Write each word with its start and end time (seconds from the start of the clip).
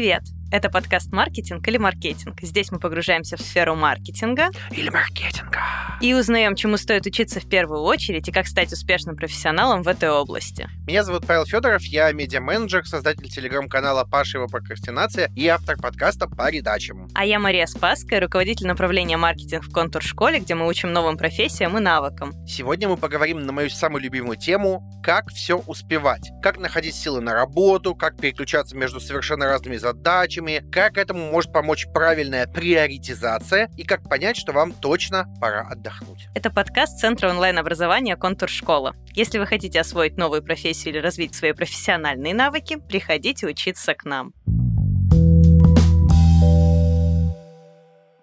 Привет! 0.00 0.29
Это 0.52 0.68
подкаст 0.68 1.12
«Маркетинг 1.12 1.68
или 1.68 1.76
маркетинг». 1.76 2.40
Здесь 2.42 2.72
мы 2.72 2.80
погружаемся 2.80 3.36
в 3.36 3.40
сферу 3.40 3.76
маркетинга. 3.76 4.48
Или 4.72 4.88
маркетинга. 4.88 5.60
И 6.00 6.12
узнаем, 6.12 6.56
чему 6.56 6.76
стоит 6.76 7.06
учиться 7.06 7.38
в 7.38 7.48
первую 7.48 7.82
очередь 7.82 8.26
и 8.26 8.32
как 8.32 8.48
стать 8.48 8.72
успешным 8.72 9.14
профессионалом 9.14 9.84
в 9.84 9.88
этой 9.88 10.10
области. 10.10 10.68
Меня 10.88 11.04
зовут 11.04 11.24
Павел 11.24 11.46
Федоров, 11.46 11.84
я 11.84 12.10
медиа-менеджер, 12.10 12.84
создатель 12.84 13.28
телеграм-канала 13.28 14.04
Паша 14.10 14.38
его 14.38 14.48
прокрастинация 14.48 15.30
и 15.36 15.46
автор 15.46 15.76
подкаста 15.76 16.26
по 16.26 16.50
редачам. 16.50 17.08
А 17.14 17.24
я 17.24 17.38
Мария 17.38 17.66
Спаская, 17.66 18.18
руководитель 18.20 18.66
направления 18.66 19.18
маркетинг 19.18 19.62
в 19.62 19.70
контур-школе, 19.70 20.40
где 20.40 20.56
мы 20.56 20.66
учим 20.66 20.92
новым 20.92 21.16
профессиям 21.16 21.78
и 21.78 21.80
навыкам. 21.80 22.32
Сегодня 22.44 22.88
мы 22.88 22.96
поговорим 22.96 23.46
на 23.46 23.52
мою 23.52 23.70
самую 23.70 24.02
любимую 24.02 24.36
тему 24.36 24.82
«Как 25.04 25.28
все 25.28 25.58
успевать». 25.58 26.30
Как 26.42 26.58
находить 26.58 26.96
силы 26.96 27.20
на 27.20 27.34
работу, 27.34 27.94
как 27.94 28.16
переключаться 28.16 28.76
между 28.76 28.98
совершенно 28.98 29.46
разными 29.46 29.76
задачами, 29.76 30.39
задачами, 30.40 30.70
как 30.70 30.98
этому 30.98 31.30
может 31.30 31.52
помочь 31.52 31.86
правильная 31.92 32.46
приоритизация 32.46 33.70
и 33.76 33.84
как 33.84 34.08
понять, 34.08 34.36
что 34.36 34.52
вам 34.52 34.72
точно 34.72 35.26
пора 35.40 35.66
отдохнуть. 35.68 36.28
Это 36.34 36.50
подкаст 36.50 36.98
Центра 36.98 37.28
онлайн-образования 37.30 38.16
«Контур 38.16 38.48
Школа». 38.48 38.94
Если 39.14 39.38
вы 39.38 39.46
хотите 39.46 39.80
освоить 39.80 40.16
новую 40.16 40.42
профессию 40.42 40.94
или 40.94 41.00
развить 41.00 41.34
свои 41.34 41.52
профессиональные 41.52 42.34
навыки, 42.34 42.76
приходите 42.76 43.46
учиться 43.46 43.94
к 43.94 44.04
нам. 44.04 44.32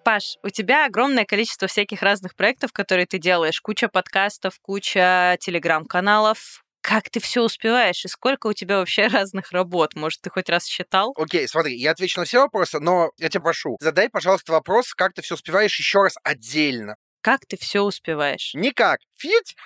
Паш, 0.04 0.36
у 0.42 0.48
тебя 0.48 0.86
огромное 0.86 1.26
количество 1.26 1.68
всяких 1.68 2.00
разных 2.02 2.34
проектов, 2.34 2.72
которые 2.72 3.06
ты 3.06 3.18
делаешь. 3.18 3.60
Куча 3.60 3.88
подкастов, 3.88 4.58
куча 4.62 5.36
телеграм-каналов 5.40 6.62
как 6.80 7.10
ты 7.10 7.20
все 7.20 7.42
успеваешь 7.42 8.04
и 8.04 8.08
сколько 8.08 8.46
у 8.46 8.52
тебя 8.52 8.78
вообще 8.78 9.06
разных 9.08 9.52
работ? 9.52 9.94
Может, 9.94 10.20
ты 10.22 10.30
хоть 10.30 10.48
раз 10.48 10.66
считал? 10.66 11.14
Окей, 11.16 11.46
смотри, 11.48 11.76
я 11.76 11.92
отвечу 11.92 12.20
на 12.20 12.26
все 12.26 12.40
вопросы, 12.40 12.80
но 12.80 13.10
я 13.18 13.28
тебя 13.28 13.42
прошу, 13.42 13.76
задай, 13.80 14.08
пожалуйста, 14.08 14.52
вопрос, 14.52 14.94
как 14.94 15.12
ты 15.12 15.22
все 15.22 15.34
успеваешь 15.34 15.78
еще 15.78 16.02
раз 16.02 16.14
отдельно. 16.22 16.96
Как 17.20 17.46
ты 17.46 17.56
все 17.56 17.82
успеваешь? 17.82 18.52
Никак. 18.54 19.00
Фить! 19.18 19.56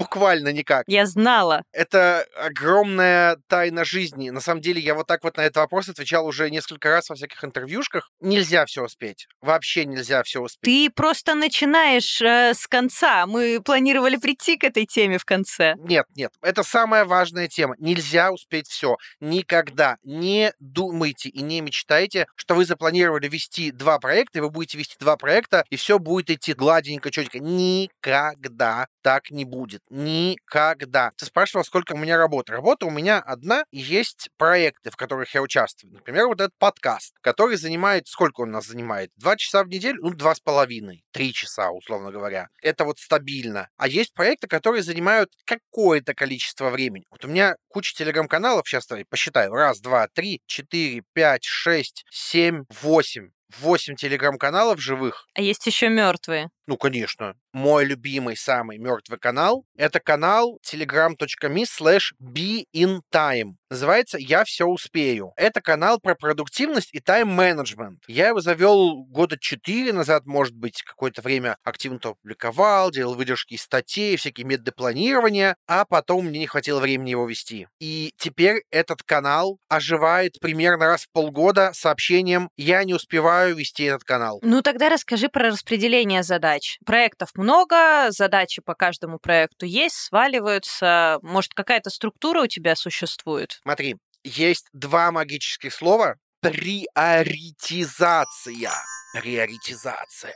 Буквально 0.00 0.48
никак. 0.48 0.84
Я 0.86 1.04
знала. 1.04 1.62
Это 1.72 2.26
огромная 2.34 3.36
тайна 3.48 3.84
жизни. 3.84 4.30
На 4.30 4.40
самом 4.40 4.62
деле, 4.62 4.80
я 4.80 4.94
вот 4.94 5.06
так 5.06 5.22
вот 5.22 5.36
на 5.36 5.42
этот 5.42 5.56
вопрос 5.56 5.90
отвечал 5.90 6.26
уже 6.26 6.50
несколько 6.50 6.88
раз 6.88 7.10
во 7.10 7.16
всяких 7.16 7.44
интервьюшках. 7.44 8.10
Нельзя 8.18 8.64
все 8.64 8.82
успеть. 8.82 9.26
Вообще 9.42 9.84
нельзя 9.84 10.22
все 10.22 10.40
успеть. 10.40 10.64
Ты 10.64 10.90
просто 10.90 11.34
начинаешь 11.34 12.20
э, 12.22 12.54
с 12.54 12.66
конца. 12.66 13.26
Мы 13.26 13.60
планировали 13.62 14.16
прийти 14.16 14.56
к 14.56 14.64
этой 14.64 14.86
теме 14.86 15.18
в 15.18 15.26
конце. 15.26 15.74
Нет, 15.76 16.06
нет. 16.16 16.32
Это 16.40 16.62
самая 16.62 17.04
важная 17.04 17.48
тема. 17.48 17.74
Нельзя 17.78 18.32
успеть 18.32 18.68
все. 18.68 18.96
Никогда. 19.20 19.98
Не 20.02 20.54
думайте 20.60 21.28
и 21.28 21.42
не 21.42 21.60
мечтайте, 21.60 22.26
что 22.36 22.54
вы 22.54 22.64
запланировали 22.64 23.28
вести 23.28 23.70
два 23.70 23.98
проекта, 23.98 24.38
и 24.38 24.40
вы 24.40 24.48
будете 24.48 24.78
вести 24.78 24.96
два 24.98 25.18
проекта, 25.18 25.64
и 25.68 25.76
все 25.76 25.98
будет 25.98 26.30
идти 26.30 26.54
гладенько, 26.54 27.10
четенько. 27.10 27.38
Никогда 27.38 28.86
так 29.02 29.30
не 29.30 29.44
будет. 29.44 29.82
Никогда. 29.90 31.12
Ты 31.16 31.26
спрашивал, 31.26 31.64
сколько 31.64 31.94
у 31.94 31.96
меня 31.96 32.16
работы. 32.16 32.52
Работа 32.52 32.86
у 32.86 32.90
меня 32.90 33.18
одна, 33.18 33.64
есть 33.70 34.30
проекты, 34.36 34.90
в 34.90 34.96
которых 34.96 35.34
я 35.34 35.42
участвую. 35.42 35.92
Например, 35.94 36.26
вот 36.26 36.40
этот 36.40 36.56
подкаст, 36.58 37.14
который 37.20 37.56
занимает... 37.56 38.08
Сколько 38.08 38.42
он 38.42 38.50
нас 38.50 38.66
занимает? 38.66 39.10
Два 39.16 39.36
часа 39.36 39.64
в 39.64 39.68
неделю? 39.68 40.02
Ну, 40.02 40.10
два 40.10 40.34
с 40.34 40.40
половиной. 40.40 41.04
Три 41.12 41.32
часа, 41.32 41.70
условно 41.70 42.10
говоря. 42.10 42.48
Это 42.62 42.84
вот 42.84 42.98
стабильно. 42.98 43.68
А 43.76 43.88
есть 43.88 44.12
проекты, 44.14 44.46
которые 44.46 44.82
занимают 44.82 45.32
какое-то 45.44 46.14
количество 46.14 46.70
времени. 46.70 47.06
Вот 47.10 47.24
у 47.24 47.28
меня 47.28 47.56
куча 47.68 47.94
телеграм-каналов, 47.94 48.68
сейчас 48.68 48.88
посчитаю. 49.08 49.52
Раз, 49.52 49.80
два, 49.80 50.08
три, 50.08 50.42
четыре, 50.46 51.02
пять, 51.12 51.44
шесть, 51.44 52.04
семь, 52.10 52.64
восемь. 52.82 53.30
Восемь 53.58 53.96
телеграм-каналов 53.96 54.80
живых. 54.80 55.26
А 55.34 55.42
есть 55.42 55.66
еще 55.66 55.88
мертвые. 55.88 56.50
Ну, 56.70 56.76
конечно. 56.76 57.34
Мой 57.52 57.84
любимый 57.84 58.36
самый 58.36 58.78
мертвый 58.78 59.18
канал— 59.18 59.64
это 59.76 59.98
канал 59.98 60.60
telegram.me 60.64 61.64
slash 61.64 62.12
beintime. 62.22 63.54
Называется 63.68 64.18
«Я 64.18 64.44
все 64.44 64.66
успею». 64.66 65.32
Это 65.36 65.60
канал 65.60 65.98
про 66.00 66.14
продуктивность 66.14 66.90
и 66.92 67.00
тайм-менеджмент. 67.00 68.04
Я 68.06 68.28
его 68.28 68.40
завел 68.40 69.04
года 69.04 69.36
четыре 69.38 69.92
назад, 69.92 70.26
может 70.26 70.54
быть, 70.54 70.82
какое-то 70.82 71.22
время 71.22 71.56
активно 71.64 71.98
то 71.98 72.14
публиковал, 72.22 72.92
делал 72.92 73.14
выдержки 73.14 73.54
из 73.54 73.62
статей, 73.62 74.16
всякие 74.16 74.46
методы 74.46 74.70
планирования, 74.70 75.56
а 75.66 75.84
потом 75.84 76.26
мне 76.26 76.38
не 76.38 76.46
хватило 76.46 76.78
времени 76.78 77.10
его 77.10 77.26
вести. 77.26 77.66
И 77.80 78.12
теперь 78.16 78.62
этот 78.70 79.02
канал 79.02 79.58
оживает 79.68 80.38
примерно 80.40 80.86
раз 80.86 81.02
в 81.02 81.12
полгода 81.12 81.72
сообщением 81.72 82.48
«Я 82.56 82.84
не 82.84 82.94
успеваю 82.94 83.56
вести 83.56 83.84
этот 83.84 84.04
канал». 84.04 84.38
Ну, 84.42 84.62
тогда 84.62 84.88
расскажи 84.88 85.28
про 85.28 85.48
распределение 85.48 86.22
задач 86.22 86.59
задач. 86.60 86.78
Проектов 86.84 87.30
много, 87.34 88.10
задачи 88.10 88.60
по 88.62 88.74
каждому 88.74 89.18
проекту 89.18 89.66
есть, 89.66 89.96
сваливаются. 89.96 91.18
Может, 91.22 91.54
какая-то 91.54 91.90
структура 91.90 92.42
у 92.42 92.46
тебя 92.46 92.76
существует? 92.76 93.58
Смотри, 93.62 93.96
есть 94.22 94.68
два 94.72 95.10
магических 95.10 95.74
слова. 95.74 96.14
Приоритизация. 96.40 98.72
Приоритизация. 99.14 100.34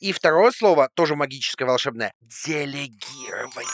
И 0.00 0.12
второе 0.12 0.52
слово, 0.52 0.88
тоже 0.94 1.16
магическое, 1.16 1.64
волшебное. 1.64 2.12
Делегирование. 2.46 3.66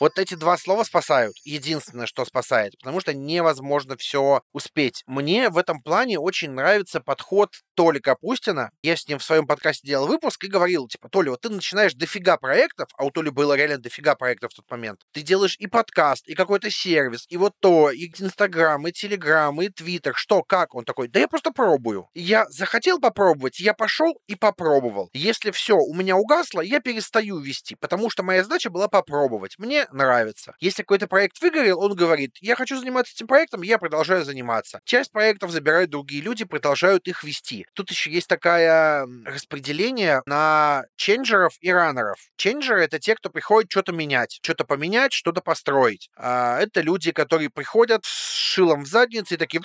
Вот 0.00 0.18
эти 0.18 0.34
два 0.34 0.58
слова 0.58 0.82
спасают. 0.82 1.36
Единственное, 1.44 2.06
что 2.06 2.24
спасает. 2.24 2.76
Потому 2.80 3.00
что 3.00 3.14
невозможно 3.14 3.96
все 3.96 4.42
успеть. 4.52 5.04
Мне 5.06 5.50
в 5.50 5.56
этом 5.56 5.80
плане 5.80 6.18
очень 6.18 6.50
нравится 6.50 7.00
подход 7.00 7.50
Толи 7.74 8.00
Капустина. 8.00 8.70
Я 8.82 8.96
с 8.96 9.06
ним 9.06 9.18
в 9.18 9.24
своем 9.24 9.46
подкасте 9.46 9.86
делал 9.86 10.08
выпуск 10.08 10.42
и 10.44 10.48
говорил, 10.48 10.88
типа, 10.88 11.08
Толя, 11.08 11.30
вот 11.30 11.42
ты 11.42 11.48
начинаешь 11.48 11.94
дофига 11.94 12.36
проектов, 12.36 12.88
а 12.96 13.04
у 13.04 13.10
Толи 13.10 13.30
было 13.30 13.54
реально 13.54 13.78
дофига 13.78 14.16
проектов 14.16 14.52
в 14.52 14.56
тот 14.56 14.70
момент. 14.70 15.00
Ты 15.12 15.22
делаешь 15.22 15.56
и 15.58 15.66
подкаст, 15.68 16.26
и 16.26 16.34
какой-то 16.34 16.70
сервис, 16.70 17.26
и 17.28 17.36
вот 17.36 17.52
то, 17.60 17.90
и 17.90 18.10
Инстаграм, 18.18 18.86
и 18.86 18.92
Телеграм, 18.92 19.60
и 19.62 19.68
Твиттер. 19.68 20.14
Что, 20.16 20.42
как? 20.42 20.74
Он 20.74 20.84
такой, 20.84 21.08
да 21.08 21.20
я 21.20 21.28
просто 21.28 21.52
пробую. 21.52 22.08
Я 22.14 22.46
захотел 22.48 22.98
попробовать, 23.00 23.60
я 23.60 23.74
пошел 23.74 24.18
и 24.26 24.34
попробовал. 24.34 25.10
Если 25.12 25.50
все 25.52 25.76
у 25.76 25.94
меня 25.94 26.16
угасло, 26.16 26.60
я 26.60 26.80
перестаю 26.80 27.38
вести, 27.38 27.76
потому 27.76 28.10
что 28.10 28.22
моя 28.22 28.42
задача 28.42 28.70
была 28.70 28.88
попробовать. 28.88 29.54
Мне 29.58 29.83
нравится. 29.92 30.54
Если 30.60 30.82
какой-то 30.82 31.06
проект 31.06 31.40
выгорел, 31.40 31.80
он 31.80 31.94
говорит, 31.94 32.36
я 32.40 32.56
хочу 32.56 32.78
заниматься 32.78 33.14
этим 33.14 33.26
проектом, 33.26 33.62
я 33.62 33.78
продолжаю 33.78 34.24
заниматься. 34.24 34.80
Часть 34.84 35.12
проектов 35.12 35.50
забирают 35.50 35.90
другие 35.90 36.22
люди, 36.22 36.44
продолжают 36.44 37.08
их 37.08 37.24
вести. 37.24 37.66
Тут 37.74 37.90
еще 37.90 38.10
есть 38.10 38.28
такое 38.28 39.06
распределение 39.24 40.22
на 40.26 40.84
ченджеров 40.96 41.56
и 41.60 41.72
раннеров. 41.72 42.18
Ченджеры— 42.36 42.82
это 42.84 42.98
те, 42.98 43.14
кто 43.14 43.30
приходит 43.30 43.70
что-то 43.70 43.92
менять, 43.92 44.38
что-то 44.42 44.64
поменять, 44.64 45.12
что-то 45.12 45.40
построить. 45.40 46.10
А 46.16 46.60
это 46.60 46.80
люди, 46.80 47.12
которые 47.12 47.50
приходят 47.50 48.04
с 48.04 48.34
шилом 48.34 48.84
в 48.84 48.86
заднице 48.86 49.34
и 49.34 49.36
такие 49.36 49.62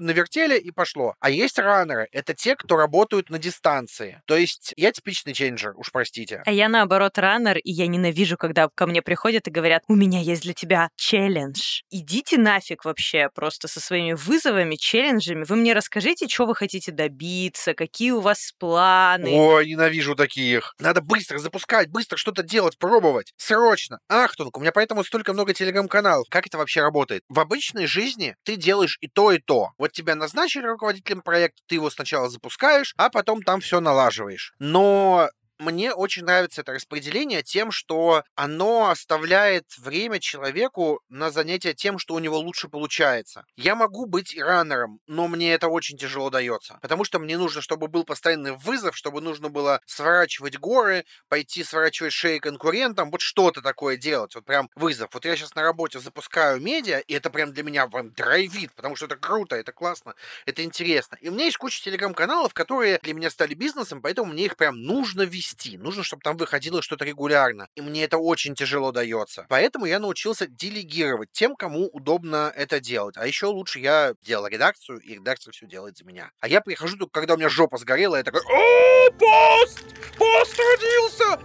навертели 0.00 0.58
и 0.58 0.70
пошло. 0.70 1.14
А 1.20 1.30
есть 1.30 1.58
раннеры— 1.58 2.08
это 2.12 2.34
те, 2.34 2.56
кто 2.56 2.76
работают 2.76 3.30
на 3.30 3.38
дистанции. 3.38 4.22
То 4.26 4.36
есть 4.36 4.72
я 4.76 4.92
типичный 4.92 5.34
ченджер, 5.34 5.74
уж 5.76 5.90
простите. 5.90 6.42
А 6.46 6.52
я 6.52 6.68
наоборот 6.68 7.18
раннер, 7.18 7.58
и 7.58 7.70
я 7.70 7.86
ненавижу, 7.86 8.36
когда 8.36 8.68
ко 8.74 8.86
мне 8.86 9.02
приходят 9.02 9.33
и 9.46 9.50
говорят, 9.50 9.82
у 9.88 9.94
меня 9.94 10.20
есть 10.20 10.42
для 10.42 10.54
тебя 10.54 10.88
челлендж. 10.96 11.82
Идите 11.90 12.38
нафиг 12.38 12.84
вообще 12.84 13.28
просто 13.34 13.68
со 13.68 13.80
своими 13.80 14.12
вызовами, 14.12 14.76
челленджами. 14.76 15.44
Вы 15.44 15.56
мне 15.56 15.72
расскажите, 15.72 16.28
что 16.28 16.46
вы 16.46 16.54
хотите 16.54 16.92
добиться, 16.92 17.74
какие 17.74 18.12
у 18.12 18.20
вас 18.20 18.52
планы. 18.58 19.30
Ой, 19.32 19.68
ненавижу 19.68 20.14
таких. 20.14 20.74
Надо 20.78 21.00
быстро 21.00 21.38
запускать, 21.38 21.88
быстро 21.88 22.16
что-то 22.16 22.42
делать, 22.42 22.78
пробовать. 22.78 23.32
Срочно. 23.36 23.98
Ахтунг, 24.08 24.56
у 24.56 24.60
меня 24.60 24.72
поэтому 24.72 25.04
столько 25.04 25.32
много 25.32 25.54
телеграм-каналов. 25.54 26.28
Как 26.30 26.46
это 26.46 26.58
вообще 26.58 26.80
работает? 26.80 27.22
В 27.28 27.40
обычной 27.40 27.86
жизни 27.86 28.36
ты 28.44 28.56
делаешь 28.56 28.98
и 29.00 29.08
то, 29.08 29.32
и 29.32 29.38
то. 29.38 29.70
Вот 29.78 29.92
тебя 29.92 30.14
назначили 30.14 30.66
руководителем 30.66 31.22
проекта, 31.22 31.62
ты 31.66 31.76
его 31.76 31.90
сначала 31.90 32.28
запускаешь, 32.28 32.94
а 32.96 33.10
потом 33.10 33.42
там 33.42 33.60
все 33.60 33.80
налаживаешь. 33.80 34.54
Но 34.58 35.28
мне 35.58 35.92
очень 35.92 36.24
нравится 36.24 36.62
это 36.62 36.72
распределение 36.72 37.42
тем, 37.42 37.70
что 37.70 38.24
оно 38.34 38.90
оставляет 38.90 39.66
время 39.78 40.18
человеку 40.20 41.00
на 41.08 41.30
занятие 41.30 41.74
тем, 41.74 41.98
что 41.98 42.14
у 42.14 42.18
него 42.18 42.38
лучше 42.38 42.68
получается. 42.68 43.44
Я 43.56 43.74
могу 43.74 44.06
быть 44.06 44.36
runner 44.36 44.79
ом, 44.79 45.00
но 45.06 45.28
мне 45.28 45.52
это 45.54 45.68
очень 45.68 45.96
тяжело 45.96 46.30
дается, 46.30 46.78
потому 46.82 47.04
что 47.04 47.18
мне 47.18 47.38
нужно, 47.38 47.60
чтобы 47.60 47.88
был 47.88 48.04
постоянный 48.04 48.52
вызов, 48.52 48.96
чтобы 48.96 49.20
нужно 49.20 49.48
было 49.48 49.80
сворачивать 49.86 50.58
горы, 50.58 51.04
пойти 51.28 51.62
сворачивать 51.62 52.12
шеи 52.12 52.38
конкурентам, 52.38 53.10
вот 53.10 53.20
что-то 53.20 53.62
такое 53.62 53.96
делать, 53.96 54.34
вот 54.34 54.44
прям 54.44 54.68
вызов. 54.74 55.10
Вот 55.12 55.24
я 55.24 55.36
сейчас 55.36 55.54
на 55.54 55.62
работе 55.62 56.00
запускаю 56.00 56.60
медиа, 56.60 56.98
и 56.98 57.14
это 57.14 57.30
прям 57.30 57.52
для 57.52 57.62
меня 57.62 57.86
прям 57.86 58.10
драйвит, 58.12 58.72
потому 58.74 58.96
что 58.96 59.06
это 59.06 59.16
круто, 59.16 59.56
это 59.56 59.72
классно, 59.72 60.14
это 60.46 60.64
интересно. 60.64 61.16
И 61.20 61.28
у 61.28 61.32
меня 61.32 61.44
есть 61.44 61.56
куча 61.56 61.82
телеграм-каналов, 61.82 62.52
которые 62.54 62.98
для 63.02 63.14
меня 63.14 63.30
стали 63.30 63.54
бизнесом, 63.54 64.02
поэтому 64.02 64.32
мне 64.32 64.46
их 64.46 64.56
прям 64.56 64.82
нужно 64.82 65.22
вести 65.22 65.53
вести. 65.54 65.78
Нужно, 65.78 66.02
чтобы 66.02 66.22
там 66.22 66.36
выходило 66.36 66.82
что-то 66.82 67.04
регулярно. 67.04 67.68
И 67.74 67.80
мне 67.80 68.04
это 68.04 68.18
очень 68.18 68.54
тяжело 68.54 68.92
дается. 68.92 69.46
Поэтому 69.48 69.86
я 69.86 69.98
научился 69.98 70.46
делегировать 70.46 71.30
тем, 71.32 71.56
кому 71.56 71.88
удобно 71.92 72.52
это 72.54 72.80
делать. 72.80 73.16
А 73.16 73.26
еще 73.26 73.46
лучше 73.46 73.78
я 73.78 74.14
делал 74.22 74.46
редакцию, 74.46 75.00
и 75.00 75.14
редакция 75.14 75.52
все 75.52 75.66
делает 75.66 75.96
за 75.96 76.04
меня. 76.04 76.30
А 76.40 76.48
я 76.48 76.60
прихожу 76.60 76.96
только, 76.96 77.12
когда 77.12 77.34
у 77.34 77.36
меня 77.36 77.48
жопа 77.48 77.78
сгорела, 77.78 78.16
я 78.16 78.22
такой, 78.22 78.40
о, 78.40 79.10
пост! 79.12 79.84
Пост 80.16 80.58
родился! 80.58 81.40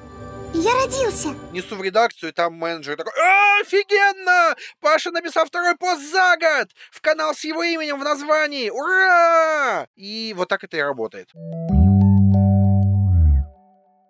Я 0.52 0.74
родился. 0.74 1.36
Несу 1.52 1.76
в 1.76 1.84
редакцию, 1.84 2.32
и 2.32 2.34
там 2.34 2.54
менеджер 2.56 2.98
такой, 2.98 3.14
«А, 3.14 3.62
офигенно! 3.62 4.56
Паша 4.80 5.12
написал 5.12 5.46
второй 5.46 5.76
пост 5.76 6.02
за 6.12 6.38
год! 6.38 6.70
В 6.92 7.02
канал 7.02 7.36
с 7.36 7.44
его 7.44 7.62
именем 7.62 8.00
в 8.00 8.04
названии! 8.04 8.72
Ура! 8.72 9.88
И 9.96 10.34
вот 10.36 10.48
так 10.48 10.64
это 10.64 10.78
и 10.78 10.82
работает. 10.82 11.30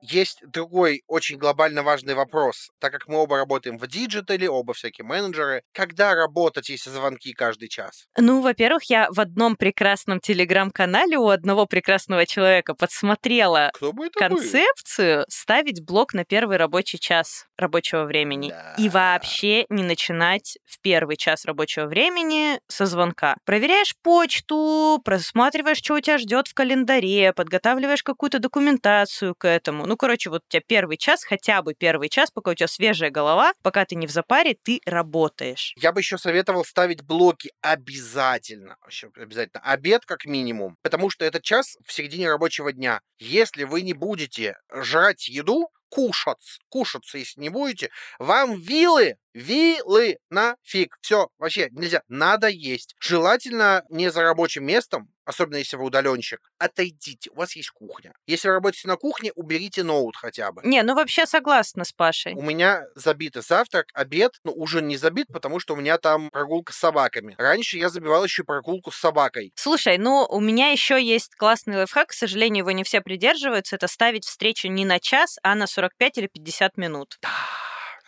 Есть 0.10 0.40
другой 0.48 1.04
очень 1.08 1.38
глобально 1.38 1.84
важный 1.84 2.14
вопрос. 2.16 2.70
Так 2.80 2.92
как 2.92 3.08
мы 3.08 3.18
оба 3.18 3.38
работаем 3.38 3.78
в 3.78 3.88
digital 3.88 4.36
е, 4.36 4.50
оба 4.50 4.74
всякие 4.74 5.06
менеджеры, 5.06 5.62
когда 5.74 6.16
работать, 6.16 6.70
если 6.70 6.90
звонки 6.90 7.34
каждый 7.34 7.68
час? 7.70 8.08
Ну, 8.18 8.42
во-первых, 8.42 8.84
я 8.86 9.08
в 9.12 9.20
одном 9.20 9.56
прекрасном 9.56 10.20
телеграм-канале 10.20 11.18
у 11.18 11.30
одного 11.30 11.66
прекрасного 11.66 12.26
человека 12.26 12.74
подсмотрела 12.74 13.72
концепцию 14.16 15.26
ставить 15.30 15.84
блок 15.86 16.14
на 16.14 16.26
первый 16.26 16.58
рабочий 16.58 17.00
час 17.00 17.46
рабочего 17.58 18.04
времени. 18.06 18.54
И 18.76 18.90
Да. 18.90 18.90
вообще 18.90 19.66
не 19.70 19.84
начинать 19.84 20.58
в 20.66 20.80
первый 20.82 21.16
час 21.18 21.46
рабочего 21.46 21.86
времени 21.86 22.60
со 22.68 22.86
звонка. 22.86 23.38
Проверяешь 23.46 23.96
почту, 24.02 25.02
просматриваешь, 25.04 25.78
что 25.78 25.96
у 25.96 26.00
тебя 26.02 26.18
ждет 26.18 26.48
в 26.48 26.54
календаре, 26.54 27.34
подготавливаешь 27.34 28.04
какую-то 28.04 28.40
документацию 28.40 29.36
к 29.36 29.48
этому. 29.48 29.86
Ну, 29.86 29.98
короче, 30.00 30.30
вот 30.30 30.44
у 30.48 30.50
тебя 30.50 30.64
первый 30.66 30.98
час, 30.98 31.24
хотя 31.24 31.62
бы 31.62 31.76
первый 31.76 32.10
час, 32.10 32.32
пока 32.32 32.52
у 32.52 32.54
тебя 32.56 32.68
свежая 32.68 33.12
голова, 33.12 33.54
пока 33.62 33.86
ты 33.86 33.96
не 33.96 34.08
в 34.08 34.12
запаре, 34.12 34.56
ты 34.56 34.82
работаешь. 34.86 35.74
Я 35.78 35.92
бы 35.92 36.00
еще 36.00 36.18
советовал 36.18 36.66
ставить 36.66 37.04
блоки 37.04 37.52
обязательно. 37.62 38.78
Вообще 38.82 39.12
обязательно. 39.16 39.62
Обед 39.64 40.06
как 40.06 40.26
минимум. 40.26 40.78
Потому 40.82 41.10
что 41.10 41.26
этот 41.26 41.44
час 41.44 41.78
в 41.86 41.92
середине 41.92 42.30
рабочего 42.30 42.72
дня. 42.72 43.02
Если 43.20 43.66
вы 43.66 43.82
не 43.82 43.94
будете 43.94 44.56
жрать 44.74 45.28
еду, 45.28 45.70
кушать, 45.90 46.60
кушаться, 46.70 47.18
если 47.18 47.42
не 47.42 47.50
будете, 47.50 47.90
вам 48.20 48.56
вилы, 48.60 49.18
вилы 49.34 50.18
нафиг. 50.30 50.98
Все, 51.02 51.30
вообще 51.38 51.70
нельзя. 51.72 52.04
Надо 52.08 52.48
есть. 52.48 52.96
Желательно 53.00 53.84
не 53.90 54.12
за 54.12 54.22
рабочим 54.22 54.66
местом, 54.66 55.12
особенно 55.30 55.58
если 55.58 55.78
вы 55.78 55.86
удаленщик. 55.86 56.40
Отойдите, 56.58 57.30
у 57.30 57.36
вас 57.36 57.56
есть 57.56 57.70
кухня. 57.70 58.14
Если 58.26 58.48
вы 58.48 58.56
работаете 58.56 58.88
на 58.88 58.96
кухне, 58.96 59.32
уберите 59.36 59.84
ноут 59.84 60.16
хотя 60.16 60.52
бы. 60.52 60.64
Не, 60.66 60.82
ну 60.82 60.96
вообще 60.96 61.28
согласна 61.28 61.86
с 61.86 61.92
Пашей. 61.92 62.34
У 62.34 62.42
меня 62.42 62.86
забитый 62.96 63.44
завтрак, 63.44 63.90
обед, 63.94 64.40
ну, 64.44 64.52
ужин 64.56 64.88
не 64.88 64.98
забит, 64.98 65.28
потому 65.32 65.60
что 65.60 65.76
у 65.76 65.78
меня 65.78 66.00
там 66.00 66.32
прогулка 66.32 66.74
с 66.74 66.78
собаками. 66.78 67.36
Раньше 67.38 67.78
я 67.78 67.90
забивал 67.90 68.24
еще 68.24 68.44
прогулку 68.44 68.90
с 68.90 68.98
собакой. 68.98 69.54
Слушай, 69.56 70.00
ну 70.00 70.26
у 70.28 70.40
меня 70.40 70.72
еще 70.72 71.02
есть 71.02 71.36
классный 71.36 71.76
лайфхак, 71.76 72.10
к 72.10 72.14
сожалению, 72.14 72.64
его 72.64 72.72
не 72.72 72.84
все 72.84 73.02
придерживаются, 73.02 73.76
это 73.76 73.88
ставить 73.88 74.26
встречу 74.26 74.68
не 74.68 74.84
на 74.84 75.00
час, 75.00 75.38
а 75.44 75.54
на 75.54 75.68
45 75.68 76.18
или 76.18 76.28
50 76.28 76.78
минут. 76.78 77.20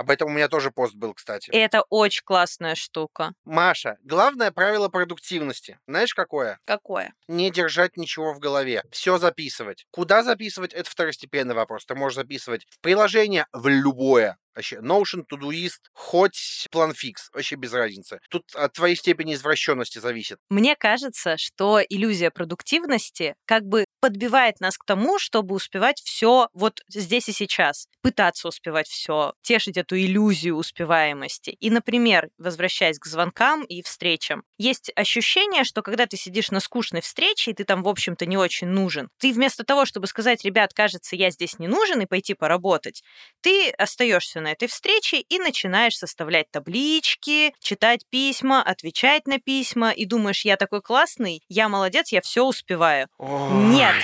Об 0.02 0.10
этом 0.10 0.32
у 0.32 0.34
меня 0.34 0.48
тоже 0.48 0.72
пост 0.72 0.96
был, 0.96 1.14
кстати. 1.14 1.52
И 1.52 1.58
это 1.58 1.84
очень 1.92 2.24
классная 2.26 2.74
штука. 2.74 3.34
Маша, 3.46 3.98
главное 4.02 4.50
правило 4.50 4.90
продуктивности. 4.90 5.78
Знаешь, 5.86 6.16
какое? 6.16 6.60
Какое? 6.66 7.14
Не 7.28 7.52
держать 7.52 7.98
ничего 7.98 8.34
в 8.34 8.40
голове. 8.40 8.84
Все 8.90 9.20
записывать. 9.20 9.86
Куда 9.92 10.24
записывать, 10.24 10.74
это 10.74 10.90
второстепенный 10.90 11.54
вопрос. 11.54 11.86
Ты 11.86 11.94
можешь 11.94 12.16
записывать 12.16 12.66
в 12.68 12.80
приложение, 12.80 13.46
в 13.54 13.68
любое. 13.68 14.40
Вообще, 14.56 14.78
Notion, 14.78 15.24
Todoist, 15.32 15.80
хоть 15.94 16.68
PlanFix, 16.74 17.30
вообще 17.34 17.56
без 17.56 17.74
разницы. 17.74 18.20
Тут 18.30 18.44
от 18.56 18.74
твоей 18.74 18.96
степени 18.96 19.34
извращенности 19.34 20.00
зависит. 20.00 20.40
Мне 20.50 20.76
кажется, 20.76 21.38
что 21.38 21.80
иллюзия 21.82 22.32
продуктивности 22.32 23.36
как 23.46 23.64
бы 23.64 23.86
подбивает 24.02 24.60
нас 24.60 24.78
к 24.78 24.86
тому, 24.86 25.20
чтобы 25.20 25.56
успевать 25.56 26.02
все 26.04 26.50
вот 26.54 26.82
здесь 26.90 27.30
и 27.30 27.32
сейчас, 27.32 27.88
пытаться 28.02 28.48
успевать 28.48 28.88
все, 28.88 29.34
тешить 29.42 29.78
эту 29.78 29.96
иллюзию 29.98 30.56
успеваемости. 30.56 31.52
И, 31.52 31.70
например, 31.70 32.30
возвращаясь 32.38 33.00
к 33.00 33.06
звонкам 33.06 33.64
и 33.64 33.82
встречам, 33.84 34.44
есть 34.58 34.92
ощущение, 34.96 35.64
что 35.64 35.82
когда 35.82 36.08
ты 36.08 36.18
сидишь 36.18 36.52
на 36.52 36.60
скучной 36.60 37.02
встрече, 37.02 37.52
и 37.52 37.54
ты 37.54 37.64
там, 37.64 37.84
в 37.84 37.88
общем-то, 37.88 38.26
не 38.26 38.38
очень 38.38 38.68
нужен, 38.68 39.10
ты 39.20 39.32
вместо 39.32 39.64
того, 39.64 39.86
чтобы 39.86 40.08
сказать, 40.08 40.44
ребят, 40.44 40.74
кажется, 40.74 41.16
я 41.16 41.30
здесь 41.30 41.60
не 41.60 41.68
нужен, 41.68 42.02
и 42.02 42.06
пойти 42.06 42.34
поработать, 42.34 43.04
ты 43.42 43.70
остаешься 43.72 44.41
на 44.42 44.52
этой 44.52 44.68
встрече 44.68 45.20
и 45.20 45.40
начинаешь 45.40 45.98
составлять 45.98 46.52
таблички, 46.52 47.54
читать 47.60 48.02
письма, 48.10 48.62
отвечать 48.62 49.28
на 49.28 49.40
письма, 49.40 49.92
и 49.92 50.06
думаешь, 50.06 50.46
я 50.46 50.58
такой 50.58 50.82
классный, 50.82 51.44
я 51.48 51.70
молодец, 51.70 52.12
я 52.12 52.22
все 52.22 52.44
успеваю. 52.44 53.08
Нет. 53.20 53.96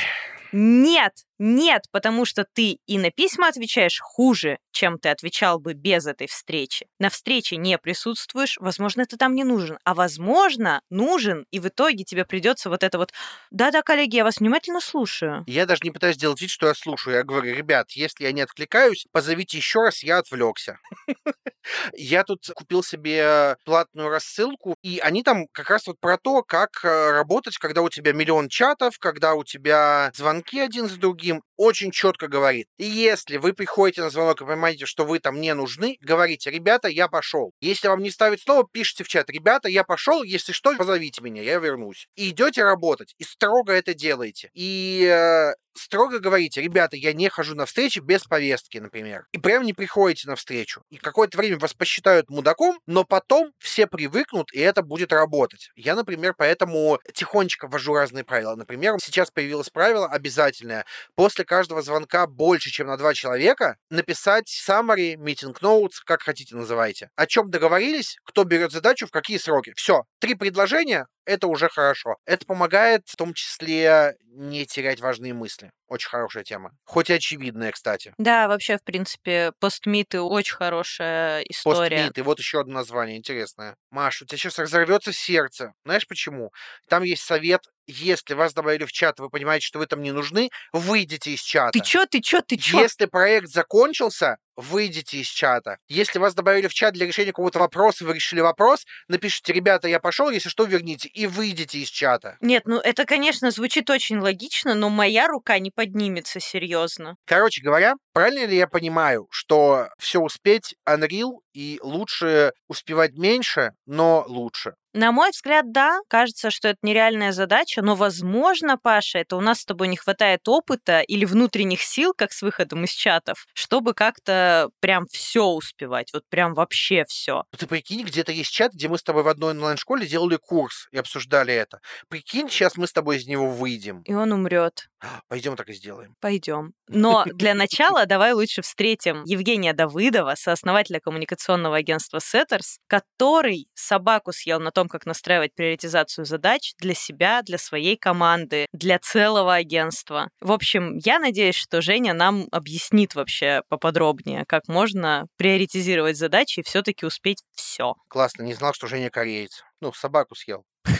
Нет, 0.54 1.14
нет, 1.40 1.86
потому 1.92 2.26
что 2.26 2.46
ты 2.52 2.80
и 2.86 2.98
на 2.98 3.12
письма 3.12 3.48
отвечаешь 3.48 4.00
хуже, 4.00 4.60
чем 4.72 5.00
ты 5.00 5.10
отвечал 5.10 5.60
бы 5.60 5.74
без 5.74 6.06
этой 6.08 6.28
встречи. 6.28 6.88
На 7.00 7.10
встрече 7.10 7.58
не 7.58 7.78
присутствуешь, 7.78 8.58
возможно, 8.60 9.06
ты 9.06 9.18
там 9.18 9.36
не 9.36 9.44
нужен, 9.44 9.78
а 9.84 9.94
возможно, 9.94 10.82
нужен, 10.90 11.46
и 11.52 11.60
в 11.60 11.68
итоге 11.68 12.04
тебе 12.04 12.26
придется 12.26 12.70
вот 12.70 12.84
это 12.84 12.98
вот 12.98 13.12
«Да-да, 13.52 13.82
коллеги, 13.82 14.18
я 14.18 14.24
вас 14.24 14.38
внимательно 14.38 14.82
слушаю». 14.82 15.44
Я 15.48 15.66
даже 15.66 15.82
не 15.84 15.92
пытаюсь 15.92 16.16
сделать 16.16 16.42
вид, 16.42 16.50
что 16.50 16.68
я 16.68 16.74
слушаю. 16.74 17.16
Я 17.18 17.24
говорю, 17.24 17.54
ребят, 17.54 17.92
если 17.92 18.24
я 18.24 18.32
не 18.32 18.42
откликаюсь, 18.42 19.06
позовите 19.12 19.58
еще 19.58 19.80
раз, 19.82 20.04
я 20.04 20.20
отвлекся. 20.20 20.80
Я 21.94 22.24
тут 22.24 22.48
купил 22.56 22.82
себе 22.82 23.58
платную 23.66 24.10
рассылку, 24.10 24.76
и 24.82 25.00
они 25.00 25.24
там 25.24 25.48
как 25.52 25.70
раз 25.70 25.88
вот 25.88 26.00
про 26.00 26.18
то, 26.18 26.42
как 26.42 26.70
э, 26.84 27.12
работать, 27.12 27.58
когда 27.58 27.82
у 27.82 27.90
тебя 27.90 28.14
миллион 28.14 28.48
чатов, 28.48 28.98
когда 29.00 29.34
у 29.34 29.44
тебя 29.44 30.12
звонки 30.16 30.60
один 30.60 30.88
за 30.88 30.98
другим. 30.98 31.27
Очень 31.56 31.92
четко 31.92 32.28
говорит. 32.28 32.68
И 32.78 32.86
если 32.86 33.38
вы 33.38 33.54
приходите 33.54 34.02
на 34.02 34.10
звонок 34.10 34.42
и 34.42 34.46
понимаете, 34.46 34.86
что 34.86 35.06
вы 35.06 35.20
там 35.20 35.42
не 35.42 35.54
нужны, 35.54 35.98
говорите, 36.02 36.52
ребята, 36.52 36.88
я 36.88 37.08
пошел. 37.08 37.52
Если 37.62 37.88
вам 37.88 38.04
не 38.04 38.12
ставить 38.12 38.42
слово, 38.42 38.68
пишите 38.72 39.04
в 39.04 39.08
чат, 39.08 39.30
ребята, 39.30 39.68
я 39.68 39.84
пошел, 39.84 40.24
если 40.24 40.52
что, 40.52 40.76
позовите 40.76 41.22
меня, 41.22 41.42
я 41.42 41.58
вернусь. 41.58 42.08
И 42.16 42.30
идете 42.30 42.64
работать, 42.64 43.16
и 43.18 43.24
строго 43.24 43.74
это 43.74 43.94
делаете. 43.94 44.50
И 44.54 45.04
э, 45.04 45.54
строго 45.78 46.20
говорите, 46.20 46.62
ребята, 46.62 46.96
я 46.98 47.14
не 47.14 47.30
хожу 47.30 47.56
на 47.56 47.66
встречи 47.66 48.00
без 48.00 48.24
повестки, 48.24 48.78
например. 48.78 49.26
И 49.32 49.38
прям 49.38 49.64
не 49.64 49.74
приходите 49.74 50.28
на 50.28 50.36
встречу. 50.36 50.84
И 50.90 50.98
какое-то 50.98 51.38
время 51.38 51.58
вас 51.58 51.74
посчитают 51.74 52.30
мудаком, 52.30 52.80
но 52.86 53.04
потом 53.04 53.52
все 53.60 53.88
привыкнут, 53.88 54.52
и 54.54 54.60
это 54.60 54.82
будет 54.82 55.12
работать. 55.12 55.70
Я, 55.76 55.96
например, 55.96 56.34
поэтому 56.38 57.00
тихонечко 57.14 57.68
ввожу 57.68 57.94
разные 57.94 58.24
правила. 58.24 58.56
Например, 58.56 58.96
сейчас 59.02 59.32
появилось 59.32 59.70
правило 59.70 60.08
обязательное. 60.08 60.86
После 61.16 61.46
каждого 61.46 61.82
звонка 61.82 62.28
больше, 62.28 62.70
чем 62.70 62.88
на 62.88 62.98
два 62.98 63.14
человека, 63.14 63.78
написать 63.90 64.50
summary, 64.50 65.16
meeting 65.16 65.56
notes, 65.62 65.96
как 66.06 66.22
хотите 66.22 66.56
называйте. 66.56 67.10
О 67.16 67.26
чем 67.26 67.50
договорились, 67.50 68.18
кто 68.24 68.44
берет 68.44 68.72
задачу, 68.72 69.08
в 69.08 69.12
какие 69.12 69.38
сроки. 69.38 69.74
Все. 69.76 70.04
Три 70.20 70.36
предложения, 70.36 71.08
это 71.28 71.48
уже 71.48 71.70
хорошо. 71.70 72.18
Это 72.26 72.46
помогает 72.46 73.08
в 73.08 73.16
том 73.16 73.34
числе 73.34 74.16
не 74.26 74.66
терять 74.66 75.02
важные 75.02 75.34
мысли. 75.34 75.72
Очень 75.88 76.10
хорошая 76.10 76.44
тема. 76.44 76.72
Хоть 76.84 77.10
и 77.10 77.14
очевидная, 77.14 77.72
кстати. 77.72 78.14
Да, 78.18 78.48
вообще, 78.48 78.78
в 78.78 78.84
принципе, 78.84 79.54
постмиты 79.60 80.22
очень 80.22 80.56
хорошая 80.56 81.42
история. 81.42 81.98
Постмит. 81.98 82.18
И 82.18 82.22
вот 82.22 82.40
еще 82.40 82.60
одно 82.60 82.74
название 82.74 83.18
интересное. 83.18 83.78
Маш, 83.90 84.22
у 84.22 84.26
тебя 84.26 84.38
сейчас 84.38 84.60
разорвется 84.60 85.14
сердце. 85.14 85.74
Знаешь 85.86 86.08
почему? 86.08 86.52
Там 86.90 87.04
есть 87.04 87.24
совет 87.24 87.62
если 87.88 88.34
вас 88.34 88.54
добавили 88.54 88.86
в 88.86 88.92
чат, 88.92 89.20
вы 89.20 89.30
понимаете, 89.30 89.66
что 89.66 89.80
вы 89.80 89.88
там 89.88 90.02
не 90.02 90.12
нужны, 90.12 90.50
выйдите 90.74 91.32
из 91.32 91.42
чата. 91.42 91.72
Ты 91.72 91.80
чё, 91.80 92.06
ты 92.06 92.20
чё, 92.22 92.42
ты 92.42 92.58
чё? 92.58 92.82
Если 92.82 93.06
проект 93.06 93.48
закончился, 93.48 94.38
выйдите 94.58 95.20
из 95.20 95.28
чата. 95.28 95.78
Если 95.88 96.20
вас 96.20 96.34
добавили 96.34 96.68
в 96.68 96.74
чат 96.74 96.94
для 96.94 97.06
решения 97.06 97.32
какого-то 97.32 97.60
вопроса, 97.60 98.04
вы 98.04 98.16
решили 98.16 98.42
вопрос, 98.42 98.86
напишите, 99.08 99.54
ребята, 99.54 99.88
я 99.88 100.00
пошел, 100.00 100.30
если 100.30 100.50
что, 100.50 100.66
верните, 100.66 101.08
и 101.08 101.28
выйдите 101.28 101.80
из 101.80 101.90
чата. 101.90 102.38
Нет, 102.42 102.64
ну 102.66 102.78
это, 102.78 103.06
конечно, 103.06 103.52
звучит 103.52 103.90
очень 103.90 104.20
логично, 104.20 104.74
но 104.74 104.90
моя 104.90 105.28
рука 105.28 105.58
не 105.60 105.72
поднимется 105.78 106.42
серьезно. 106.42 107.18
Короче 107.26 107.62
говоря, 107.62 107.94
Правильно 108.18 108.48
ли 108.48 108.58
я 108.58 108.66
понимаю, 108.66 109.28
что 109.30 109.90
все 110.00 110.20
успеть 110.20 110.74
Unreal 110.90 111.34
и 111.54 111.80
лучше 111.84 112.52
успевать 112.68 113.14
меньше, 113.14 113.74
но 113.86 114.26
лучше? 114.28 114.74
На 114.98 115.12
мой 115.12 115.30
взгляд, 115.30 115.72
да. 115.72 116.00
Кажется, 116.10 116.50
что 116.50 116.70
это 116.70 116.80
нереальная 116.82 117.32
задача, 117.32 117.84
но, 117.84 117.94
возможно, 117.94 118.80
Паша, 118.82 119.20
это 119.20 119.36
у 119.36 119.42
нас 119.42 119.60
с 119.60 119.66
тобой 119.66 119.90
не 119.90 119.96
хватает 119.96 120.48
опыта 120.48 121.02
или 121.02 121.24
внутренних 121.24 121.84
сил, 121.84 122.16
как 122.18 122.34
с 122.34 122.42
выходом 122.42 122.86
из 122.86 122.90
чатов, 122.90 123.46
чтобы 123.54 123.94
как-то 123.94 124.72
прям 124.80 125.06
все 125.12 125.46
успевать, 125.46 126.12
вот 126.14 126.24
прям 126.30 126.56
вообще 126.56 127.06
все. 127.08 127.44
Ты 127.56 127.68
прикинь, 127.68 128.04
где-то 128.04 128.32
есть 128.32 128.52
чат, 128.52 128.74
где 128.74 128.88
мы 128.88 128.98
с 128.98 129.04
тобой 129.04 129.22
в 129.22 129.28
одной 129.28 129.52
онлайн-школе 129.52 130.08
делали 130.08 130.38
курс 130.38 130.88
и 130.92 130.98
обсуждали 130.98 131.54
это. 131.54 131.80
Прикинь, 132.10 132.50
сейчас 132.50 132.76
мы 132.76 132.88
с 132.88 132.92
тобой 132.92 133.18
из 133.18 133.28
него 133.28 133.52
выйдем. 133.52 134.02
И 134.02 134.16
он 134.16 134.32
умрет. 134.32 134.90
Пойдем 135.28 135.56
так 135.56 135.70
и 135.70 135.74
сделаем. 135.74 136.16
Пойдем. 136.20 136.74
Но 136.88 137.24
для 137.26 137.54
начала 137.54 138.07
давай 138.08 138.34
лучше 138.34 138.62
встретим 138.62 139.24
Евгения 139.26 139.74
Давыдова, 139.74 140.34
сооснователя 140.36 141.00
коммуникационного 141.00 141.78
агентства 141.78 142.18
Setters, 142.18 142.78
который 142.88 143.68
собаку 143.76 144.32
съел 144.32 144.60
на 144.60 144.72
том, 144.72 144.88
как 144.88 145.06
настраивать 145.06 145.54
приоритизацию 145.54 146.26
задач 146.26 146.74
для 146.80 146.96
себя, 146.96 147.42
для 147.44 147.58
своей 147.58 147.98
команды, 147.98 148.66
для 148.72 148.98
целого 148.98 149.54
агентства. 149.54 150.30
В 150.42 150.52
общем, 150.52 150.98
я 150.98 151.20
надеюсь, 151.20 151.56
что 151.56 151.82
Женя 151.82 152.14
нам 152.14 152.48
объяснит 152.52 153.14
вообще 153.14 153.62
поподробнее, 153.70 154.46
как 154.48 154.68
можно 154.68 155.28
приоритизировать 155.38 156.18
задачи 156.18 156.62
и 156.62 156.64
все-таки 156.64 157.06
успеть 157.06 157.44
все. 157.54 157.94
Классно, 158.08 158.44
не 158.44 158.54
знал, 158.54 158.74
что 158.74 158.88
Женя 158.88 159.10
кореец. 159.10 159.64
Ну, 159.82 159.94
собаку 159.94 160.36
съел. 160.36 160.64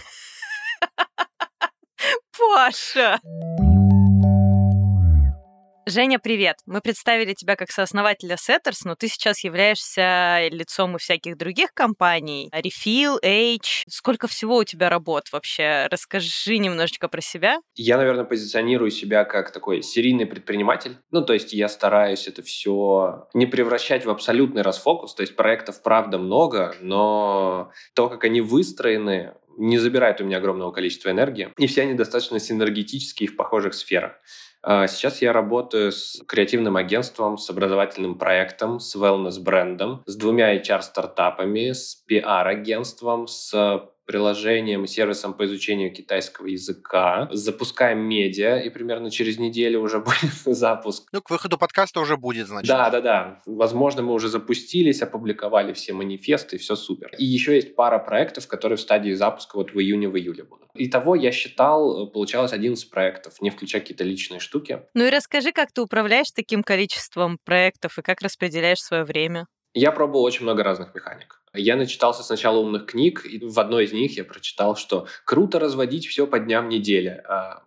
Паша! 2.38 3.20
Женя, 5.90 6.20
привет. 6.20 6.58
Мы 6.66 6.82
представили 6.82 7.34
тебя 7.34 7.56
как 7.56 7.72
сооснователя 7.72 8.36
Setters, 8.36 8.82
но 8.84 8.96
ты 8.96 9.08
сейчас 9.08 9.46
являешься 9.46 10.50
лицом 10.52 10.98
и 10.98 11.00
всяких 11.00 11.38
других 11.38 11.74
компаний. 11.74 12.52
Refill, 12.54 13.20
H. 13.24 13.86
Сколько 13.88 14.28
всего 14.28 14.58
у 14.58 14.66
тебя 14.66 14.90
работ 14.90 15.32
вообще? 15.32 15.88
Расскажи 15.90 16.58
немножечко 16.58 17.08
про 17.08 17.22
себя. 17.22 17.62
Я, 17.76 17.96
наверное, 17.96 18.26
позиционирую 18.26 18.92
себя 18.92 19.24
как 19.24 19.54
такой 19.54 19.82
серийный 19.82 20.26
предприниматель. 20.26 20.98
Ну, 21.12 21.24
то 21.24 21.32
есть 21.32 21.54
я 21.54 21.70
стараюсь 21.70 22.28
это 22.28 22.42
все 22.44 23.30
не 23.34 23.46
превращать 23.46 24.04
в 24.04 24.10
абсолютный 24.10 24.64
расфокус. 24.64 25.16
То 25.16 25.22
есть 25.22 25.38
проектов, 25.38 25.82
правда, 25.82 26.18
много, 26.18 26.76
но 26.82 27.72
то, 27.96 28.10
как 28.10 28.26
они 28.26 28.42
выстроены, 28.42 29.36
не 29.58 29.78
забирает 29.78 30.20
у 30.20 30.26
меня 30.26 30.38
огромного 30.38 30.72
количества 30.72 31.12
энергии. 31.12 31.50
И 31.58 31.66
все 31.68 31.84
они 31.84 31.94
достаточно 31.94 32.42
синергетические 32.42 33.30
в 33.30 33.38
похожих 33.38 33.74
сферах. 33.74 34.20
А, 34.70 34.86
сейчас 34.88 35.22
я 35.22 35.32
работаю 35.32 35.94
с 35.94 36.22
креативным 36.28 36.76
агентством, 36.76 37.38
с 37.38 37.50
образовательным 37.50 38.18
проектом, 38.18 38.82
с 38.82 38.98
wellness-брендом, 38.98 40.04
с 40.06 40.18
двумя 40.18 40.58
HR-стартапами, 40.58 41.72
с 41.72 42.04
PR-агентством, 42.06 43.28
с 43.28 43.54
приложением 44.08 44.86
и 44.86 44.88
сервисом 44.88 45.34
по 45.34 45.46
изучению 45.46 45.94
китайского 45.94 46.48
языка. 46.48 47.28
Запускаем 47.32 48.00
медиа, 48.00 48.58
и 48.58 48.70
примерно 48.70 49.12
через 49.12 49.38
неделю 49.38 49.82
уже 49.82 50.00
будет 50.06 50.34
запуск. 50.46 51.08
Ну, 51.12 51.22
к 51.22 51.30
выходу 51.30 51.58
подкаста 51.58 52.00
уже 52.00 52.18
будет, 52.18 52.48
значит. 52.48 52.68
Да, 52.68 52.90
да, 52.90 53.02
да. 53.02 53.42
Возможно, 53.46 54.02
мы 54.02 54.14
уже 54.14 54.30
запустились, 54.30 55.02
опубликовали 55.02 55.74
все 55.74 55.94
манифесты, 55.94 56.58
все 56.58 56.76
супер. 56.76 57.12
И 57.18 57.26
еще 57.26 57.56
есть 57.56 57.76
пара 57.76 58.00
проектов, 58.00 58.48
которые 58.48 58.78
в 58.78 58.82
стадии 58.82 59.12
запуска 59.12 59.58
вот 59.58 59.74
в 59.74 59.80
июне, 59.80 60.08
в 60.08 60.18
июле 60.18 60.44
будут. 60.44 60.70
Итого 60.74 61.16
я 61.16 61.32
считал, 61.32 62.08
получалось 62.08 62.54
11 62.54 62.90
проектов, 62.90 63.42
не 63.42 63.50
включая 63.50 63.82
какие-то 63.82 64.06
личные 64.06 64.40
штуки. 64.40 64.84
Ну 64.94 65.06
и 65.06 65.10
расскажи, 65.10 65.52
как 65.52 65.72
ты 65.72 65.82
управляешь 65.82 66.32
таким 66.32 66.64
количеством 66.64 67.40
проектов 67.44 67.98
и 67.98 68.02
как 68.02 68.22
распределяешь 68.22 68.82
свое 68.82 69.04
время? 69.04 69.48
Я 69.74 69.92
пробовал 69.92 70.24
очень 70.24 70.44
много 70.44 70.64
разных 70.64 70.96
механик. 70.96 71.42
Я 71.58 71.76
начитался 71.76 72.24
сначала 72.24 72.58
умных 72.60 72.86
книг, 72.86 73.26
и 73.26 73.40
в 73.44 73.60
одной 73.60 73.86
из 73.86 73.94
них 73.94 74.18
я 74.18 74.24
прочитал, 74.24 74.76
что 74.76 75.08
круто 75.26 75.60
разводить 75.60 76.08
все 76.08 76.28
по 76.28 76.40
дням 76.40 76.70
недели. 76.70 77.22
А, 77.28 77.64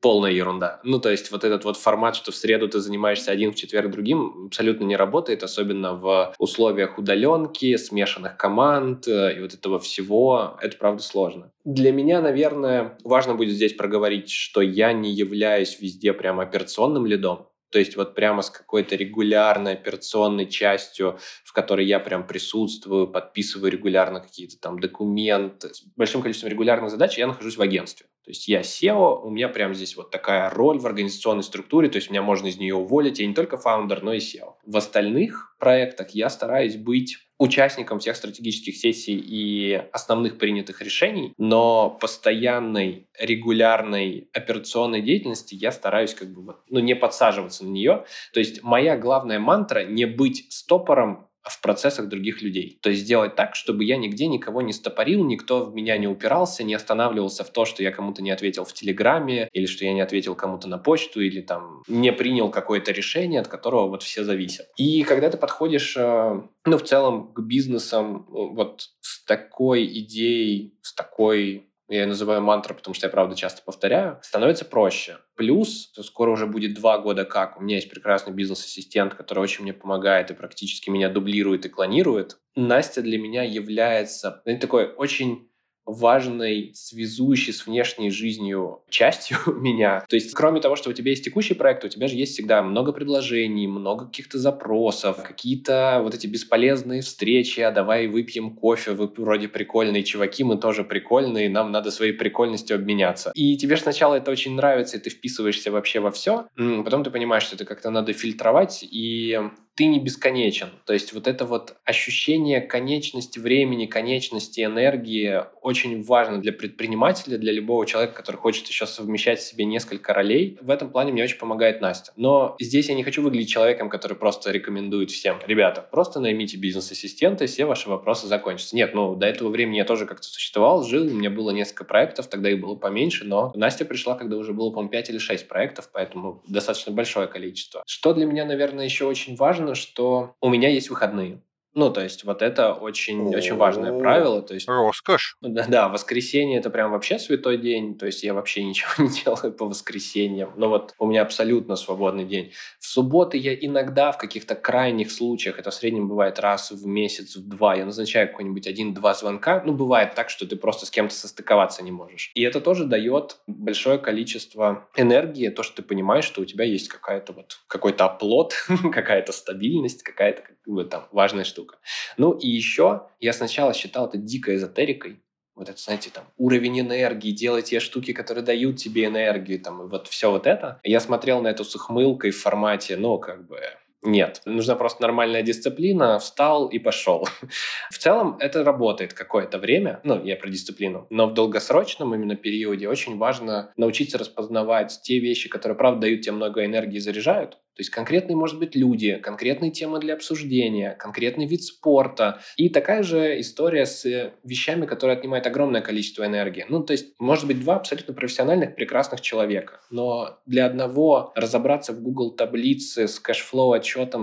полная 0.00 0.30
ерунда. 0.30 0.80
Ну, 0.82 0.98
то 0.98 1.10
есть 1.10 1.30
вот 1.30 1.44
этот 1.44 1.64
вот 1.64 1.76
формат, 1.76 2.16
что 2.16 2.32
в 2.32 2.34
среду 2.34 2.68
ты 2.68 2.80
занимаешься 2.80 3.30
один, 3.30 3.52
в 3.52 3.54
четверг 3.54 3.90
другим, 3.90 4.46
абсолютно 4.46 4.84
не 4.84 4.96
работает, 4.96 5.42
особенно 5.42 5.94
в 5.94 6.34
условиях 6.38 6.98
удаленки, 6.98 7.76
смешанных 7.76 8.36
команд 8.36 9.06
э, 9.06 9.36
и 9.36 9.40
вот 9.40 9.54
этого 9.54 9.78
всего. 9.78 10.56
Это, 10.60 10.76
правда, 10.78 11.02
сложно. 11.02 11.52
Для 11.64 11.92
меня, 11.92 12.22
наверное, 12.22 12.98
важно 13.04 13.34
будет 13.34 13.54
здесь 13.54 13.74
проговорить, 13.74 14.30
что 14.30 14.62
я 14.62 14.92
не 14.92 15.12
являюсь 15.12 15.78
везде 15.80 16.12
прям 16.12 16.40
операционным 16.40 17.06
лидом. 17.06 17.46
То 17.70 17.78
есть 17.78 17.96
вот 17.96 18.14
прямо 18.14 18.42
с 18.42 18.50
какой-то 18.50 18.96
регулярной 18.96 19.74
операционной 19.74 20.46
частью, 20.46 21.18
в 21.44 21.52
которой 21.52 21.86
я 21.86 22.00
прям 22.00 22.26
присутствую, 22.26 23.08
подписываю 23.08 23.70
регулярно 23.70 24.20
какие-то 24.20 24.58
там 24.58 24.80
документы. 24.80 25.72
С 25.72 25.82
большим 25.96 26.22
количеством 26.22 26.50
регулярных 26.50 26.90
задач 26.90 27.16
я 27.16 27.26
нахожусь 27.26 27.56
в 27.56 27.62
агентстве. 27.62 28.06
То 28.24 28.30
есть 28.30 28.48
я 28.48 28.60
SEO, 28.60 29.22
у 29.22 29.30
меня 29.30 29.48
прям 29.48 29.74
здесь 29.74 29.96
вот 29.96 30.10
такая 30.10 30.50
роль 30.50 30.78
в 30.78 30.86
организационной 30.86 31.42
структуре, 31.42 31.88
то 31.88 31.96
есть 31.96 32.10
меня 32.10 32.22
можно 32.22 32.48
из 32.48 32.58
нее 32.58 32.74
уволить. 32.74 33.18
Я 33.18 33.26
не 33.26 33.34
только 33.34 33.56
фаундер, 33.56 34.02
но 34.02 34.12
и 34.12 34.18
SEO. 34.18 34.54
В 34.64 34.76
остальных 34.76 35.56
проектах 35.58 36.10
я 36.10 36.28
стараюсь 36.28 36.76
быть 36.76 37.16
участником 37.40 38.00
всех 38.00 38.16
стратегических 38.16 38.76
сессий 38.76 39.16
и 39.16 39.82
основных 39.92 40.36
принятых 40.36 40.82
решений, 40.82 41.32
но 41.38 41.88
постоянной, 41.88 43.08
регулярной 43.18 44.28
операционной 44.34 45.00
деятельности 45.00 45.54
я 45.54 45.72
стараюсь 45.72 46.12
как 46.12 46.28
бы 46.28 46.56
ну, 46.68 46.80
не 46.80 46.94
подсаживаться 46.94 47.64
на 47.64 47.70
нее. 47.70 48.04
То 48.34 48.40
есть 48.40 48.62
моя 48.62 48.98
главная 48.98 49.38
мантра 49.38 49.84
не 49.84 50.04
быть 50.04 50.52
стопором 50.52 51.29
в 51.42 51.60
процессах 51.62 52.08
других 52.08 52.42
людей. 52.42 52.78
То 52.82 52.90
есть 52.90 53.02
сделать 53.02 53.34
так, 53.34 53.54
чтобы 53.54 53.84
я 53.84 53.96
нигде 53.96 54.26
никого 54.26 54.62
не 54.62 54.72
стопорил, 54.72 55.24
никто 55.24 55.64
в 55.64 55.74
меня 55.74 55.96
не 55.96 56.06
упирался, 56.06 56.64
не 56.64 56.74
останавливался 56.74 57.44
в 57.44 57.50
то, 57.50 57.64
что 57.64 57.82
я 57.82 57.90
кому-то 57.92 58.22
не 58.22 58.30
ответил 58.30 58.64
в 58.64 58.72
Телеграме, 58.72 59.48
или 59.52 59.66
что 59.66 59.84
я 59.84 59.92
не 59.94 60.00
ответил 60.00 60.34
кому-то 60.34 60.68
на 60.68 60.78
почту, 60.78 61.20
или 61.20 61.40
там 61.40 61.82
не 61.88 62.12
принял 62.12 62.50
какое-то 62.50 62.92
решение, 62.92 63.40
от 63.40 63.48
которого 63.48 63.88
вот 63.88 64.02
все 64.02 64.22
зависят. 64.24 64.66
И 64.76 65.02
когда 65.02 65.30
ты 65.30 65.38
подходишь, 65.38 65.96
э, 65.96 66.42
ну, 66.66 66.78
в 66.78 66.82
целом, 66.82 67.32
к 67.32 67.40
бизнесам 67.40 68.26
э, 68.28 68.32
вот 68.32 68.90
с 69.00 69.24
такой 69.24 69.86
идеей, 69.86 70.74
с 70.82 70.94
такой 70.94 71.69
я 71.90 72.02
ее 72.02 72.06
называю 72.06 72.40
мантра, 72.40 72.72
потому 72.72 72.94
что 72.94 73.06
я, 73.06 73.10
правда, 73.10 73.34
часто 73.34 73.62
повторяю, 73.62 74.18
становится 74.22 74.64
проще. 74.64 75.18
Плюс, 75.34 75.92
скоро 76.02 76.30
уже 76.30 76.46
будет 76.46 76.74
два 76.74 76.98
года 76.98 77.24
как, 77.24 77.58
у 77.58 77.62
меня 77.62 77.76
есть 77.76 77.90
прекрасный 77.90 78.32
бизнес-ассистент, 78.32 79.14
который 79.14 79.40
очень 79.40 79.64
мне 79.64 79.72
помогает 79.72 80.30
и 80.30 80.34
практически 80.34 80.88
меня 80.88 81.10
дублирует 81.10 81.66
и 81.66 81.68
клонирует. 81.68 82.38
Настя 82.54 83.02
для 83.02 83.18
меня 83.18 83.42
является 83.42 84.42
такой 84.60 84.92
очень 84.92 85.49
важной, 85.92 86.72
связующей 86.74 87.52
с 87.52 87.66
внешней 87.66 88.10
жизнью 88.10 88.80
частью 88.88 89.38
меня. 89.46 90.04
То 90.08 90.16
есть, 90.16 90.32
кроме 90.34 90.60
того, 90.60 90.76
что 90.76 90.90
у 90.90 90.92
тебя 90.92 91.10
есть 91.10 91.24
текущий 91.24 91.54
проект, 91.54 91.84
у 91.84 91.88
тебя 91.88 92.08
же 92.08 92.16
есть 92.16 92.34
всегда 92.34 92.62
много 92.62 92.92
предложений, 92.92 93.68
много 93.68 94.06
каких-то 94.06 94.38
запросов, 94.38 95.22
какие-то 95.22 96.00
вот 96.02 96.14
эти 96.14 96.26
бесполезные 96.26 97.02
встречи, 97.02 97.60
а 97.60 97.70
давай 97.70 98.06
выпьем 98.06 98.54
кофе, 98.54 98.92
вы 98.92 99.10
вроде 99.16 99.48
прикольные 99.48 100.02
чуваки, 100.02 100.44
мы 100.44 100.56
тоже 100.56 100.84
прикольные, 100.84 101.48
нам 101.48 101.72
надо 101.72 101.90
своей 101.90 102.12
прикольностью 102.12 102.76
обменяться. 102.76 103.32
И 103.34 103.56
тебе 103.56 103.76
же 103.76 103.82
сначала 103.82 104.16
это 104.16 104.30
очень 104.30 104.54
нравится, 104.54 104.96
и 104.96 105.00
ты 105.00 105.10
вписываешься 105.10 105.70
вообще 105.70 106.00
во 106.00 106.10
все, 106.10 106.46
потом 106.56 107.04
ты 107.04 107.10
понимаешь, 107.10 107.44
что 107.44 107.56
это 107.56 107.64
как-то 107.64 107.90
надо 107.90 108.12
фильтровать, 108.12 108.84
и 108.90 109.38
ты 109.80 109.86
не 109.86 109.98
бесконечен. 109.98 110.68
То 110.84 110.92
есть 110.92 111.14
вот 111.14 111.26
это 111.26 111.46
вот 111.46 111.76
ощущение 111.86 112.60
конечности 112.60 113.38
времени, 113.38 113.86
конечности 113.86 114.60
энергии 114.60 115.42
очень 115.62 115.79
важно 116.02 116.40
для 116.40 116.52
предпринимателя, 116.52 117.38
для 117.38 117.52
любого 117.52 117.86
человека, 117.86 118.14
который 118.14 118.36
хочет 118.36 118.66
еще 118.68 118.86
совмещать 118.86 119.38
в 119.38 119.42
себе 119.42 119.64
несколько 119.64 120.14
ролей. 120.14 120.58
В 120.60 120.70
этом 120.70 120.90
плане 120.90 121.12
мне 121.12 121.22
очень 121.22 121.38
помогает 121.38 121.80
Настя. 121.80 122.12
Но 122.16 122.56
здесь 122.60 122.88
я 122.88 122.94
не 122.94 123.04
хочу 123.04 123.22
выглядеть 123.22 123.50
человеком, 123.50 123.88
который 123.88 124.16
просто 124.16 124.50
рекомендует 124.50 125.10
всем. 125.10 125.38
Ребята, 125.46 125.86
просто 125.90 126.20
наймите 126.20 126.56
бизнес-ассистента, 126.56 127.44
и 127.44 127.46
все 127.46 127.64
ваши 127.64 127.88
вопросы 127.88 128.26
закончатся. 128.26 128.76
Нет, 128.76 128.94
ну 128.94 129.14
до 129.14 129.26
этого 129.26 129.48
времени 129.48 129.76
я 129.78 129.84
тоже 129.84 130.06
как-то 130.06 130.26
существовал, 130.26 130.82
жил, 130.82 131.06
у 131.06 131.10
меня 131.10 131.30
было 131.30 131.50
несколько 131.50 131.84
проектов, 131.84 132.28
тогда 132.28 132.50
их 132.50 132.60
было 132.60 132.74
поменьше, 132.74 133.24
но 133.24 133.52
Настя 133.54 133.84
пришла, 133.84 134.14
когда 134.14 134.36
уже 134.36 134.52
было, 134.52 134.70
по-моему, 134.70 134.90
5 134.90 135.10
или 135.10 135.18
6 135.18 135.48
проектов, 135.48 135.90
поэтому 135.92 136.42
достаточно 136.48 136.92
большое 136.92 137.26
количество. 137.26 137.82
Что 137.86 138.14
для 138.14 138.26
меня, 138.26 138.44
наверное, 138.44 138.84
еще 138.84 139.06
очень 139.06 139.36
важно, 139.36 139.74
что 139.74 140.34
у 140.40 140.48
меня 140.48 140.68
есть 140.68 140.90
выходные. 140.90 141.40
Ну, 141.74 141.90
то 141.90 142.02
есть 142.02 142.24
вот 142.24 142.42
это 142.42 142.72
очень, 142.72 143.34
очень 143.34 143.54
важное 143.54 143.96
правило. 143.98 144.42
То 144.42 144.54
есть, 144.54 144.68
Роскошь. 144.68 145.36
да, 145.40 145.66
да, 145.68 145.88
воскресенье 145.88 146.58
это 146.58 146.68
прям 146.70 146.90
вообще 146.90 147.18
святой 147.18 147.58
день. 147.58 147.96
То 147.96 148.06
есть 148.06 148.22
я 148.24 148.34
вообще 148.34 148.64
ничего 148.64 148.90
не 149.04 149.08
делаю 149.08 149.52
по 149.52 149.66
воскресеньям. 149.66 150.52
Но 150.56 150.68
вот 150.68 150.94
у 150.98 151.06
меня 151.06 151.22
абсолютно 151.22 151.76
свободный 151.76 152.24
день. 152.24 152.52
В 152.80 152.86
субботы 152.86 153.36
я 153.36 153.54
иногда 153.54 154.10
в 154.10 154.18
каких-то 154.18 154.54
крайних 154.54 155.12
случаях, 155.12 155.58
это 155.58 155.70
в 155.70 155.74
среднем 155.74 156.08
бывает 156.08 156.40
раз 156.40 156.70
в 156.72 156.86
месяц, 156.86 157.36
в 157.36 157.48
два, 157.48 157.76
я 157.76 157.84
назначаю 157.84 158.28
какой-нибудь 158.28 158.66
один-два 158.66 159.14
звонка. 159.14 159.62
Ну, 159.64 159.72
бывает 159.72 160.14
так, 160.14 160.28
что 160.30 160.46
ты 160.46 160.56
просто 160.56 160.86
с 160.86 160.90
кем-то 160.90 161.14
состыковаться 161.14 161.84
не 161.84 161.92
можешь. 161.92 162.32
И 162.34 162.42
это 162.42 162.60
тоже 162.60 162.84
дает 162.84 163.38
большое 163.46 163.98
количество 163.98 164.88
энергии, 164.96 165.48
то, 165.50 165.62
что 165.62 165.76
ты 165.76 165.82
понимаешь, 165.82 166.24
что 166.24 166.42
у 166.42 166.44
тебя 166.44 166.64
есть 166.64 166.88
какая-то 166.88 167.32
вот 167.32 167.58
какой-то 167.68 168.06
оплот, 168.06 168.54
какая-то 168.92 169.32
стабильность, 169.32 170.02
какая-то 170.02 170.42
как 170.42 170.56
бы, 170.66 170.84
там 170.84 171.06
важная 171.12 171.44
штука 171.44 171.59
штука. 171.60 171.78
Ну 172.16 172.32
и 172.32 172.48
еще 172.48 173.08
я 173.20 173.32
сначала 173.32 173.74
считал 173.74 174.06
это 174.06 174.18
дикой 174.18 174.56
эзотерикой, 174.56 175.22
вот 175.54 175.68
это, 175.68 175.78
знаете, 175.78 176.10
там, 176.10 176.24
уровень 176.38 176.80
энергии, 176.80 177.32
делать 177.32 177.66
те 177.66 177.80
штуки, 177.80 178.12
которые 178.12 178.42
дают 178.44 178.76
тебе 178.76 179.04
энергию, 179.06 179.60
там, 179.60 179.82
и 179.82 179.88
вот 179.88 180.08
все 180.08 180.30
вот 180.30 180.46
это. 180.46 180.80
Я 180.82 181.00
смотрел 181.00 181.42
на 181.42 181.48
эту 181.48 181.64
с 181.64 181.74
ухмылкой 181.74 182.30
в 182.30 182.40
формате, 182.40 182.96
ну, 182.96 183.18
как 183.18 183.46
бы, 183.46 183.60
нет, 184.02 184.40
нужна 184.46 184.76
просто 184.76 185.02
нормальная 185.02 185.42
дисциплина, 185.42 186.18
встал 186.18 186.68
и 186.68 186.78
пошел. 186.78 187.28
В 187.90 187.98
целом 187.98 188.36
это 188.40 188.64
работает 188.64 189.12
какое-то 189.12 189.58
время, 189.58 190.00
ну, 190.04 190.24
я 190.24 190.36
про 190.36 190.48
дисциплину, 190.48 191.06
но 191.10 191.26
в 191.26 191.34
долгосрочном 191.34 192.14
именно 192.14 192.34
периоде 192.34 192.88
очень 192.88 193.18
важно 193.18 193.72
научиться 193.76 194.16
распознавать 194.16 195.00
те 195.02 195.18
вещи, 195.18 195.50
которые, 195.50 195.76
правда, 195.76 196.02
дают 196.02 196.22
тебе 196.22 196.32
много 196.32 196.64
энергии 196.64 196.96
и 196.96 197.00
заряжают, 197.00 197.58
то 197.80 197.82
есть 197.82 197.90
конкретные, 197.92 198.36
может 198.36 198.58
быть, 198.58 198.74
люди, 198.74 199.16
конкретные 199.16 199.70
темы 199.70 200.00
для 200.00 200.12
обсуждения, 200.12 200.94
конкретный 200.98 201.46
вид 201.46 201.62
спорта. 201.62 202.42
И 202.58 202.68
такая 202.68 203.02
же 203.02 203.40
история 203.40 203.86
с 203.86 204.34
вещами, 204.44 204.84
которые 204.84 205.16
отнимают 205.16 205.46
огромное 205.46 205.80
количество 205.80 206.26
энергии. 206.26 206.66
Ну, 206.68 206.82
то 206.82 206.92
есть, 206.92 207.14
может 207.18 207.46
быть, 207.46 207.58
два 207.60 207.76
абсолютно 207.76 208.12
профессиональных, 208.12 208.74
прекрасных 208.74 209.22
человека. 209.22 209.80
Но 209.90 210.40
для 210.44 210.66
одного 210.66 211.32
разобраться 211.34 211.94
в 211.94 212.02
Google 212.02 212.32
таблице 212.32 213.08
с 213.08 213.18
cash 213.18 213.45
flow 213.45 213.72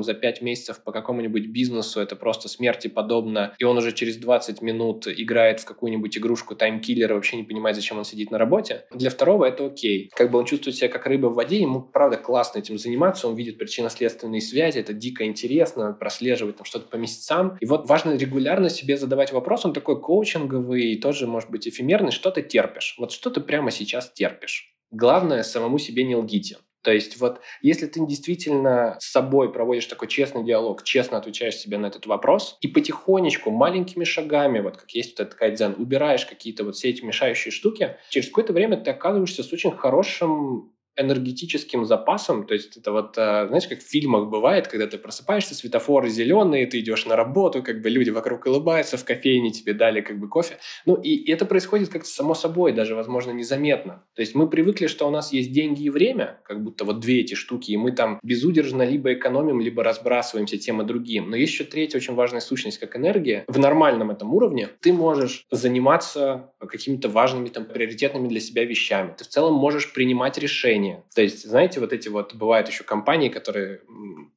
за 0.04 0.14
5 0.14 0.42
месяцев 0.42 0.84
по 0.84 0.92
какому-нибудь 0.92 1.48
бизнесу, 1.48 2.00
это 2.00 2.16
просто 2.16 2.50
смерти 2.50 2.88
подобно. 2.88 3.54
И 3.58 3.64
он 3.64 3.78
уже 3.78 3.92
через 3.92 4.18
20 4.18 4.62
минут 4.62 5.08
играет 5.08 5.60
в 5.60 5.66
какую-нибудь 5.66 6.18
игрушку 6.18 6.56
таймкиллера, 6.56 7.16
вообще 7.16 7.38
не 7.38 7.44
понимает, 7.44 7.76
зачем 7.76 7.98
он 7.98 8.06
сидит 8.06 8.32
на 8.32 8.38
работе. 8.38 8.86
Для 8.92 9.10
второго 9.10 9.46
это 9.46 9.66
окей. 9.66 10.10
Как 10.16 10.32
бы 10.32 10.40
он 10.40 10.46
чувствует 10.46 10.76
себя 10.76 10.90
как 10.90 11.06
рыба 11.06 11.28
в 11.28 11.36
воде, 11.36 11.60
ему, 11.60 11.82
правда, 11.82 12.18
классно 12.18 12.60
этим 12.60 12.78
заниматься, 12.78 13.28
он 13.28 13.36
видит 13.36 13.58
причинно-следственные 13.58 14.42
связи, 14.42 14.80
это 14.80 14.94
дико 14.94 15.26
интересно, 15.26 15.94
прослеживать 15.94 16.58
там 16.58 16.66
что-то 16.66 16.88
по 16.90 16.96
месяцам. 16.96 17.58
И 17.60 17.66
вот 17.66 17.88
важно 17.88 18.16
регулярно 18.16 18.70
себе 18.70 18.98
задавать 18.98 19.32
вопрос, 19.32 19.66
он 19.66 19.74
такой 19.74 20.02
коучинговый, 20.02 20.94
и 20.94 21.00
тоже 21.00 21.28
может 21.28 21.50
быть 21.50 21.68
эфемерный, 21.68 22.12
что 22.12 22.32
ты 22.32 22.42
терпишь? 22.42 22.96
Вот 22.98 23.12
что 23.12 23.30
ты 23.30 23.42
прямо 23.42 23.72
сейчас 23.72 24.12
терпишь? 24.12 24.74
Главное, 24.92 25.44
самому 25.44 25.80
себе 25.80 26.04
не 26.04 26.16
лгите. 26.16 26.58
То 26.88 26.94
есть 26.94 27.20
вот 27.20 27.42
если 27.62 27.86
ты 27.86 28.00
действительно 28.08 28.96
с 29.02 29.12
собой 29.12 29.52
проводишь 29.52 29.88
такой 29.88 30.08
честный 30.08 30.46
диалог, 30.46 30.84
честно 30.84 31.18
отвечаешь 31.18 31.58
себе 31.58 31.78
на 31.78 31.88
этот 31.88 32.06
вопрос 32.06 32.58
и 32.62 32.70
потихонечку, 32.70 33.52
маленькими 33.52 34.06
шагами, 34.06 34.62
вот 34.62 34.78
как 34.78 34.92
есть 34.92 35.20
вот 35.20 35.28
этот 35.28 35.38
кайдзен, 35.38 35.76
убираешь 35.80 36.26
какие-то 36.26 36.64
вот 36.64 36.78
все 36.78 36.92
эти 36.92 37.04
мешающие 37.04 37.52
штуки, 37.52 37.98
через 38.08 38.30
какое-то 38.30 38.54
время 38.54 38.78
ты 38.78 38.90
оказываешься 38.90 39.44
с 39.44 39.52
очень 39.52 39.76
хорошим 39.76 40.77
энергетическим 40.98 41.86
запасом, 41.86 42.46
то 42.46 42.54
есть 42.54 42.78
это 42.78 42.92
вот, 42.92 43.18
э, 43.18 43.48
знаешь, 43.48 43.68
как 43.68 43.80
в 43.80 43.90
фильмах 43.90 44.30
бывает, 44.30 44.68
когда 44.68 44.88
ты 44.88 44.98
просыпаешься, 44.98 45.56
светофоры 45.56 46.10
зеленые, 46.10 46.66
ты 46.68 46.80
идешь 46.80 47.06
на 47.06 47.16
работу, 47.16 47.64
как 47.64 47.82
бы 47.82 47.90
люди 47.90 48.10
вокруг 48.10 48.46
улыбаются, 48.46 48.98
в 48.98 49.06
кофейне 49.06 49.52
тебе 49.52 49.74
дали 49.74 50.02
как 50.02 50.20
бы 50.20 50.28
кофе. 50.28 50.58
Ну 50.86 50.96
и 50.96 51.30
это 51.32 51.46
происходит 51.46 51.90
как-то 51.90 52.10
само 52.10 52.34
собой, 52.34 52.74
даже, 52.74 52.96
возможно, 52.96 53.32
незаметно. 53.32 54.04
То 54.16 54.22
есть 54.22 54.36
мы 54.36 54.50
привыкли, 54.50 54.88
что 54.88 55.08
у 55.08 55.12
нас 55.12 55.32
есть 55.32 55.52
деньги 55.52 55.84
и 55.84 55.90
время, 55.90 56.40
как 56.44 56.64
будто 56.64 56.86
вот 56.86 57.00
две 57.00 57.22
эти 57.22 57.36
штуки, 57.36 57.72
и 57.72 57.78
мы 57.78 57.92
там 57.92 58.20
безудержно 58.24 58.84
либо 58.84 59.14
экономим, 59.14 59.62
либо 59.62 59.84
разбрасываемся 59.84 60.58
тем 60.58 60.82
и 60.82 60.86
другим. 60.86 61.30
Но 61.30 61.36
есть 61.36 61.54
еще 61.54 61.64
третья 61.64 61.98
очень 61.98 62.16
важная 62.16 62.42
сущность, 62.42 62.80
как 62.80 62.96
энергия. 62.96 63.46
В 63.48 63.60
нормальном 63.60 64.12
этом 64.12 64.34
уровне 64.34 64.68
ты 64.82 64.94
можешь 64.94 65.46
заниматься 65.52 66.52
какими-то 66.60 67.10
важными, 67.10 67.50
там, 67.50 67.66
приоритетными 67.66 68.28
для 68.28 68.40
себя 68.40 68.66
вещами. 68.66 69.14
Ты 69.18 69.24
в 69.24 69.28
целом 69.28 69.54
можешь 69.54 69.94
принимать 69.94 70.38
решения, 70.38 70.87
решения. 70.88 71.04
То 71.14 71.22
есть, 71.22 71.48
знаете, 71.48 71.80
вот 71.80 71.94
эти 71.94 72.10
вот 72.10 72.34
бывают 72.36 72.68
еще 72.68 72.84
компании, 72.84 73.30
которые 73.30 73.82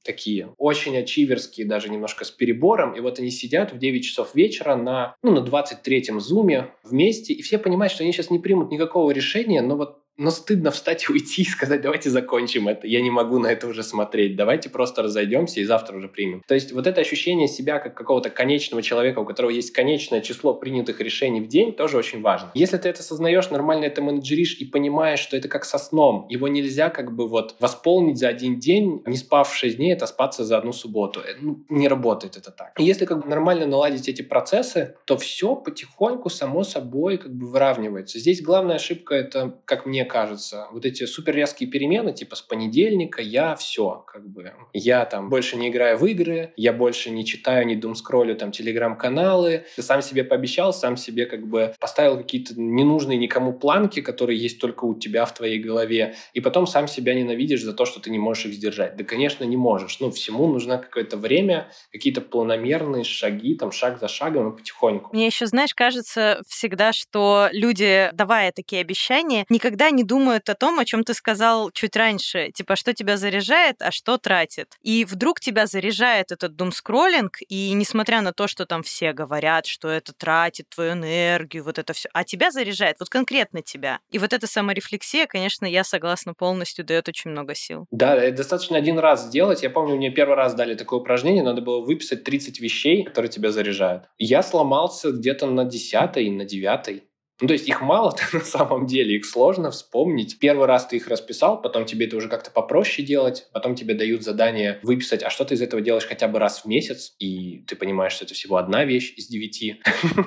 такие 0.03 0.55
очень 0.59 0.97
ачиверские, 0.97 1.67
даже 1.67 1.89
немножко 1.89 2.25
с 2.25 2.31
перебором, 2.31 2.95
и 2.95 3.01
вот 3.01 3.19
они 3.19 3.31
сидят 3.31 3.73
в 3.73 3.79
9 3.79 4.05
часов 4.05 4.35
вечера 4.35 4.77
на, 4.77 5.15
ну, 5.23 5.33
на 5.33 5.45
23-м 5.45 6.21
зуме 6.21 6.71
вместе, 6.85 7.33
и 7.33 7.43
все 7.43 7.59
понимают, 7.59 7.93
что 7.93 8.03
они 8.03 8.13
сейчас 8.13 8.31
не 8.31 8.39
примут 8.39 8.71
никакого 8.71 9.11
решения, 9.11 9.63
но 9.63 9.77
вот 9.77 10.00
но 10.21 10.31
стыдно 10.31 10.71
встать 10.71 11.09
и 11.09 11.13
уйти 11.13 11.43
и 11.43 11.45
сказать, 11.47 11.81
давайте 11.81 12.11
закончим 12.11 12.69
это, 12.69 12.87
я 12.87 13.01
не 13.01 13.11
могу 13.11 13.39
на 13.39 13.47
это 13.47 13.67
уже 13.67 13.83
смотреть, 13.83 14.37
давайте 14.37 14.69
просто 14.69 15.03
разойдемся 15.03 15.61
и 15.61 15.65
завтра 15.65 15.97
уже 15.97 16.09
примем. 16.09 16.43
То 16.47 16.55
есть 16.55 16.73
вот 16.73 16.87
это 16.87 17.01
ощущение 17.01 17.49
себя 17.49 17.79
как 17.79 17.95
какого-то 17.95 18.29
конечного 18.29 18.83
человека, 18.83 19.21
у 19.21 19.25
которого 19.25 19.51
есть 19.51 19.73
конечное 19.73 20.21
число 20.21 20.53
принятых 20.53 21.01
решений 21.01 21.41
в 21.41 21.49
день, 21.49 21.73
тоже 21.73 21.97
очень 21.97 22.21
важно. 22.21 22.51
Если 22.53 22.77
ты 22.77 22.91
это 22.91 23.01
осознаешь, 23.01 23.49
нормально 23.49 23.87
это 23.87 24.03
менеджеришь 24.03 24.59
и 24.61 24.67
понимаешь, 24.67 25.21
что 25.21 25.39
это 25.39 25.49
как 25.49 25.65
со 25.65 25.79
сном, 25.79 26.27
его 26.29 26.49
нельзя 26.49 26.91
как 26.91 27.15
бы 27.15 27.27
вот 27.27 27.57
восполнить 27.59 28.19
за 28.19 28.29
один 28.29 28.61
день, 28.61 29.03
не 29.07 29.17
спав 29.17 29.55
6 29.55 29.79
дней, 29.79 29.95
это 29.95 30.07
спаться 30.07 30.45
за 30.45 30.59
одну 30.59 30.75
субботу. 30.75 31.21
Э, 31.21 31.37
ну, 31.41 31.65
не 31.71 31.89
работает 31.89 32.37
это 32.37 32.51
так. 32.51 32.73
Если 32.79 33.07
как 33.07 33.23
бы 33.23 33.29
нормально 33.29 33.65
наладить 33.65 34.07
эти 34.07 34.21
процессы, 34.21 34.97
то 35.07 35.17
все 35.17 35.57
потихоньку, 35.57 36.29
само 36.29 36.63
собой, 36.63 37.17
как 37.17 37.33
бы 37.33 37.47
выравнивается. 37.47 38.19
Здесь 38.19 38.43
главная 38.43 38.77
ошибка 38.77 39.15
это, 39.15 39.59
как 39.65 39.87
мне 39.87 40.05
кажется, 40.11 40.69
вот 40.73 40.85
эти 40.85 41.07
супер 41.07 41.35
резкие 41.35 41.71
перемены, 41.71 42.13
типа 42.13 42.37
с 42.37 42.43
понедельника 42.43 43.23
я 43.23 43.55
все, 43.55 44.05
как 44.07 44.29
бы, 44.29 44.53
я 44.73 45.05
там 45.05 45.31
больше 45.31 45.57
не 45.57 45.69
играю 45.69 45.97
в 45.97 46.07
игры, 46.07 46.53
я 46.57 46.73
больше 46.73 47.11
не 47.11 47.25
читаю, 47.25 47.67
не 47.67 47.77
думскроллю 47.77 48.37
там 48.37 48.53
телеграм-каналы, 48.53 49.65
ты 49.77 49.83
сам 49.83 50.03
себе 50.03 50.25
пообещал, 50.25 50.73
сам 50.73 50.97
себе 50.97 51.27
как 51.27 51.47
бы 51.47 51.75
поставил 51.81 52.17
какие-то 52.17 52.61
ненужные 52.61 53.19
никому 53.19 53.53
планки, 53.53 54.01
которые 54.01 54.39
есть 54.39 54.61
только 54.61 54.85
у 54.85 54.99
тебя 54.99 55.25
в 55.25 55.35
твоей 55.35 55.59
голове, 55.59 56.15
и 56.35 56.41
потом 56.41 56.67
сам 56.67 56.89
себя 56.89 57.15
ненавидишь 57.15 57.63
за 57.63 57.73
то, 57.73 57.85
что 57.85 58.01
ты 58.01 58.11
не 58.11 58.19
можешь 58.19 58.47
их 58.47 58.55
сдержать. 58.55 58.97
Да, 58.97 59.05
конечно, 59.05 59.45
не 59.45 59.57
можешь. 59.57 60.01
Ну, 60.01 60.11
всему 60.11 60.49
нужно 60.49 60.79
какое-то 60.79 61.17
время, 61.17 61.69
какие-то 61.93 62.21
планомерные 62.21 63.05
шаги, 63.05 63.55
там, 63.55 63.73
шаг 63.73 64.01
за 64.01 64.09
шагом 64.09 64.53
и 64.53 64.57
потихоньку. 64.57 65.11
Мне 65.13 65.27
еще, 65.27 65.47
знаешь, 65.47 65.75
кажется 65.75 66.43
всегда, 66.47 66.93
что 66.93 67.49
люди, 67.53 68.11
давая 68.13 68.53
такие 68.53 68.81
обещания, 68.81 69.45
никогда 69.49 69.91
не 69.91 70.00
не 70.01 70.05
думают 70.05 70.49
о 70.49 70.55
том, 70.55 70.79
о 70.79 70.85
чем 70.87 71.05
ты 71.05 71.13
сказал 71.13 71.71
чуть 71.73 71.95
раньше, 71.95 72.51
типа, 72.53 72.75
что 72.75 72.95
тебя 72.95 73.19
заряжает, 73.19 73.77
а 73.81 73.91
что 73.91 74.17
тратит. 74.17 74.79
И 74.81 75.05
вдруг 75.05 75.41
тебя 75.41 75.67
заряжает 75.67 76.33
этот 76.33 76.57
думскроллинг, 76.57 77.37
и 77.49 77.73
несмотря 77.75 78.23
на 78.23 78.33
то, 78.33 78.49
что 78.49 78.65
там 78.65 78.83
все 78.83 79.13
говорят, 79.13 79.67
что 79.67 79.89
это 79.89 80.15
тратит 80.15 80.71
твою 80.71 80.93
энергию, 80.93 81.65
вот 81.65 81.79
это 81.79 81.93
все, 81.93 82.09
а 82.15 82.25
тебя 82.25 82.51
заряжает, 82.51 82.97
вот 82.99 83.11
конкретно 83.11 83.61
тебя. 83.61 83.99
И 84.11 84.19
вот 84.19 84.33
эта 84.33 84.47
саморефлексия, 84.47 85.27
конечно, 85.27 85.67
я 85.67 85.85
согласна 85.85 86.33
полностью, 86.33 86.83
дает 86.83 87.07
очень 87.09 87.31
много 87.31 87.55
сил. 87.55 87.87
Да, 87.91 88.15
это 88.15 88.39
достаточно 88.39 88.79
один 88.79 88.99
раз 88.99 89.27
сделать. 89.27 89.63
Я 89.63 89.69
помню, 89.69 89.97
мне 89.97 90.11
первый 90.11 90.37
раз 90.37 90.55
дали 90.55 90.75
такое 90.77 91.01
упражнение, 91.01 91.43
надо 91.43 91.61
было 91.61 91.85
выписать 91.85 92.25
30 92.25 92.59
вещей, 92.59 93.05
которые 93.05 93.31
тебя 93.31 93.53
заряжают. 93.53 94.05
Я 94.17 94.43
сломался 94.43 95.13
где-то 95.13 95.45
на 95.47 95.65
10 95.67 95.91
на 96.31 96.45
9 96.47 97.10
ну, 97.41 97.47
то 97.49 97.53
есть 97.53 97.69
их 97.69 97.81
мало 97.81 98.15
на 98.33 98.41
самом 98.41 98.87
деле, 98.87 99.17
их 99.17 99.27
сложно 99.27 99.71
вспомнить. 99.71 100.39
Первый 100.39 100.67
раз 100.67 100.87
ты 100.87 100.97
их 100.97 101.09
расписал, 101.09 101.61
потом 101.61 101.85
тебе 101.87 102.07
это 102.07 102.17
уже 102.17 102.29
как-то 102.29 102.51
попроще 102.51 103.07
делать, 103.07 103.49
потом 103.53 103.75
тебе 103.75 103.95
дают 103.95 104.23
задание 104.23 104.79
выписать, 104.83 105.23
а 105.23 105.31
что 105.31 105.45
ты 105.45 105.55
из 105.55 105.63
этого 105.63 105.83
делаешь 105.83 106.07
хотя 106.07 106.29
бы 106.29 106.39
раз 106.39 106.61
в 106.61 106.65
месяц, 106.67 107.15
и 107.19 107.65
ты 107.67 107.77
понимаешь, 107.77 108.13
что 108.13 108.25
это 108.25 108.35
всего 108.35 108.57
одна 108.57 108.85
вещь 108.85 109.15
из 109.17 109.29
девяти. 109.29 109.81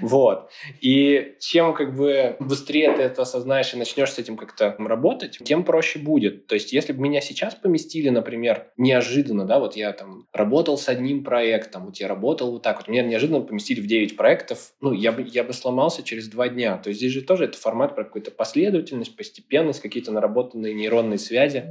Вот. 0.00 0.50
И 0.80 1.34
чем 1.40 1.74
как 1.74 1.96
бы 1.96 2.36
быстрее 2.40 2.92
ты 2.94 3.02
это 3.02 3.22
осознаешь 3.22 3.72
и 3.74 3.76
начнешь 3.76 4.12
с 4.12 4.18
этим 4.18 4.36
как-то 4.36 4.74
работать, 4.78 5.38
тем 5.44 5.64
проще 5.64 5.98
будет. 5.98 6.46
То 6.46 6.54
есть 6.54 6.72
если 6.72 6.92
бы 6.92 7.00
меня 7.00 7.20
сейчас 7.20 7.54
поместили, 7.54 8.08
например, 8.08 8.68
неожиданно, 8.76 9.44
да, 9.44 9.58
вот 9.58 9.76
я 9.76 9.92
там 9.92 10.26
работал 10.32 10.78
с 10.78 10.88
одним 10.88 11.24
проектом, 11.24 11.86
вот 11.86 11.96
я 11.96 12.08
работал 12.08 12.52
вот 12.52 12.62
так 12.62 12.78
вот, 12.78 12.88
меня 12.88 13.02
неожиданно 13.02 13.40
поместили 13.40 13.80
в 13.80 13.86
9 13.86 14.16
проектов, 14.16 14.72
ну, 14.80 14.92
я 14.92 15.12
бы, 15.12 15.22
я 15.22 15.44
бы 15.44 15.52
сломался 15.52 16.02
через 16.02 16.28
два 16.28 16.48
дня 16.48 16.57
дня. 16.58 16.76
То 16.76 16.88
есть 16.88 16.98
здесь 16.98 17.12
же 17.12 17.22
тоже 17.22 17.44
это 17.44 17.56
формат 17.56 17.94
про 17.94 18.04
какую-то 18.04 18.32
последовательность, 18.32 19.16
постепенность, 19.16 19.80
какие-то 19.80 20.10
наработанные 20.10 20.74
нейронные 20.74 21.18
связи 21.18 21.64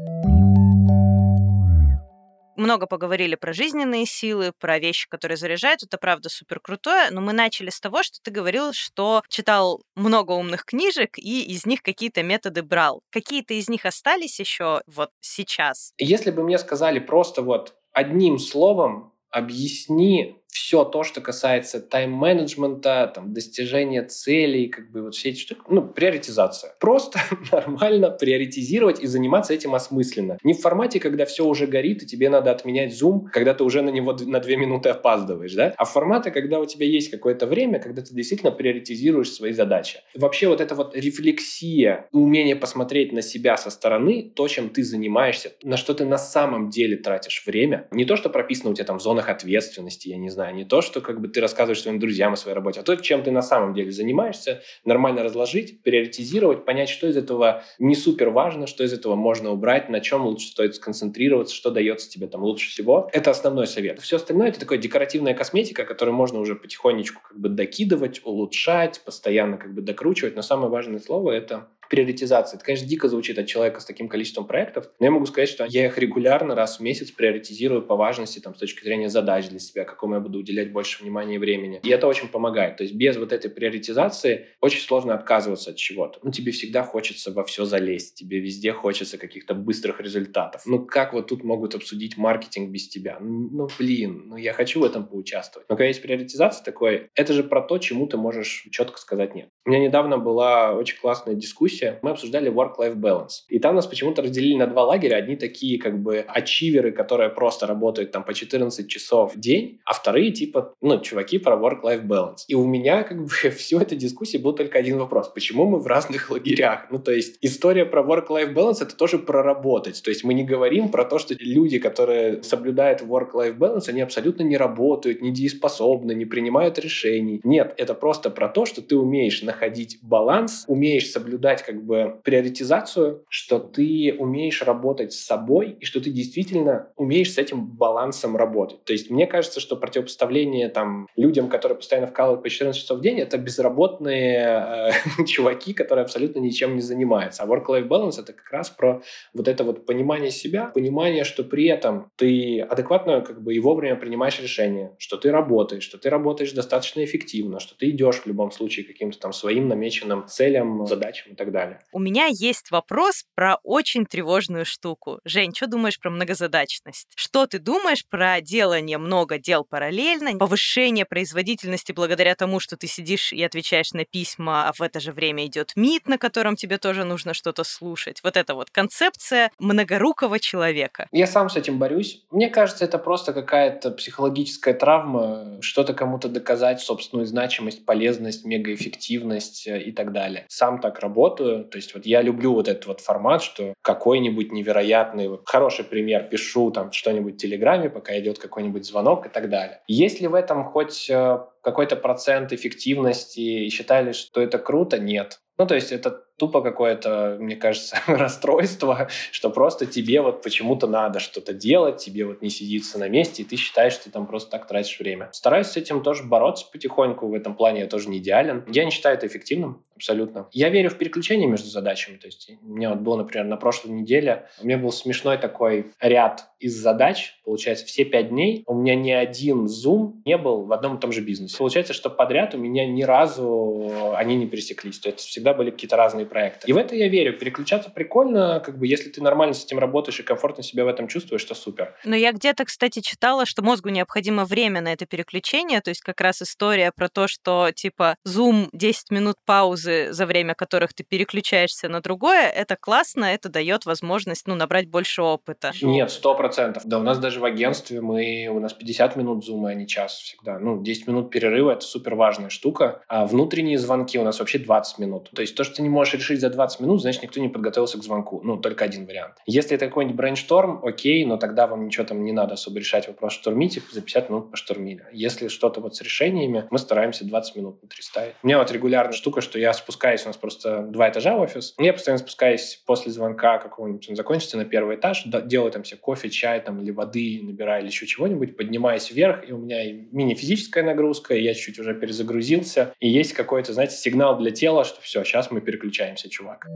много 2.58 2.88
поговорили 2.88 3.36
про 3.36 3.54
жизненные 3.54 4.08
силы, 4.08 4.52
про 4.60 4.80
вещи, 4.80 5.08
которые 5.08 5.38
заряжают. 5.38 5.84
Это 5.84 6.00
правда 6.00 6.28
супер 6.28 6.60
крутое. 6.60 7.12
Но 7.12 7.22
мы 7.22 7.32
начали 7.32 7.70
с 7.70 7.80
того, 7.80 8.02
что 8.02 8.18
ты 8.22 8.32
говорил, 8.32 8.74
что 8.74 9.22
читал 9.30 9.84
много 9.96 10.32
умных 10.32 10.66
книжек 10.66 11.20
и 11.20 11.44
из 11.44 11.68
них 11.68 11.84
какие-то 11.84 12.24
методы 12.24 12.64
брал. 12.64 13.04
Какие-то 13.12 13.54
из 13.54 13.70
них 13.70 13.86
остались 13.86 14.40
еще 14.40 14.82
вот 14.88 15.12
сейчас? 15.20 15.94
Если 16.00 16.32
бы 16.32 16.44
мне 16.44 16.58
сказали 16.58 16.98
просто 16.98 17.44
вот 17.44 17.76
одним 17.94 18.40
словом 18.40 19.14
объясни 19.30 20.42
все 20.50 20.84
то, 20.84 21.04
что 21.04 21.22
касается 21.22 21.80
тайм-менеджмента, 21.80 23.12
там, 23.14 23.34
достижения 23.34 24.04
целей, 24.04 24.68
как 24.68 24.92
бы 24.92 25.04
вот 25.04 25.16
все 25.16 25.30
эти 25.30 25.40
штуки, 25.40 25.62
ну, 25.70 25.82
приоритизация. 25.82 26.76
Просто 26.80 27.20
нормально 27.52 28.10
приоритизировать 28.10 29.00
и 29.00 29.08
заниматься 29.08 29.54
этим 29.54 29.76
осмысленно. 29.76 30.38
Не 30.44 30.54
в 30.54 30.60
формате, 30.60 31.00
когда 31.00 31.26
все 31.26 31.46
уже 31.46 31.68
горит, 31.68 32.04
и 32.04 32.06
тебе 32.06 32.30
надо 32.30 32.52
отменять 32.52 32.92
Zoom, 33.00 33.28
когда 33.32 33.54
ты 33.54 33.64
уже 33.64 33.82
на 33.82 33.90
него 33.90 34.14
на 34.14 34.40
две 34.40 34.58
минуты 34.58 34.90
опаздываешь, 34.90 35.54
да? 35.54 35.74
А 35.78 35.86
в 35.86 35.92
формате, 35.92 36.32
когда 36.32 36.60
у 36.60 36.66
тебя 36.66 36.86
есть 36.86 37.12
какое-то 37.12 37.46
время, 37.46 37.80
когда 37.80 38.02
ты 38.02 38.14
действительно 38.14 38.52
приоритизируешь 38.52 39.32
свои 39.32 39.54
задачи. 39.54 40.00
Вообще 40.16 40.48
вот 40.48 40.62
эта 40.62 40.76
вот 40.76 40.96
рефлексия, 40.96 42.08
умение 42.12 42.56
посмотреть 42.56 43.12
на 43.14 43.22
себя 43.22 43.58
со 43.58 43.70
стороны, 43.70 44.32
то, 44.36 44.48
чем 44.48 44.70
ты 44.70 44.84
занимаешься, 44.84 45.52
на 45.64 45.78
что 45.78 45.94
ты 45.94 46.06
на 46.06 46.18
самом 46.18 46.70
деле 46.70 46.98
тратишь 46.98 47.44
время, 47.46 47.88
не 47.92 48.06
то, 48.06 48.16
что 48.16 48.30
прописано 48.30 48.72
у 48.72 48.74
тебя 48.74 48.86
там 48.86 49.00
в 49.00 49.02
зонах 49.02 49.30
ответственности, 49.30 50.10
я 50.10 50.18
не 50.18 50.30
знаю, 50.30 50.37
не 50.52 50.66
то, 50.66 50.82
что 50.82 51.02
как 51.02 51.20
бы 51.22 51.28
ты 51.28 51.42
рассказываешь 51.42 51.82
своим 51.82 52.00
друзьям 52.00 52.34
о 52.34 52.36
своей 52.36 52.56
работе, 52.56 52.80
а 52.80 52.84
то, 52.84 52.96
чем 52.96 53.24
ты 53.24 53.32
на 53.32 53.42
самом 53.42 53.74
деле 53.74 53.92
занимаешься, 53.92 54.62
нормально 54.86 55.24
разложить, 55.24 55.82
приоритизировать, 55.84 56.66
понять, 56.66 56.90
что 56.90 57.08
из 57.08 57.18
этого 57.18 57.64
не 57.80 57.96
супер 57.96 58.30
важно, 58.30 58.68
что 58.68 58.84
из 58.84 58.94
этого 58.94 59.16
можно 59.16 59.52
убрать, 59.52 59.90
на 59.90 60.00
чем 60.00 60.26
лучше 60.26 60.48
стоит 60.48 60.76
сконцентрироваться, 60.76 61.56
что 61.56 61.72
дается 61.72 62.10
тебе 62.10 62.28
там 62.28 62.44
лучше 62.44 62.70
всего. 62.70 63.10
Это 63.14 63.32
основной 63.32 63.68
совет. 63.68 64.00
Все 64.00 64.18
остальное— 64.18 64.48
это 64.50 64.60
такая 64.60 64.80
декоративная 64.80 65.34
косметика, 65.34 65.86
которую 65.86 66.16
можно 66.16 66.40
уже 66.40 66.56
потихонечку 66.56 67.22
как 67.28 67.40
бы 67.40 67.50
докидывать, 67.50 68.22
улучшать, 68.24 69.02
постоянно 69.04 69.58
как 69.58 69.74
бы 69.74 69.82
докручивать. 69.82 70.36
Но 70.36 70.42
самое 70.42 70.70
важное 70.70 71.00
слово— 71.00 71.32
это 71.34 71.68
приоритизация. 71.90 72.58
Это, 72.58 72.66
конечно, 72.66 72.88
дико 72.88 73.08
звучит 73.08 73.38
от 73.40 73.48
человека 73.48 73.80
с 73.80 73.86
таким 73.86 74.08
количеством 74.08 74.48
проектов, 74.48 74.90
но 75.00 75.06
я 75.06 75.12
могу 75.12 75.26
сказать, 75.26 75.50
что 75.50 75.66
я 75.66 75.86
их 75.86 75.98
регулярно 75.98 76.56
раз 76.56 76.80
в 76.80 76.82
месяц 76.82 77.12
приоритизирую 77.12 77.82
по 77.82 77.96
важности 77.96 78.40
там, 78.40 78.56
с 78.56 78.60
точки 78.60 78.84
зрения 78.84 79.10
задач 79.10 79.48
для 79.48 79.60
себя, 79.60 79.84
какому 79.84 80.16
я 80.16 80.20
буду 80.20 80.40
уделять 80.40 80.72
больше 80.72 81.04
внимания 81.04 81.36
и 81.36 81.38
времени. 81.38 81.80
И 81.84 81.90
это 81.90 82.08
очень 82.08 82.28
помогает. 82.28 82.78
То 82.78 82.84
есть 82.84 82.96
без 82.96 83.18
вот 83.18 83.32
этой 83.32 83.50
приоритизации 83.50 84.48
очень 84.62 84.82
сложно 84.82 85.14
отказываться 85.14 85.72
от 85.72 85.78
чего-то. 85.78 86.20
Ну, 86.24 86.32
тебе 86.32 86.52
всегда 86.52 86.84
хочется 86.84 87.32
во 87.32 87.44
все 87.44 87.66
залезть, 87.66 88.16
тебе 88.16 88.40
везде 88.40 88.72
хочется 88.72 89.18
каких-то 89.18 89.54
быстрых 89.54 90.02
результатов. 90.02 90.62
Ну, 90.66 90.86
как 90.86 91.14
вот 91.14 91.28
тут 91.28 91.44
могут 91.44 91.76
обсудить 91.76 92.18
маркетинг 92.18 92.70
без 92.70 92.88
тебя? 92.88 93.18
Ну 93.20 93.68
блин, 93.78 94.24
ну 94.28 94.38
я 94.38 94.54
хочу 94.54 94.80
в 94.80 94.84
этом 94.84 95.06
поучаствовать. 95.08 95.68
Но 95.70 95.76
когда 95.76 95.88
есть 95.88 96.02
приоритизация 96.02 96.64
такой, 96.64 97.10
это 97.16 97.34
же 97.34 97.44
про 97.44 97.62
то, 97.62 97.78
чему 97.78 98.08
ты 98.08 98.18
можешь 98.18 98.68
четко 98.72 99.00
сказать 99.00 99.36
нет. 99.36 99.50
У 99.66 99.70
меня 99.70 99.80
недавно 99.80 100.18
была 100.18 100.74
очень 100.74 101.00
классная 101.00 101.36
дискуссия 101.36 101.77
дискуссия, 101.78 102.00
мы 102.02 102.12
обсуждали 102.12 102.52
work-life 102.52 102.96
balance. 102.96 103.44
И 103.50 103.60
там 103.60 103.76
нас 103.76 103.88
почему-то 103.88 104.22
разделили 104.22 104.56
на 104.56 104.68
два 104.68 104.84
лагеря. 104.84 105.18
Одни 105.18 105.36
такие 105.36 105.80
как 105.80 106.02
бы 106.02 106.26
ачиверы, 106.28 106.92
которые 106.92 107.30
просто 107.30 107.68
работают 107.68 108.12
там 108.12 108.24
по 108.24 108.34
14 108.34 108.88
часов 108.88 109.36
в 109.36 109.40
день, 109.40 109.80
а 109.86 109.94
вторые 109.94 110.32
типа, 110.32 110.74
ну, 110.82 111.00
чуваки 111.02 111.38
про 111.38 111.56
work-life 111.56 112.06
balance. 112.06 112.46
И 112.48 112.56
у 112.56 112.66
меня 112.66 113.04
как 113.04 113.24
бы 113.24 113.28
всю 113.52 113.80
эту 113.80 113.96
дискуссию 113.96 114.42
был 114.42 114.54
только 114.54 114.80
один 114.80 114.98
вопрос. 114.98 115.30
Почему 115.30 115.66
мы 115.66 115.80
в 115.80 115.88
разных 115.88 116.30
лагерях? 116.30 116.88
Ну, 116.92 117.00
то 117.00 117.12
есть 117.12 117.38
история 117.42 117.86
про 117.86 118.02
work-life 118.02 118.54
balance 118.54 118.82
это 118.82 118.96
тоже 118.96 119.20
про 119.20 119.44
работать. 119.44 120.02
То 120.04 120.10
есть 120.10 120.24
мы 120.24 120.34
не 120.34 120.44
говорим 120.44 120.90
про 120.90 121.06
то, 121.06 121.20
что 121.20 121.36
люди, 121.40 121.80
которые 121.80 122.44
соблюдают 122.44 123.02
work-life 123.02 123.58
balance, 123.58 123.90
они 123.90 124.02
абсолютно 124.02 124.44
не 124.44 124.58
работают, 124.58 125.22
не 125.22 125.32
дееспособны, 125.32 126.14
не 126.14 126.26
принимают 126.26 126.80
решений. 126.80 127.42
Нет, 127.44 127.74
это 127.78 127.94
просто 127.94 128.30
про 128.30 128.50
то, 128.50 128.66
что 128.66 128.82
ты 128.82 128.96
умеешь 128.96 129.42
находить 129.44 130.00
баланс, 130.02 130.66
умеешь 130.68 131.10
соблюдать 131.12 131.62
как 131.68 131.84
бы 131.84 132.22
приоритизацию, 132.24 133.26
что 133.28 133.60
ты 133.60 134.16
умеешь 134.18 134.62
работать 134.62 135.12
с 135.12 135.20
собой 135.20 135.76
и 135.82 135.86
что 135.86 136.00
ты 136.00 136.12
действительно 136.12 136.88
умеешь 136.96 137.34
с 137.34 137.38
этим 137.38 137.68
балансом 137.68 138.38
работать. 138.38 138.86
То 138.86 138.94
есть 138.94 139.10
мне 139.10 139.28
кажется, 139.28 139.60
что 139.60 139.76
противопоставление 139.76 140.70
там 140.70 141.10
людям, 141.18 141.50
которые 141.50 141.78
постоянно 141.78 142.08
вкалывают 142.08 142.42
по 142.42 142.50
14 142.50 142.82
часов 142.82 143.00
в 143.00 143.02
день, 143.02 143.20
это 143.20 143.38
безработные 143.38 144.92
э, 145.20 145.26
чуваки, 145.26 145.74
которые 145.74 146.04
абсолютно 146.04 146.40
ничем 146.40 146.76
не 146.76 146.82
занимаются. 146.82 147.44
А 147.44 147.48
work-life 147.48 147.88
balance— 147.90 148.18
это 148.20 148.32
как 148.32 148.50
раз 148.50 148.70
про 148.70 149.02
вот 149.34 149.50
это 149.50 149.66
вот 149.66 149.86
понимание 149.86 150.32
себя, 150.32 150.68
понимание, 150.68 151.26
что 151.26 151.44
при 151.44 151.66
этом 151.66 152.10
ты 152.16 152.62
адекватно 152.62 153.20
как 153.20 153.44
бы 153.44 153.54
и 153.54 153.60
вовремя 153.60 153.98
принимаешь 153.98 154.40
решения, 154.40 154.96
что 155.00 155.18
ты 155.18 155.32
работаешь, 155.32 155.84
что 155.84 155.98
ты 155.98 156.10
работаешь 156.10 156.54
достаточно 156.54 157.04
эффективно, 157.04 157.60
что 157.60 157.78
ты 157.78 157.90
идешь 157.90 158.22
в 158.22 158.26
любом 158.26 158.52
случае 158.52 158.86
каким-то 158.86 159.20
там 159.20 159.34
своим 159.34 159.68
намеченным 159.68 160.28
целям, 160.28 160.88
задачам 160.88 161.34
и 161.34 161.36
так 161.36 161.52
далее 161.52 161.57
далее. 161.58 161.80
У 161.92 162.00
меня 162.00 162.28
есть 162.28 162.72
вопрос 162.72 163.26
про 163.36 163.58
очень 163.64 164.06
тревожную 164.06 164.66
штуку. 164.66 165.20
Жень, 165.26 165.54
что 165.56 165.68
думаешь 165.68 166.00
про 166.00 166.10
многозадачность? 166.10 167.08
Что 167.16 167.48
ты 167.48 167.60
думаешь 167.60 168.06
про 168.08 168.42
делание 168.42 168.98
много 168.98 169.40
дел 169.40 169.64
параллельно, 169.64 170.38
повышение 170.38 171.06
производительности 171.06 171.92
благодаря 171.92 172.36
тому, 172.36 172.60
что 172.60 172.78
ты 172.78 172.88
сидишь 172.88 173.34
и 173.34 173.44
отвечаешь 173.44 173.94
на 173.94 174.06
письма, 174.06 174.68
а 174.70 174.74
в 174.74 174.82
это 174.82 175.00
же 175.00 175.12
время 175.12 175.46
идет 175.46 175.72
МИД, 175.76 176.08
на 176.08 176.18
котором 176.18 176.56
тебе 176.56 176.78
тоже 176.78 177.04
нужно 177.04 177.34
что-то 177.34 177.64
слушать. 177.64 178.20
Вот 178.24 178.38
эта 178.38 178.54
вот 178.54 178.70
концепция 178.70 179.52
многорукого 179.60 180.40
человека. 180.40 181.08
Я 181.12 181.28
сам 181.28 181.50
с 181.50 181.56
этим 181.56 181.80
борюсь. 181.80 182.24
Мне 182.32 182.50
кажется, 182.50 182.86
это 182.86 182.98
просто 182.98 183.34
какая-то 183.34 183.92
психологическая 183.92 184.74
травма, 184.74 185.62
что-то 185.62 185.94
кому-то 185.94 186.30
доказать, 186.30 186.82
собственную 186.82 187.26
значимость, 187.26 187.86
полезность, 187.86 188.46
мегаэффективность 188.46 189.68
э, 189.68 189.82
и 189.82 189.92
так 189.92 190.12
далее. 190.12 190.46
Сам 190.50 190.80
так 190.80 191.00
работаю, 191.00 191.47
делаю. 191.48 191.66
То 191.66 191.78
есть 191.78 191.94
вот 191.94 192.06
я 192.06 192.22
люблю 192.22 192.54
вот 192.54 192.68
этот 192.68 192.86
вот 192.88 193.02
формат, 193.02 193.42
что 193.42 193.74
какой-нибудь 193.82 194.52
невероятный, 194.52 195.30
хороший 195.46 195.86
пример, 195.86 196.24
пишу 196.24 196.72
там 196.72 196.92
что-нибудь 196.92 197.36
в 197.36 197.38
Телеграме, 197.38 197.90
пока 197.90 198.18
идет 198.20 198.40
какой-нибудь 198.40 198.86
звонок 198.86 199.26
и 199.26 199.30
так 199.30 199.50
далее. 199.50 199.82
Есть 199.88 200.22
ли 200.22 200.28
в 200.28 200.36
этом 200.36 200.64
хоть 200.64 201.10
э, 201.10 201.40
какой-то 201.62 201.96
процент 201.96 202.54
эффективности 202.54 203.40
и 203.40 203.70
считали, 203.70 204.12
что 204.12 204.42
это 204.42 204.58
круто? 204.60 205.00
Нет. 205.00 205.40
Ну, 205.58 205.66
то 205.66 205.76
есть 205.76 205.92
это 205.92 206.24
тупо 206.38 206.62
какое-то, 206.62 207.38
мне 207.40 207.56
кажется, 207.56 207.98
расстройство, 208.08 209.10
что 209.32 209.50
просто 209.50 209.86
тебе 209.86 210.22
вот 210.22 210.42
почему-то 210.42 210.88
надо 210.88 211.20
что-то 211.20 211.54
делать, 211.54 211.98
тебе 211.98 212.26
вот 212.26 212.42
не 212.42 212.50
сидится 212.50 213.00
на 213.00 213.10
месте, 213.10 213.44
и 213.44 213.46
ты 213.46 213.56
считаешь, 213.56 213.94
что 213.94 214.06
ты 214.06 214.12
там 214.12 214.28
просто 214.28 214.52
так 214.52 214.68
тратишь 214.68 215.00
время. 215.00 215.30
Стараюсь 215.34 215.68
с 215.68 215.78
этим 215.78 216.02
тоже 216.02 216.24
бороться 216.24 216.66
потихоньку, 216.72 217.28
в 217.28 217.34
этом 217.34 217.56
плане 217.56 217.82
я 217.82 217.88
тоже 217.88 218.10
не 218.10 218.20
идеален. 218.20 218.64
Я 218.68 218.86
не 218.86 218.92
считаю 218.92 219.16
это 219.16 219.28
эффективным, 219.28 219.84
абсолютно. 219.96 220.48
Я 220.52 220.70
верю 220.70 220.90
в 220.90 220.98
переключение 220.98 221.48
между 221.48 221.70
задачами, 221.70 222.18
то 222.18 222.28
есть 222.28 222.52
у 222.62 222.68
меня 222.68 222.92
вот 222.92 223.00
было, 223.00 223.18
например, 223.18 223.46
на 223.46 223.58
прошлой 223.58 223.92
неделе, 223.92 224.48
у 224.62 224.66
меня 224.66 224.78
был 224.78 224.92
смешной 224.92 225.38
такой 225.38 225.92
ряд 226.00 226.50
из 226.60 226.76
задач, 226.76 227.36
получается, 227.44 227.86
все 227.86 228.06
пять 228.06 228.30
дней 228.30 228.64
у 228.66 228.74
меня 228.74 228.96
ни 228.96 229.12
один 229.12 229.66
Zoom 229.66 230.22
не 230.26 230.38
был 230.38 230.64
в 230.64 230.74
одном 230.74 230.98
и 230.98 231.00
том 231.00 231.12
же 231.12 231.22
бизнесе. 231.22 231.58
Получается, 231.58 231.94
что 231.94 232.10
подряд 232.10 232.54
у 232.56 232.58
меня 232.58 232.86
ни 232.86 233.04
разу 233.04 234.14
они 234.16 234.36
не 234.36 234.48
пересеклись, 234.48 235.00
то 235.00 235.10
есть 235.10 235.20
всегда 235.20 235.54
были 235.54 235.72
какие-то 235.72 235.98
разные 235.98 236.26
проекты. 236.28 236.68
И 236.68 236.74
в 236.74 236.78
это 236.78 236.96
я 236.96 237.08
верю. 237.08 237.38
Переключаться 237.38 237.90
прикольно, 237.90 238.60
как 238.60 238.78
бы 238.78 238.88
если 238.88 239.10
ты 239.10 239.22
нормально 239.22 239.54
с 239.54 239.66
этим 239.66 239.80
работаешь 239.80 240.20
и 240.20 240.24
комфортно 240.24 240.64
себя 240.64 240.86
в 240.86 240.88
этом 240.88 241.08
чувствуешь, 241.08 241.44
то 241.44 241.56
супер. 241.56 241.96
Но 242.04 242.16
я 242.16 242.32
где-то, 242.32 242.66
кстати, 242.66 243.02
читала, 243.02 243.46
что 243.46 243.62
мозгу 243.62 243.90
необходимо 243.90 244.46
время 244.46 244.82
на 244.82 244.94
это 244.94 245.06
переключение, 245.06 245.82
то 245.82 245.90
есть 245.90 246.02
как 246.02 246.22
раз 246.22 246.42
история 246.42 246.92
про 246.96 247.10
то, 247.10 247.28
что 247.28 247.72
типа 247.74 248.16
Zoom 248.28 248.70
10 248.74 249.12
минут 249.12 249.36
паузы, 249.46 250.12
за 250.12 250.26
время 250.26 250.54
которых 250.54 250.94
ты 250.94 251.04
переключаешься 251.04 251.90
на 251.90 252.02
другое, 252.02 252.48
это 252.48 252.76
классно, 252.76 253.26
это 253.26 253.50
дает 253.50 253.86
возможность, 253.86 254.48
ну, 254.48 254.56
набрать 254.56 254.88
больше 254.88 255.22
опыта. 255.22 255.72
Нет, 255.82 256.12
сто 256.12 256.36
процентов. 256.36 256.84
Да, 256.86 257.00
у 257.00 257.04
нас 257.04 257.20
даже 257.20 257.40
в 257.40 257.46
агентстве 257.46 258.02
мы, 258.02 258.48
у 258.50 258.60
нас 258.60 258.74
50 258.74 259.16
минут 259.16 259.46
зума, 259.46 259.70
а 259.70 259.74
не 259.74 259.88
час 259.88 260.14
всегда. 260.14 260.60
Ну, 260.60 260.82
10 260.82 261.08
минут 261.08 261.30
перерыва— 261.30 261.72
это 261.74 261.82
супер 261.82 262.16
важная 262.16 262.50
штука. 262.50 263.02
А 263.08 263.26
внутренние 263.26 263.78
звонки 263.78 264.18
у 264.20 264.24
нас 264.24 264.40
вообще 264.40 264.60
20 264.60 265.00
минут. 265.00 265.30
То 265.34 265.42
есть 265.42 265.56
то, 265.56 265.64
что 265.64 265.76
ты 265.76 265.82
не 265.82 265.90
можешь 265.90 266.16
решить 266.18 266.42
за 266.42 266.50
20 266.50 266.82
минут, 266.82 267.02
значит, 267.02 267.24
никто 267.24 267.40
не 267.40 267.50
подготовился 267.50 267.98
к 267.98 268.04
звонку. 268.04 268.42
Ну, 268.44 268.58
только 268.58 268.86
один 268.86 269.06
вариант. 269.06 269.36
Если 269.46 269.76
это 269.76 269.88
какой-нибудь 269.88 270.18
brainstorm, 270.18 270.84
окей, 270.84 271.26
но 271.26 271.38
тогда 271.38 271.68
вам 271.68 271.86
ничего 271.86 272.06
там 272.06 272.24
не 272.24 272.32
надо 272.32 272.54
особо 272.54 272.80
решать 272.80 273.08
вопрос 273.08 273.34
штурмите, 273.34 273.82
за 273.92 274.02
50 274.02 274.30
минут 274.30 274.52
поштурмили. 274.52 275.06
Если 275.12 275.48
что-то 275.48 275.82
вот 275.82 275.96
с 275.96 276.02
решениями, 276.02 276.68
мы 276.70 276.78
стараемся 276.80 277.26
20 277.26 277.56
минут 277.56 277.80
внутри 277.82 278.02
ставить. 278.02 278.36
У 278.44 278.48
меня 278.48 278.58
вот 278.60 278.72
регулярная 278.72 279.14
штука, 279.14 279.42
что 279.42 279.60
я 279.60 279.74
спускаюсь, 279.74 280.24
у 280.26 280.28
нас 280.28 280.38
просто 280.38 280.82
два 280.82 281.10
этажа 281.10 281.36
офис, 281.38 281.74
я 281.78 281.94
постоянно 281.94 282.20
спускаюсь 282.20 282.82
после 282.86 283.12
звонка 283.12 283.58
какого-нибудь, 283.58 284.10
он 284.10 284.16
закончится 284.16 284.58
на 284.58 284.66
первый 284.66 284.96
этаж, 284.96 285.24
делаю 285.26 285.72
там 285.72 285.84
себе 285.84 285.98
кофе, 285.98 286.30
чай 286.30 286.60
там 286.62 286.82
или 286.82 286.92
воды, 286.92 287.40
набираю 287.44 287.82
или 287.82 287.90
еще 287.90 288.06
чего-нибудь, 288.06 288.58
поднимаюсь 288.58 289.12
вверх, 289.12 289.48
и 289.48 289.54
у 289.54 289.58
меня 289.58 289.84
мини-физическая 290.12 290.84
нагрузка, 290.84 291.36
и 291.36 291.44
я 291.44 291.54
чуть-чуть 291.54 291.80
уже 291.80 291.94
перезагрузился, 291.94 292.94
и 293.00 293.10
есть 293.10 293.34
какой-то, 293.34 293.74
знаете, 293.74 293.96
сигнал 293.96 294.38
для 294.38 294.52
тела, 294.52 294.84
что 294.84 295.02
все, 295.02 295.24
сейчас 295.24 295.52
мы 295.52 295.62
переключаемся, 295.62 296.07
чувак. 296.30 296.68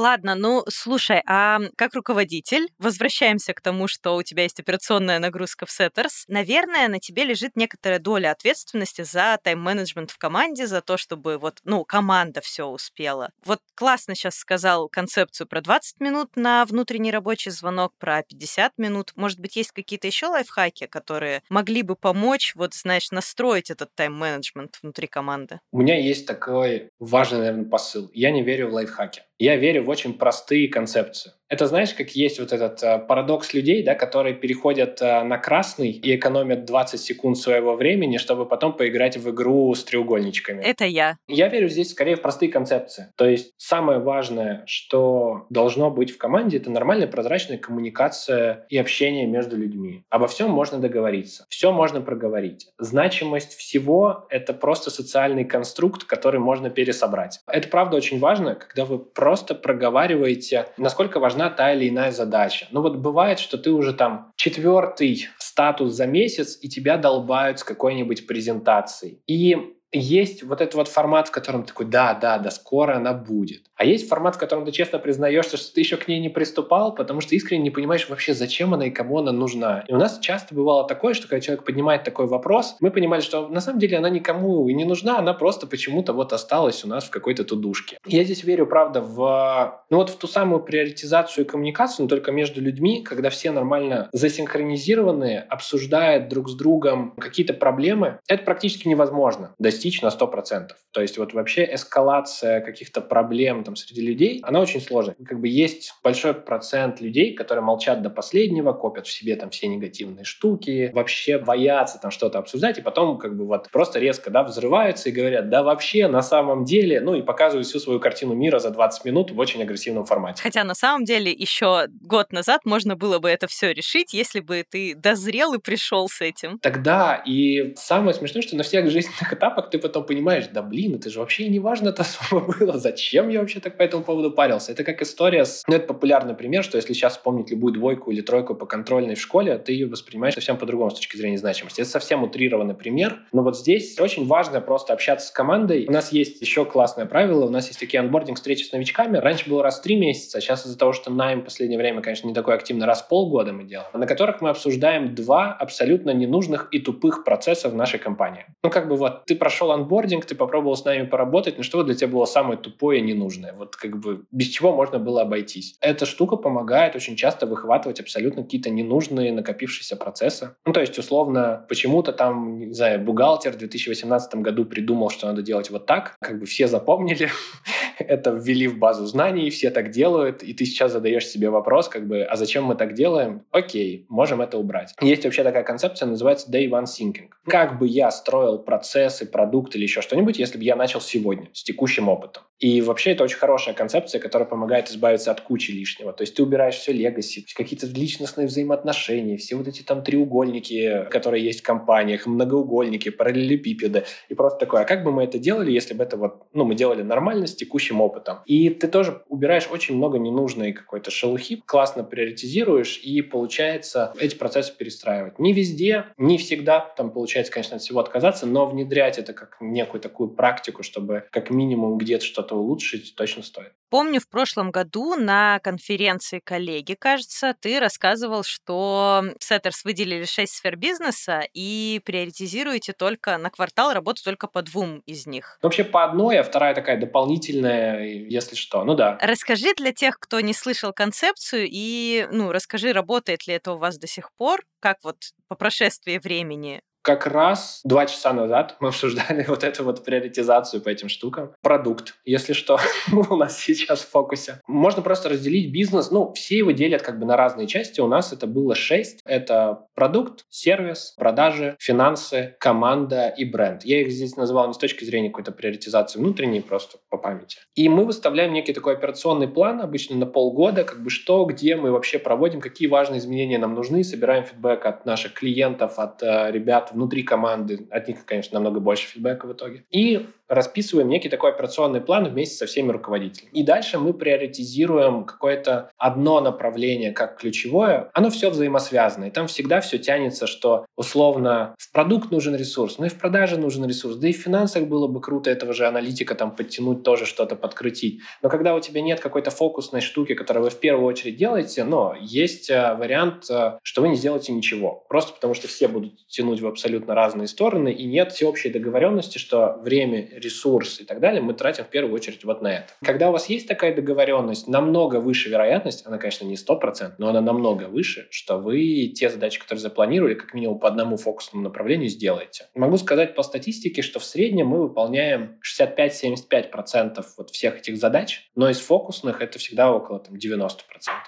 Ладно, 0.00 0.34
ну 0.34 0.64
слушай, 0.66 1.20
а 1.26 1.60
как 1.76 1.92
руководитель, 1.92 2.68
возвращаемся 2.78 3.52
к 3.52 3.60
тому, 3.60 3.86
что 3.86 4.16
у 4.16 4.22
тебя 4.22 4.44
есть 4.44 4.58
операционная 4.58 5.18
нагрузка 5.18 5.66
в 5.66 5.68
Setters. 5.68 6.24
Наверное, 6.26 6.88
на 6.88 7.00
тебе 7.00 7.24
лежит 7.24 7.54
некоторая 7.54 7.98
доля 7.98 8.30
ответственности 8.30 9.02
за 9.02 9.38
тайм-менеджмент 9.44 10.10
в 10.10 10.16
команде, 10.16 10.66
за 10.66 10.80
то, 10.80 10.96
чтобы 10.96 11.36
вот, 11.36 11.58
ну, 11.64 11.84
команда 11.84 12.40
все 12.40 12.64
успела. 12.64 13.30
Вот 13.44 13.60
классно 13.74 14.14
сейчас 14.14 14.36
сказал 14.36 14.88
концепцию 14.88 15.46
про 15.46 15.60
20 15.60 16.00
минут 16.00 16.34
на 16.34 16.64
внутренний 16.64 17.10
рабочий 17.10 17.50
звонок, 17.50 17.92
про 17.98 18.22
50 18.22 18.78
минут. 18.78 19.12
Может 19.16 19.38
быть, 19.38 19.56
есть 19.56 19.72
какие-то 19.72 20.06
еще 20.06 20.28
лайфхаки, 20.28 20.86
которые 20.86 21.42
могли 21.50 21.82
бы 21.82 21.94
помочь, 21.94 22.54
вот, 22.54 22.72
знаешь, 22.72 23.10
настроить 23.10 23.70
этот 23.70 23.94
тайм-менеджмент 23.94 24.78
внутри 24.80 25.08
команды? 25.08 25.60
У 25.72 25.82
меня 25.82 26.00
есть 26.00 26.26
такой 26.26 26.88
важный, 26.98 27.40
наверное, 27.40 27.68
посыл. 27.68 28.10
Я 28.14 28.30
не 28.30 28.42
верю 28.42 28.70
в 28.70 28.72
лайфхаки. 28.72 29.24
Я 29.40 29.56
верю 29.56 29.84
в 29.84 29.88
очень 29.88 30.12
простые 30.12 30.68
концепции. 30.68 31.32
Это 31.50 31.66
знаешь, 31.66 31.92
как 31.94 32.10
есть 32.10 32.38
вот 32.38 32.52
этот 32.52 32.80
э, 32.84 33.00
парадокс 33.00 33.54
людей, 33.54 33.82
да, 33.82 33.96
которые 33.96 34.36
переходят 34.36 35.02
э, 35.02 35.24
на 35.24 35.36
красный 35.36 35.90
и 35.90 36.14
экономят 36.14 36.64
20 36.64 37.00
секунд 37.00 37.36
своего 37.38 37.74
времени, 37.74 38.18
чтобы 38.18 38.46
потом 38.46 38.72
поиграть 38.72 39.16
в 39.16 39.28
игру 39.30 39.74
с 39.74 39.82
треугольничками. 39.82 40.62
Это 40.62 40.84
я. 40.84 41.16
Я 41.26 41.48
верю 41.48 41.68
здесь 41.68 41.90
скорее 41.90 42.14
в 42.14 42.22
простые 42.22 42.52
концепции. 42.52 43.08
То 43.16 43.28
есть 43.28 43.52
самое 43.56 43.98
важное, 43.98 44.62
что 44.66 45.46
должно 45.50 45.90
быть 45.90 46.12
в 46.12 46.18
команде, 46.18 46.58
это 46.58 46.70
нормальная 46.70 47.08
прозрачная 47.08 47.58
коммуникация 47.58 48.64
и 48.68 48.78
общение 48.78 49.26
между 49.26 49.56
людьми. 49.56 50.04
Обо 50.08 50.28
всем 50.28 50.50
можно 50.50 50.78
договориться, 50.78 51.46
все 51.48 51.72
можно 51.72 52.00
проговорить. 52.00 52.68
Значимость 52.78 53.54
всего— 53.56 54.26
это 54.30 54.54
просто 54.54 54.90
социальный 54.90 55.44
конструкт, 55.44 56.04
который 56.04 56.38
можно 56.38 56.70
пересобрать. 56.70 57.40
Это 57.48 57.66
правда 57.68 57.96
очень 57.96 58.20
важно, 58.20 58.54
когда 58.54 58.84
вы 58.84 59.00
просто 59.00 59.56
проговариваете, 59.56 60.66
насколько 60.76 61.18
важна 61.18 61.39
важна 61.40 61.56
та 61.56 61.72
или 61.72 61.88
иная 61.88 62.12
задача. 62.12 62.66
Ну 62.70 62.82
вот 62.82 62.96
бывает, 62.96 63.38
что 63.38 63.58
ты 63.58 63.70
уже 63.70 63.92
там 63.92 64.32
четвертый 64.36 65.28
статус 65.38 65.92
за 65.92 66.06
месяц, 66.06 66.58
и 66.62 66.68
тебя 66.68 66.96
долбают 66.96 67.58
с 67.58 67.64
какой-нибудь 67.64 68.26
презентацией. 68.26 69.22
И 69.26 69.56
есть 69.92 70.42
вот 70.42 70.60
этот 70.60 70.74
вот 70.74 70.88
формат, 70.88 71.28
в 71.28 71.30
котором 71.30 71.64
такой, 71.64 71.86
да, 71.86 72.14
да, 72.14 72.38
да, 72.38 72.50
скоро 72.50 72.96
она 72.96 73.12
будет. 73.12 73.62
А 73.74 73.84
есть 73.84 74.08
формат, 74.08 74.36
в 74.36 74.38
котором 74.38 74.64
ты 74.64 74.72
честно 74.72 74.98
признаешься, 74.98 75.56
что 75.56 75.74
ты 75.74 75.80
еще 75.80 75.96
к 75.96 76.06
ней 76.06 76.20
не 76.20 76.28
приступал, 76.28 76.94
потому 76.94 77.20
что 77.20 77.34
искренне 77.34 77.64
не 77.64 77.70
понимаешь 77.70 78.08
вообще, 78.08 78.34
зачем 78.34 78.74
она 78.74 78.86
и 78.86 78.90
кому 78.90 79.18
она 79.18 79.32
нужна. 79.32 79.84
И 79.88 79.92
у 79.92 79.96
нас 79.96 80.18
часто 80.20 80.54
бывало 80.54 80.86
такое, 80.86 81.14
что 81.14 81.26
когда 81.26 81.40
человек 81.40 81.64
поднимает 81.64 82.04
такой 82.04 82.26
вопрос, 82.26 82.76
мы 82.80 82.90
понимали, 82.90 83.20
что 83.20 83.48
на 83.48 83.60
самом 83.60 83.78
деле 83.78 83.98
она 83.98 84.10
никому 84.10 84.68
и 84.68 84.74
не 84.74 84.84
нужна, 84.84 85.18
она 85.18 85.34
просто 85.34 85.66
почему-то 85.66 86.12
вот 86.12 86.32
осталась 86.32 86.84
у 86.84 86.88
нас 86.88 87.04
в 87.04 87.10
какой-то 87.10 87.44
тудушке. 87.44 87.98
Я 88.06 88.24
здесь 88.24 88.44
верю, 88.44 88.66
правда, 88.66 89.00
в, 89.00 89.82
ну 89.90 89.96
вот 89.96 90.10
в 90.10 90.16
ту 90.16 90.26
самую 90.26 90.62
приоритизацию 90.62 91.44
и 91.44 91.48
коммуникацию, 91.48 92.04
но 92.04 92.08
только 92.08 92.32
между 92.32 92.60
людьми, 92.60 93.02
когда 93.02 93.30
все 93.30 93.50
нормально 93.50 94.08
засинхронизированы, 94.12 95.38
обсуждают 95.48 96.28
друг 96.28 96.48
с 96.50 96.54
другом 96.54 97.14
какие-то 97.18 97.54
проблемы, 97.54 98.18
это 98.28 98.44
практически 98.44 98.86
невозможно 98.86 99.54
достичь 99.58 99.79
достичь 99.80 100.02
на 100.02 100.08
100%. 100.08 100.68
То 100.92 101.00
есть 101.00 101.16
вот 101.16 101.32
вообще 101.32 101.68
эскалация 101.72 102.60
каких-то 102.60 103.00
проблем 103.00 103.64
там 103.64 103.76
среди 103.76 104.02
людей, 104.02 104.40
она 104.42 104.60
очень 104.60 104.80
сложная. 104.80 105.16
Как 105.24 105.40
бы 105.40 105.48
есть 105.48 105.94
большой 106.04 106.34
процент 106.34 107.00
людей, 107.00 107.34
которые 107.34 107.64
молчат 107.64 108.02
до 108.02 108.10
последнего, 108.10 108.74
копят 108.74 109.06
в 109.06 109.10
себе 109.10 109.36
там 109.36 109.48
все 109.48 109.68
негативные 109.68 110.24
штуки, 110.24 110.90
вообще 110.92 111.38
боятся 111.38 111.98
там 111.98 112.10
что-то 112.10 112.38
обсуждать, 112.38 112.78
и 112.78 112.82
потом 112.82 113.18
как 113.18 113.36
бы 113.36 113.46
вот 113.46 113.70
просто 113.70 113.98
резко, 113.98 114.30
да, 114.30 114.42
взрываются 114.42 115.08
и 115.08 115.12
говорят, 115.12 115.48
да 115.48 115.62
вообще 115.62 116.08
на 116.08 116.20
самом 116.20 116.64
деле, 116.64 117.00
ну 117.00 117.14
и 117.14 117.22
показывают 117.22 117.66
всю 117.66 117.78
свою 117.78 118.00
картину 118.00 118.34
мира 118.34 118.58
за 118.58 118.70
20 118.70 119.04
минут 119.06 119.30
в 119.30 119.38
очень 119.38 119.62
агрессивном 119.62 120.04
формате. 120.04 120.42
Хотя 120.42 120.64
на 120.64 120.74
самом 120.74 121.04
деле 121.04 121.32
еще 121.32 121.86
год 122.02 122.32
назад 122.32 122.66
можно 122.66 122.96
было 122.96 123.18
бы 123.18 123.30
это 123.30 123.46
все 123.46 123.72
решить, 123.72 124.12
если 124.12 124.40
бы 124.40 124.62
ты 124.68 124.94
дозрел 124.94 125.54
и 125.54 125.58
пришел 125.58 126.08
с 126.08 126.20
этим. 126.20 126.58
Тогда 126.58 127.22
и 127.24 127.74
самое 127.76 128.12
смешное, 128.12 128.42
что 128.42 128.56
на 128.56 128.62
всех 128.62 128.90
жизненных 128.90 129.32
этапах 129.32 129.69
ты 129.70 129.78
потом 129.78 130.04
понимаешь, 130.04 130.48
да 130.52 130.62
блин, 130.62 130.94
это 130.96 131.10
же 131.10 131.20
вообще 131.20 131.48
не 131.48 131.58
важно 131.58 131.88
это 131.90 132.02
особо 132.02 132.52
было, 132.52 132.78
зачем 132.78 133.28
я 133.28 133.40
вообще 133.40 133.60
так 133.60 133.76
по 133.76 133.82
этому 133.82 134.04
поводу 134.04 134.30
парился? 134.30 134.72
Это 134.72 134.84
как 134.84 135.02
история 135.02 135.44
с... 135.44 135.62
Ну, 135.66 135.74
это 135.76 135.86
популярный 135.86 136.34
пример, 136.34 136.64
что 136.64 136.76
если 136.76 136.92
сейчас 136.92 137.14
вспомнить 137.14 137.50
любую 137.50 137.74
двойку 137.74 138.10
или 138.10 138.20
тройку 138.20 138.54
по 138.54 138.66
контрольной 138.66 139.14
в 139.14 139.20
школе, 139.20 139.58
ты 139.58 139.72
ее 139.72 139.86
воспринимаешь 139.86 140.34
совсем 140.34 140.56
по-другому 140.56 140.90
с 140.90 140.94
точки 140.94 141.16
зрения 141.16 141.38
значимости. 141.38 141.80
Это 141.80 141.90
совсем 141.90 142.22
утрированный 142.22 142.74
пример, 142.74 143.20
но 143.32 143.42
вот 143.42 143.56
здесь 143.56 143.98
очень 143.98 144.26
важно 144.26 144.60
просто 144.60 144.92
общаться 144.92 145.28
с 145.28 145.30
командой. 145.30 145.86
У 145.88 145.92
нас 145.92 146.12
есть 146.12 146.40
еще 146.40 146.64
классное 146.64 147.06
правило, 147.06 147.46
у 147.46 147.50
нас 147.50 147.66
есть 147.68 147.78
такие 147.78 148.00
анбординг 148.00 148.36
встречи 148.36 148.64
с 148.64 148.72
новичками. 148.72 149.18
Раньше 149.18 149.48
было 149.48 149.62
раз 149.62 149.80
в 149.80 149.82
три 149.82 149.96
месяца, 149.96 150.38
а 150.38 150.40
сейчас 150.40 150.66
из-за 150.66 150.78
того, 150.78 150.92
что 150.92 151.10
найм 151.10 151.40
в 151.40 151.44
последнее 151.44 151.78
время, 151.78 152.00
конечно, 152.00 152.26
не 152.26 152.34
такой 152.34 152.54
активно, 152.54 152.86
раз 152.86 153.02
в 153.02 153.08
полгода 153.08 153.52
мы 153.52 153.64
делаем, 153.64 153.90
на 153.92 154.06
которых 154.06 154.40
мы 154.40 154.50
обсуждаем 154.50 155.14
два 155.14 155.52
абсолютно 155.52 156.10
ненужных 156.10 156.68
и 156.70 156.78
тупых 156.78 157.24
процесса 157.24 157.68
в 157.68 157.74
нашей 157.74 157.98
компании. 157.98 158.46
Ну, 158.62 158.70
как 158.70 158.88
бы 158.88 158.96
вот 158.96 159.24
ты 159.26 159.36
прошел 159.36 159.59
прошел 159.60 159.72
анбординг, 159.72 160.24
ты 160.24 160.34
попробовал 160.34 160.74
с 160.74 160.84
нами 160.84 161.06
поработать, 161.06 161.58
но 161.58 161.62
что 161.62 161.82
для 161.82 161.94
тебя 161.94 162.08
было 162.08 162.24
самое 162.24 162.58
тупое 162.58 163.00
и 163.00 163.02
ненужное? 163.02 163.52
Вот 163.52 163.76
как 163.76 163.98
бы 163.98 164.24
без 164.32 164.46
чего 164.46 164.74
можно 164.74 164.98
было 164.98 165.22
обойтись? 165.22 165.76
Эта 165.80 166.06
штука 166.06 166.36
помогает 166.36 166.96
очень 166.96 167.14
часто 167.14 167.46
выхватывать 167.46 168.00
абсолютно 168.00 168.42
какие-то 168.42 168.70
ненужные 168.70 169.32
накопившиеся 169.32 169.96
процессы. 169.96 170.54
Ну, 170.64 170.72
то 170.72 170.80
есть, 170.80 170.98
условно, 170.98 171.66
почему-то 171.68 172.12
там, 172.12 172.58
не 172.58 172.74
знаю, 172.74 173.00
бухгалтер 173.00 173.52
в 173.52 173.58
2018 173.58 174.34
году 174.36 174.64
придумал, 174.64 175.10
что 175.10 175.26
надо 175.26 175.42
делать 175.42 175.70
вот 175.70 175.84
так, 175.84 176.16
как 176.20 176.38
бы 176.38 176.46
все 176.46 176.66
запомнили, 176.66 177.28
это 177.98 178.30
ввели 178.30 178.66
в 178.66 178.78
базу 178.78 179.04
знаний, 179.04 179.50
все 179.50 179.70
так 179.70 179.90
делают, 179.90 180.42
и 180.42 180.54
ты 180.54 180.64
сейчас 180.64 180.92
задаешь 180.92 181.26
себе 181.26 181.50
вопрос, 181.50 181.88
как 181.88 182.06
бы, 182.06 182.22
а 182.22 182.36
зачем 182.36 182.64
мы 182.64 182.76
так 182.76 182.94
делаем? 182.94 183.42
Окей, 183.50 184.06
можем 184.08 184.40
это 184.40 184.56
убрать. 184.56 184.94
Есть 185.02 185.24
вообще 185.24 185.42
такая 185.42 185.64
концепция, 185.64 186.06
называется 186.06 186.50
day 186.50 186.66
one 186.68 186.84
thinking. 186.84 187.28
Как 187.44 187.78
бы 187.78 187.86
я 187.86 188.10
строил 188.10 188.58
процессы, 188.58 189.26
продукт 189.50 189.74
или 189.74 189.82
еще 189.82 190.00
что-нибудь, 190.00 190.38
если 190.38 190.58
бы 190.58 190.64
я 190.64 190.76
начал 190.76 191.00
сегодня 191.00 191.48
с 191.52 191.64
текущим 191.64 192.08
опытом. 192.08 192.44
И 192.60 192.82
вообще 192.82 193.12
это 193.12 193.24
очень 193.24 193.38
хорошая 193.38 193.74
концепция, 193.74 194.20
которая 194.20 194.46
помогает 194.46 194.90
избавиться 194.90 195.30
от 195.30 195.40
кучи 195.40 195.70
лишнего. 195.70 196.12
То 196.12 196.22
есть 196.22 196.34
ты 196.34 196.42
убираешь 196.42 196.76
все 196.76 196.92
легаси, 196.92 197.44
какие-то 197.54 197.86
личностные 197.86 198.46
взаимоотношения, 198.46 199.38
все 199.38 199.56
вот 199.56 199.66
эти 199.66 199.82
там 199.82 200.04
треугольники, 200.04 201.06
которые 201.10 201.42
есть 201.42 201.60
в 201.60 201.62
компаниях, 201.62 202.26
многоугольники, 202.26 203.08
параллелепипеды. 203.08 204.04
И 204.28 204.34
просто 204.34 204.60
такое, 204.60 204.82
а 204.82 204.84
как 204.84 205.04
бы 205.04 205.10
мы 205.10 205.24
это 205.24 205.38
делали, 205.38 205.72
если 205.72 205.94
бы 205.94 206.04
это 206.04 206.18
вот, 206.18 206.42
ну, 206.52 206.64
мы 206.64 206.74
делали 206.74 207.02
нормально 207.02 207.46
с 207.46 207.54
текущим 207.54 208.00
опытом. 208.00 208.40
И 208.44 208.68
ты 208.68 208.88
тоже 208.88 209.22
убираешь 209.28 209.68
очень 209.70 209.96
много 209.96 210.18
ненужной 210.18 210.72
какой-то 210.72 211.10
шелухи, 211.10 211.62
классно 211.64 212.04
приоритизируешь, 212.04 213.00
и 213.02 213.22
получается 213.22 214.12
эти 214.20 214.34
процессы 214.34 214.76
перестраивать. 214.76 215.38
Не 215.38 215.54
везде, 215.54 216.06
не 216.18 216.36
всегда, 216.36 216.80
там 216.80 217.10
получается, 217.10 217.52
конечно, 217.52 217.76
от 217.76 217.82
всего 217.82 218.00
отказаться, 218.00 218.46
но 218.46 218.66
внедрять 218.66 219.18
это 219.18 219.32
как 219.32 219.56
некую 219.60 220.00
такую 220.00 220.28
практику, 220.28 220.82
чтобы 220.82 221.24
как 221.30 221.50
минимум 221.50 221.96
где-то 221.96 222.24
что-то 222.24 222.49
что-то 222.50 222.56
улучшить 222.56 223.14
точно 223.16 223.42
стоит. 223.42 223.72
Помню, 223.88 224.20
в 224.20 224.28
прошлом 224.28 224.70
году 224.70 225.16
на 225.16 225.58
конференции 225.60 226.40
коллеги, 226.42 226.94
кажется, 226.94 227.54
ты 227.60 227.80
рассказывал, 227.80 228.44
что 228.44 229.24
Сеттерс 229.40 229.84
выделили 229.84 230.24
6 230.24 230.52
сфер 230.52 230.76
бизнеса 230.76 231.42
и 231.52 232.00
приоритизируете 232.04 232.92
только 232.92 233.36
на 233.38 233.50
квартал 233.50 233.92
работу 233.92 234.22
только 234.22 234.46
по 234.46 234.62
двум 234.62 235.00
из 235.06 235.26
них. 235.26 235.58
Вообще 235.62 235.82
по 235.82 236.04
одной, 236.04 236.38
а 236.38 236.44
вторая 236.44 236.74
такая 236.74 237.00
дополнительная, 237.00 238.04
если 238.04 238.54
что. 238.54 238.84
Ну 238.84 238.94
да. 238.94 239.18
Расскажи 239.20 239.74
для 239.76 239.92
тех, 239.92 240.18
кто 240.20 240.40
не 240.40 240.54
слышал 240.54 240.92
концепцию, 240.92 241.66
и 241.68 242.28
ну, 242.30 242.52
расскажи, 242.52 242.92
работает 242.92 243.46
ли 243.48 243.54
это 243.54 243.72
у 243.72 243.78
вас 243.78 243.98
до 243.98 244.06
сих 244.06 244.30
пор, 244.36 244.62
как 244.78 244.98
вот 245.02 245.16
по 245.48 245.56
прошествии 245.56 246.18
времени 246.18 246.80
как 247.02 247.26
раз 247.26 247.80
два 247.84 248.06
часа 248.06 248.32
назад 248.32 248.76
мы 248.80 248.88
обсуждали 248.88 249.44
вот 249.48 249.64
эту 249.64 249.84
вот 249.84 250.04
приоритизацию 250.04 250.82
по 250.82 250.88
этим 250.88 251.08
штукам. 251.08 251.52
Продукт, 251.62 252.14
если 252.24 252.52
что, 252.52 252.78
у 253.12 253.36
нас 253.36 253.58
сейчас 253.58 254.02
в 254.02 254.10
фокусе. 254.10 254.60
Можно 254.66 255.02
просто 255.02 255.28
разделить 255.28 255.72
бизнес. 255.72 256.10
Ну, 256.10 256.32
все 256.34 256.58
его 256.58 256.72
делят 256.72 257.02
как 257.02 257.18
бы 257.18 257.26
на 257.26 257.36
разные 257.36 257.66
части. 257.66 258.00
У 258.00 258.06
нас 258.06 258.32
это 258.32 258.46
было 258.46 258.74
шесть. 258.74 259.20
Это 259.24 259.86
продукт, 259.94 260.44
сервис, 260.50 261.14
продажи, 261.16 261.76
финансы, 261.78 262.56
команда 262.58 263.28
и 263.28 263.44
бренд. 263.44 263.84
Я 263.84 264.02
их 264.02 264.10
здесь 264.10 264.36
называл 264.36 264.68
не 264.68 264.74
с 264.74 264.78
точки 264.78 265.04
зрения 265.04 265.28
какой-то 265.30 265.52
приоритизации 265.52 266.18
внутренней, 266.18 266.60
просто 266.60 266.98
по 267.08 267.16
памяти. 267.16 267.58
И 267.74 267.88
мы 267.88 268.04
выставляем 268.04 268.52
некий 268.52 268.72
такой 268.72 268.94
операционный 268.94 269.48
план, 269.48 269.80
обычно 269.80 270.16
на 270.16 270.26
полгода, 270.26 270.84
как 270.84 271.02
бы 271.02 271.10
что, 271.10 271.44
где 271.44 271.76
мы 271.76 271.92
вообще 271.92 272.18
проводим, 272.18 272.60
какие 272.60 272.88
важные 272.88 273.18
изменения 273.18 273.58
нам 273.58 273.74
нужны, 273.74 274.04
собираем 274.04 274.44
фидбэк 274.44 274.86
от 274.86 275.06
наших 275.06 275.34
клиентов, 275.34 275.98
от 275.98 276.22
э, 276.22 276.50
ребят 276.50 276.89
внутри 276.92 277.22
команды, 277.22 277.86
от 277.90 278.08
них, 278.08 278.24
конечно, 278.24 278.54
намного 278.54 278.80
больше 278.80 279.06
фидбэка 279.06 279.46
в 279.46 279.52
итоге. 279.52 279.84
И 279.90 280.26
расписываем 280.50 281.08
некий 281.08 281.28
такой 281.28 281.50
операционный 281.50 282.00
план 282.00 282.28
вместе 282.28 282.56
со 282.56 282.66
всеми 282.66 282.90
руководителями. 282.90 283.50
И 283.52 283.62
дальше 283.62 283.98
мы 283.98 284.12
приоритизируем 284.12 285.24
какое-то 285.24 285.92
одно 285.96 286.40
направление 286.40 287.12
как 287.12 287.38
ключевое. 287.38 288.10
Оно 288.12 288.30
все 288.30 288.50
взаимосвязано. 288.50 289.26
И 289.26 289.30
там 289.30 289.46
всегда 289.46 289.80
все 289.80 289.98
тянется, 289.98 290.48
что 290.48 290.86
условно 290.96 291.76
в 291.78 291.92
продукт 291.92 292.32
нужен 292.32 292.56
ресурс, 292.56 292.98
ну 292.98 293.06
и 293.06 293.08
в 293.08 293.18
продаже 293.18 293.58
нужен 293.58 293.86
ресурс. 293.86 294.16
Да 294.16 294.28
и 294.28 294.32
в 294.32 294.38
финансах 294.38 294.88
было 294.88 295.06
бы 295.06 295.20
круто 295.20 295.50
этого 295.50 295.72
же 295.72 295.86
аналитика 295.86 296.34
там 296.34 296.50
подтянуть, 296.50 297.04
тоже 297.04 297.26
что-то 297.26 297.54
подкрутить. 297.54 298.20
Но 298.42 298.48
когда 298.48 298.74
у 298.74 298.80
тебя 298.80 299.02
нет 299.02 299.20
какой-то 299.20 299.52
фокусной 299.52 300.00
штуки, 300.00 300.34
которую 300.34 300.64
вы 300.64 300.70
в 300.70 300.80
первую 300.80 301.06
очередь 301.06 301.36
делаете, 301.36 301.84
но 301.84 302.16
есть 302.20 302.70
э, 302.70 302.94
вариант, 302.96 303.48
э, 303.48 303.78
что 303.84 304.02
вы 304.02 304.08
не 304.08 304.16
сделаете 304.16 304.52
ничего. 304.52 305.04
Просто 305.08 305.32
потому 305.32 305.54
что 305.54 305.68
все 305.68 305.86
будут 305.86 306.26
тянуть 306.26 306.60
в 306.60 306.66
абсолютно 306.80 307.14
разные 307.14 307.46
стороны, 307.46 307.92
и 307.92 308.06
нет 308.06 308.32
всеобщей 308.32 308.70
договоренности, 308.70 309.36
что 309.36 309.78
время 309.82 310.28
ресурс 310.32 311.00
и 311.00 311.04
так 311.04 311.20
далее 311.20 311.42
мы 311.42 311.52
тратим 311.52 311.84
в 311.84 311.88
первую 311.88 312.14
очередь 312.14 312.44
вот 312.44 312.62
на 312.62 312.68
это. 312.68 312.86
Когда 313.04 313.28
у 313.28 313.32
вас 313.32 313.50
есть 313.50 313.68
такая 313.68 313.94
договоренность, 313.94 314.66
намного 314.66 315.16
выше 315.20 315.50
вероятность, 315.50 316.06
она, 316.06 316.16
конечно, 316.16 316.46
не 316.46 316.54
100%, 316.54 317.12
но 317.18 317.28
она 317.28 317.42
намного 317.42 317.84
выше, 317.84 318.28
что 318.30 318.56
вы 318.56 319.12
те 319.14 319.28
задачи, 319.28 319.60
которые 319.60 319.82
запланировали, 319.82 320.34
как 320.34 320.54
минимум 320.54 320.78
по 320.78 320.88
одному 320.88 321.18
фокусному 321.18 321.64
направлению 321.64 322.08
сделаете. 322.08 322.68
Могу 322.74 322.96
сказать 322.96 323.34
по 323.34 323.42
статистике, 323.42 324.00
что 324.00 324.18
в 324.18 324.24
среднем 324.24 324.68
мы 324.68 324.80
выполняем 324.80 325.58
65-75% 325.62 327.22
вот 327.36 327.50
всех 327.50 327.78
этих 327.78 327.98
задач, 327.98 328.48
но 328.54 328.70
из 328.70 328.80
фокусных 328.80 329.42
это 329.42 329.58
всегда 329.58 329.92
около 329.92 330.20
там, 330.20 330.36
90%. 330.36 330.70